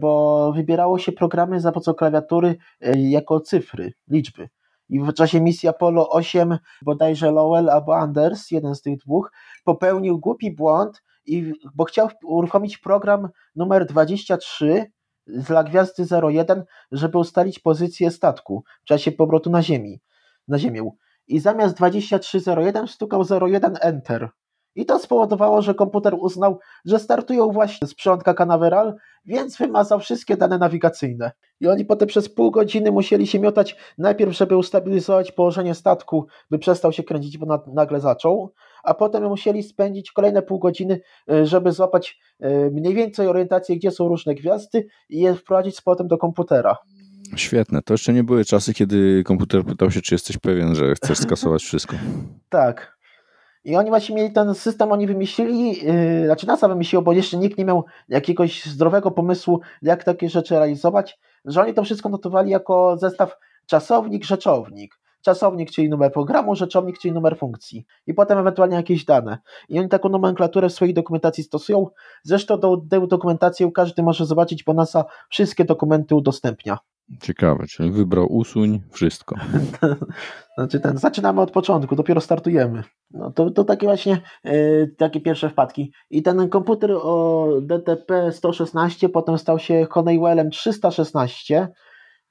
bo 0.00 0.52
wybierało 0.52 0.98
się 0.98 1.12
programy 1.12 1.60
za 1.60 1.72
pomocą 1.72 1.94
klawiatury 1.94 2.56
jako 2.94 3.40
cyfry, 3.40 3.92
liczby. 4.08 4.48
I 4.88 5.00
w 5.00 5.12
czasie 5.12 5.40
misji 5.40 5.68
Apollo 5.68 6.10
8 6.10 6.58
bodajże 6.82 7.30
Lowell 7.30 7.70
albo 7.70 7.96
Anders, 7.96 8.50
jeden 8.50 8.74
z 8.74 8.82
tych 8.82 8.98
dwóch, 8.98 9.32
popełnił 9.64 10.18
głupi 10.18 10.54
błąd, 10.54 11.02
i, 11.26 11.52
bo 11.74 11.84
chciał 11.84 12.08
uruchomić 12.24 12.78
program 12.78 13.28
numer 13.56 13.86
23 13.86 14.84
dla 15.26 15.64
gwiazdy 15.64 16.04
01, 16.22 16.64
żeby 16.92 17.18
ustalić 17.18 17.58
pozycję 17.58 18.10
statku 18.10 18.64
w 18.82 18.84
czasie 18.84 19.12
powrotu 19.12 19.50
na, 19.50 19.62
ziemi, 19.62 20.00
na 20.48 20.58
Ziemię. 20.58 20.90
I 21.28 21.40
zamiast 21.40 21.76
2301 21.76 22.88
stukał 22.88 23.24
01 23.42 23.76
Enter. 23.80 24.28
I 24.76 24.86
to 24.86 24.98
spowodowało, 24.98 25.62
że 25.62 25.74
komputer 25.74 26.14
uznał, 26.18 26.58
że 26.84 26.98
startują 26.98 27.50
właśnie 27.50 27.88
z 27.88 27.94
przodka 27.94 28.34
Canaveral, 28.34 28.94
więc 29.24 29.58
wymazał 29.58 30.00
wszystkie 30.00 30.36
dane 30.36 30.58
nawigacyjne. 30.58 31.30
I 31.60 31.68
oni 31.68 31.84
potem 31.84 32.08
przez 32.08 32.34
pół 32.34 32.50
godziny 32.50 32.92
musieli 32.92 33.26
się 33.26 33.38
miotać, 33.38 33.76
najpierw 33.98 34.32
żeby 34.32 34.56
ustabilizować 34.56 35.32
położenie 35.32 35.74
statku, 35.74 36.26
by 36.50 36.58
przestał 36.58 36.92
się 36.92 37.02
kręcić, 37.02 37.38
bo 37.38 37.64
nagle 37.66 38.00
zaczął, 38.00 38.52
a 38.84 38.94
potem 38.94 39.28
musieli 39.28 39.62
spędzić 39.62 40.12
kolejne 40.12 40.42
pół 40.42 40.58
godziny, 40.58 41.00
e, 41.30 41.46
żeby 41.46 41.72
złapać 41.72 42.18
e, 42.40 42.70
mniej 42.70 42.94
więcej 42.94 43.28
orientację, 43.28 43.76
gdzie 43.76 43.90
są 43.90 44.08
różne 44.08 44.34
gwiazdy 44.34 44.86
i 45.08 45.20
je 45.20 45.34
wprowadzić 45.34 45.76
z 45.76 45.80
powrotem 45.80 46.08
do 46.08 46.18
komputera. 46.18 46.76
Świetne. 47.36 47.82
To 47.82 47.94
jeszcze 47.94 48.12
nie 48.12 48.24
były 48.24 48.44
czasy, 48.44 48.74
kiedy 48.74 49.22
komputer 49.24 49.64
pytał 49.64 49.90
się, 49.90 50.00
czy 50.00 50.14
jesteś 50.14 50.38
pewien, 50.38 50.74
że 50.74 50.94
chcesz 50.94 51.18
skasować 51.18 51.62
wszystko. 51.62 51.96
tak. 52.48 52.96
I 53.64 53.76
oni 53.76 53.88
właśnie 53.88 54.16
mieli 54.16 54.32
ten 54.32 54.54
system, 54.54 54.92
oni 54.92 55.06
wymyślili, 55.06 55.86
yy, 55.86 56.26
znaczy 56.26 56.46
NASA 56.46 56.68
wymyśliło, 56.68 57.02
bo 57.02 57.12
jeszcze 57.12 57.36
nikt 57.36 57.58
nie 57.58 57.64
miał 57.64 57.84
jakiegoś 58.08 58.64
zdrowego 58.64 59.10
pomysłu, 59.10 59.60
jak 59.82 60.04
takie 60.04 60.28
rzeczy 60.28 60.54
realizować, 60.54 61.18
że 61.44 61.62
oni 61.62 61.74
to 61.74 61.84
wszystko 61.84 62.08
notowali 62.08 62.50
jako 62.50 62.96
zestaw 62.96 63.36
czasownik, 63.66 64.24
rzeczownik. 64.24 64.98
Czasownik, 65.26 65.70
czyli 65.70 65.88
numer 65.88 66.12
programu, 66.12 66.54
rzeczownik, 66.54 66.98
czyli 66.98 67.14
numer 67.14 67.38
funkcji. 67.38 67.86
I 68.06 68.14
potem 68.14 68.38
ewentualnie 68.38 68.76
jakieś 68.76 69.04
dane. 69.04 69.38
I 69.68 69.78
oni 69.78 69.88
taką 69.88 70.08
nomenklaturę 70.08 70.68
w 70.68 70.72
swojej 70.72 70.94
dokumentacji 70.94 71.44
stosują. 71.44 71.86
Zresztą 72.22 72.60
tę 72.90 73.06
dokumentację 73.06 73.70
każdy 73.72 74.02
może 74.02 74.26
zobaczyć, 74.26 74.64
bo 74.64 74.74
NASA 74.74 75.04
wszystkie 75.30 75.64
dokumenty 75.64 76.14
udostępnia. 76.14 76.78
Ciekawe, 77.20 77.66
czyli 77.66 77.90
wybrał 77.90 78.32
usuń 78.32 78.80
wszystko. 78.90 79.36
znaczy 80.58 80.80
ten, 80.80 80.98
zaczynamy 80.98 81.40
od 81.40 81.50
początku, 81.50 81.96
dopiero 81.96 82.20
startujemy. 82.20 82.82
No 83.10 83.30
to, 83.30 83.50
to 83.50 83.64
takie 83.64 83.86
właśnie 83.86 84.20
yy, 84.44 84.94
takie 84.98 85.20
pierwsze 85.20 85.50
wpadki. 85.50 85.92
I 86.10 86.22
ten 86.22 86.48
komputer 86.48 86.92
o 86.92 87.48
DTP 87.62 88.32
116 88.32 89.08
potem 89.08 89.38
stał 89.38 89.58
się 89.58 89.86
Honeywellem 89.90 90.50
316 90.50 91.68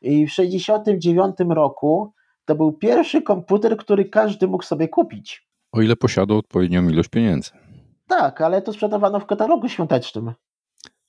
i 0.02 0.28
w 0.28 0.32
69 0.32 1.36
roku 1.50 2.14
to 2.46 2.56
był 2.56 2.74
pierwszy 2.74 3.22
komputer, 3.22 3.78
który 3.78 4.06
każdy 4.06 4.48
mógł 4.48 4.64
sobie 4.64 4.88
kupić. 4.88 5.48
O 5.72 5.82
ile 5.82 5.96
posiadał 5.96 6.38
odpowiednią 6.38 6.90
ilość 6.90 7.10
pieniędzy. 7.10 7.52
Tak, 8.08 8.42
ale 8.42 8.62
to 8.62 8.74
sprzedawano 8.74 9.20
w 9.20 9.26
katalogu 9.26 9.70
świątecznym. 9.70 10.34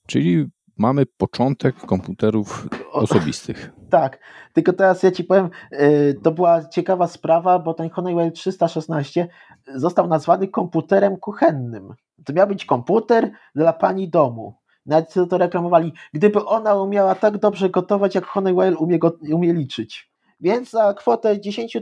Czyli 0.07 0.47
mamy 0.77 1.05
początek 1.05 1.75
komputerów 1.75 2.67
osobistych. 2.91 3.71
Tak, 3.89 4.19
tylko 4.53 4.73
teraz 4.73 5.03
ja 5.03 5.11
ci 5.11 5.23
powiem, 5.23 5.49
y, 5.73 6.19
to 6.23 6.31
była 6.31 6.65
ciekawa 6.65 7.07
sprawa, 7.07 7.59
bo 7.59 7.73
ten 7.73 7.89
Honeywell 7.89 8.31
316 8.31 9.27
został 9.75 10.07
nazwany 10.07 10.47
komputerem 10.47 11.17
kuchennym. 11.17 11.93
To 12.25 12.33
miał 12.33 12.47
być 12.47 12.65
komputer 12.65 13.31
dla 13.55 13.73
pani 13.73 14.09
domu. 14.09 14.55
Nawet 14.85 15.13
to 15.29 15.37
reklamowali, 15.37 15.93
gdyby 16.13 16.45
ona 16.45 16.75
umiała 16.75 17.15
tak 17.15 17.37
dobrze 17.37 17.69
gotować, 17.69 18.15
jak 18.15 18.25
Honeywell 18.25 18.75
umie, 18.79 18.99
go, 18.99 19.17
umie 19.31 19.53
liczyć. 19.53 20.11
Więc 20.39 20.69
za 20.69 20.93
kwotę 20.93 21.41
10 21.41 21.77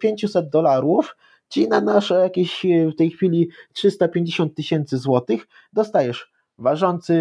500 0.00 0.48
dolarów, 0.48 1.16
czyli 1.48 1.68
na 1.68 1.80
nasze 1.80 2.14
jakieś 2.14 2.66
w 2.92 2.96
tej 2.96 3.10
chwili 3.10 3.48
350 3.72 4.54
tysięcy 4.54 4.98
złotych, 4.98 5.46
dostajesz 5.72 6.32
ważący 6.58 7.14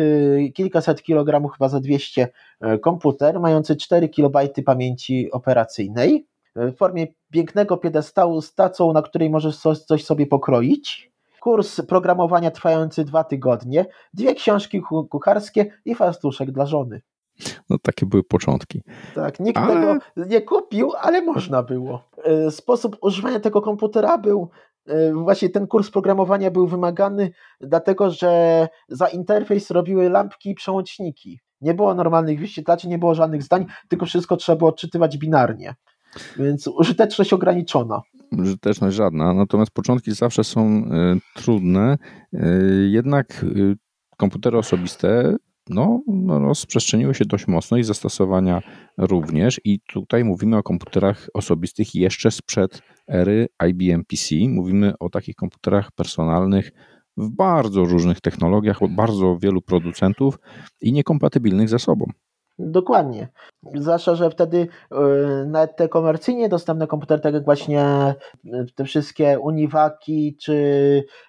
kilkaset 0.53 1.03
kilogramów, 1.03 1.51
chyba 1.51 1.69
za 1.69 1.79
200 1.79 2.27
e, 2.61 2.79
komputer, 2.79 3.39
mający 3.39 3.75
4 3.75 4.09
kilobajty 4.09 4.63
pamięci 4.63 5.31
operacyjnej, 5.31 6.27
e, 6.55 6.71
w 6.71 6.77
formie 6.77 7.07
pięknego 7.31 7.77
piedestału 7.77 8.41
z 8.41 8.53
tacą, 8.53 8.93
na 8.93 9.01
której 9.01 9.29
możesz 9.29 9.57
coś 9.87 10.05
sobie 10.05 10.27
pokroić, 10.27 11.11
kurs 11.39 11.81
programowania 11.81 12.51
trwający 12.51 13.05
dwa 13.05 13.23
tygodnie, 13.23 13.85
dwie 14.13 14.35
książki 14.35 14.81
kucharskie 15.09 15.65
i 15.85 15.95
fastuszek 15.95 16.51
dla 16.51 16.65
żony. 16.65 17.01
No 17.69 17.77
takie 17.81 18.05
były 18.05 18.23
początki. 18.23 18.81
Tak, 19.15 19.39
nikt 19.39 19.59
ale... 19.59 19.73
tego 19.73 19.97
nie 20.29 20.41
kupił, 20.41 20.91
ale 21.01 21.21
można 21.21 21.63
było. 21.63 22.09
E, 22.23 22.51
sposób 22.51 22.97
używania 23.01 23.39
tego 23.39 23.61
komputera 23.61 24.17
był 24.17 24.49
E, 24.87 25.13
właśnie 25.13 25.49
ten 25.49 25.67
kurs 25.67 25.89
programowania 25.91 26.51
był 26.51 26.67
wymagany, 26.67 27.31
dlatego 27.61 28.11
że 28.11 28.67
za 28.89 29.07
interfejs 29.07 29.71
robiły 29.71 30.09
lampki 30.09 30.49
i 30.49 30.55
przełączniki. 30.55 31.39
Nie 31.61 31.73
było 31.73 31.93
normalnych 31.93 32.39
wyświetlaczy, 32.39 32.87
nie 32.87 32.97
było 32.97 33.15
żadnych 33.15 33.43
zdań, 33.43 33.65
tylko 33.87 34.05
wszystko 34.05 34.37
trzeba 34.37 34.55
było 34.55 34.69
odczytywać 34.69 35.17
binarnie. 35.17 35.75
Więc 36.37 36.67
użyteczność 36.67 37.33
ograniczona. 37.33 38.01
Użyteczność 38.37 38.95
żadna, 38.95 39.33
natomiast 39.33 39.71
początki 39.71 40.11
zawsze 40.11 40.43
są 40.43 40.67
y, 40.67 41.41
trudne. 41.41 41.97
Y, 42.33 42.87
jednak 42.91 43.43
y, 43.43 43.75
komputery 44.17 44.57
osobiste 44.57 45.35
no, 45.69 46.01
no, 46.07 46.39
rozprzestrzeniły 46.39 47.15
się 47.15 47.25
dość 47.25 47.47
mocno 47.47 47.77
i 47.77 47.83
zastosowania 47.83 48.61
również. 48.97 49.61
I 49.63 49.79
tutaj 49.79 50.23
mówimy 50.23 50.57
o 50.57 50.63
komputerach 50.63 51.27
osobistych 51.33 51.95
jeszcze 51.95 52.31
sprzed 52.31 52.81
ery 53.07 53.47
IBM 53.69 54.05
PC. 54.05 54.35
Mówimy 54.49 54.93
o 54.99 55.09
takich 55.09 55.35
komputerach 55.35 55.91
personalnych 55.91 56.71
w 57.17 57.29
bardzo 57.29 57.85
różnych 57.85 58.21
technologiach, 58.21 58.79
bardzo 58.89 59.37
wielu 59.37 59.61
producentów 59.61 60.39
i 60.81 60.93
niekompatybilnych 60.93 61.69
ze 61.69 61.79
sobą. 61.79 62.05
Dokładnie. 62.59 63.27
Zwłaszcza, 63.75 64.15
że 64.15 64.29
wtedy 64.29 64.67
yy, 64.91 65.45
nawet 65.47 65.75
te 65.75 65.89
komercyjnie 65.89 66.49
dostępne 66.49 66.87
komputery, 66.87 67.21
tak 67.21 67.33
jak 67.33 67.45
właśnie 67.45 68.15
yy, 68.43 68.65
te 68.75 68.85
wszystkie 68.85 69.39
Uniwaki, 69.39 70.37
czy 70.41 70.53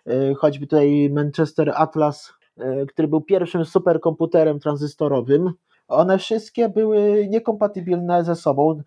yy, 0.07 0.35
choćby 0.35 0.67
tutaj 0.67 1.11
Manchester 1.11 1.73
Atlas, 1.75 2.33
który 2.89 3.09
był 3.09 3.21
pierwszym 3.21 3.65
superkomputerem 3.65 4.61
tranzystorowym, 4.61 5.53
one 5.89 6.19
wszystkie 6.19 6.69
były 6.69 7.29
niekompatybilne 7.29 8.25
ze 8.25 8.37
sobą. 8.37 8.83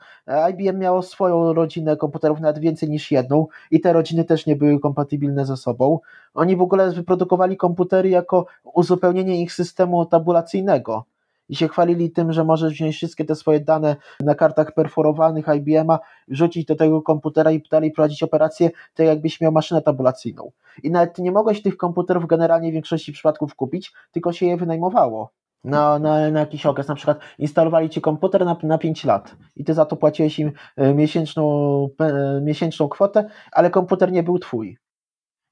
IBM 0.51 0.79
miało 0.79 1.01
swoją 1.01 1.53
rodzinę 1.53 1.97
komputerów, 1.97 2.39
nawet 2.39 2.59
więcej 2.59 2.89
niż 2.89 3.11
jedną, 3.11 3.47
i 3.71 3.79
te 3.79 3.93
rodziny 3.93 4.23
też 4.23 4.45
nie 4.45 4.55
były 4.55 4.79
kompatybilne 4.79 5.45
ze 5.45 5.57
sobą. 5.57 5.99
Oni 6.33 6.55
w 6.55 6.61
ogóle 6.61 6.91
wyprodukowali 6.91 7.57
komputery 7.57 8.09
jako 8.09 8.45
uzupełnienie 8.73 9.41
ich 9.41 9.53
systemu 9.53 10.05
tabulacyjnego. 10.05 11.05
I 11.51 11.55
się 11.55 11.67
chwalili 11.67 12.11
tym, 12.11 12.33
że 12.33 12.43
możesz 12.43 12.73
wziąć 12.73 12.95
wszystkie 12.95 13.25
te 13.25 13.35
swoje 13.35 13.59
dane 13.59 13.95
na 14.19 14.35
kartach 14.35 14.73
perforowanych 14.73 15.45
IBM-a, 15.57 15.99
wrzucić 16.27 16.65
do 16.65 16.75
tego 16.75 17.01
komputera 17.01 17.51
i 17.51 17.63
dalej 17.71 17.91
prowadzić 17.91 18.23
operację, 18.23 18.69
tak 18.93 19.05
jakbyś 19.05 19.41
miał 19.41 19.51
maszynę 19.51 19.81
tabulacyjną. 19.81 20.51
I 20.83 20.91
nawet 20.91 21.17
nie 21.17 21.31
mogłeś 21.31 21.61
tych 21.61 21.77
komputerów 21.77 22.27
generalnie 22.27 22.69
w 22.69 22.73
większości 22.73 23.11
przypadków 23.11 23.55
kupić, 23.55 23.93
tylko 24.11 24.33
się 24.33 24.45
je 24.45 24.57
wynajmowało. 24.57 25.31
Na, 25.63 25.99
na, 25.99 26.31
na 26.31 26.39
jakiś 26.39 26.65
okres, 26.65 26.87
na 26.87 26.95
przykład 26.95 27.19
instalowali 27.37 27.89
ci 27.89 28.01
komputer 28.01 28.45
na, 28.45 28.57
na 28.63 28.77
5 28.77 29.03
lat 29.03 29.35
i 29.55 29.63
ty 29.63 29.73
za 29.73 29.85
to 29.85 29.95
płaciłeś 29.95 30.39
im 30.39 30.51
e, 30.77 30.93
miesięczną, 30.93 31.87
e, 31.99 32.41
miesięczną 32.41 32.89
kwotę, 32.89 33.29
ale 33.51 33.69
komputer 33.69 34.11
nie 34.11 34.23
był 34.23 34.39
twój. 34.39 34.77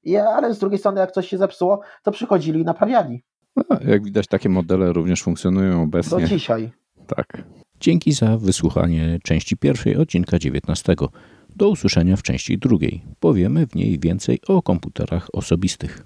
I, 0.02 0.16
ale 0.16 0.54
z 0.54 0.58
drugiej 0.58 0.78
strony, 0.78 1.00
jak 1.00 1.12
coś 1.12 1.28
się 1.28 1.38
zepsuło, 1.38 1.80
to 2.02 2.10
przychodzili 2.12 2.60
i 2.60 2.64
naprawiali. 2.64 3.22
No, 3.70 3.78
jak 3.86 4.04
widać, 4.04 4.26
takie 4.26 4.48
modele 4.48 4.92
również 4.92 5.22
funkcjonują 5.22 5.76
Do 5.76 5.82
obecnie. 5.82 6.26
dzisiaj. 6.28 6.70
Tak. 7.06 7.42
Dzięki 7.80 8.12
za 8.12 8.38
wysłuchanie 8.38 9.18
części 9.22 9.56
pierwszej 9.56 9.96
odcinka 9.96 10.38
19. 10.38 10.94
Do 11.56 11.68
usłyszenia 11.68 12.16
w 12.16 12.22
części 12.22 12.58
drugiej. 12.58 13.02
Powiemy 13.20 13.66
w 13.66 13.74
niej 13.74 13.98
więcej 13.98 14.38
o 14.48 14.62
komputerach 14.62 15.28
osobistych. 15.32 16.04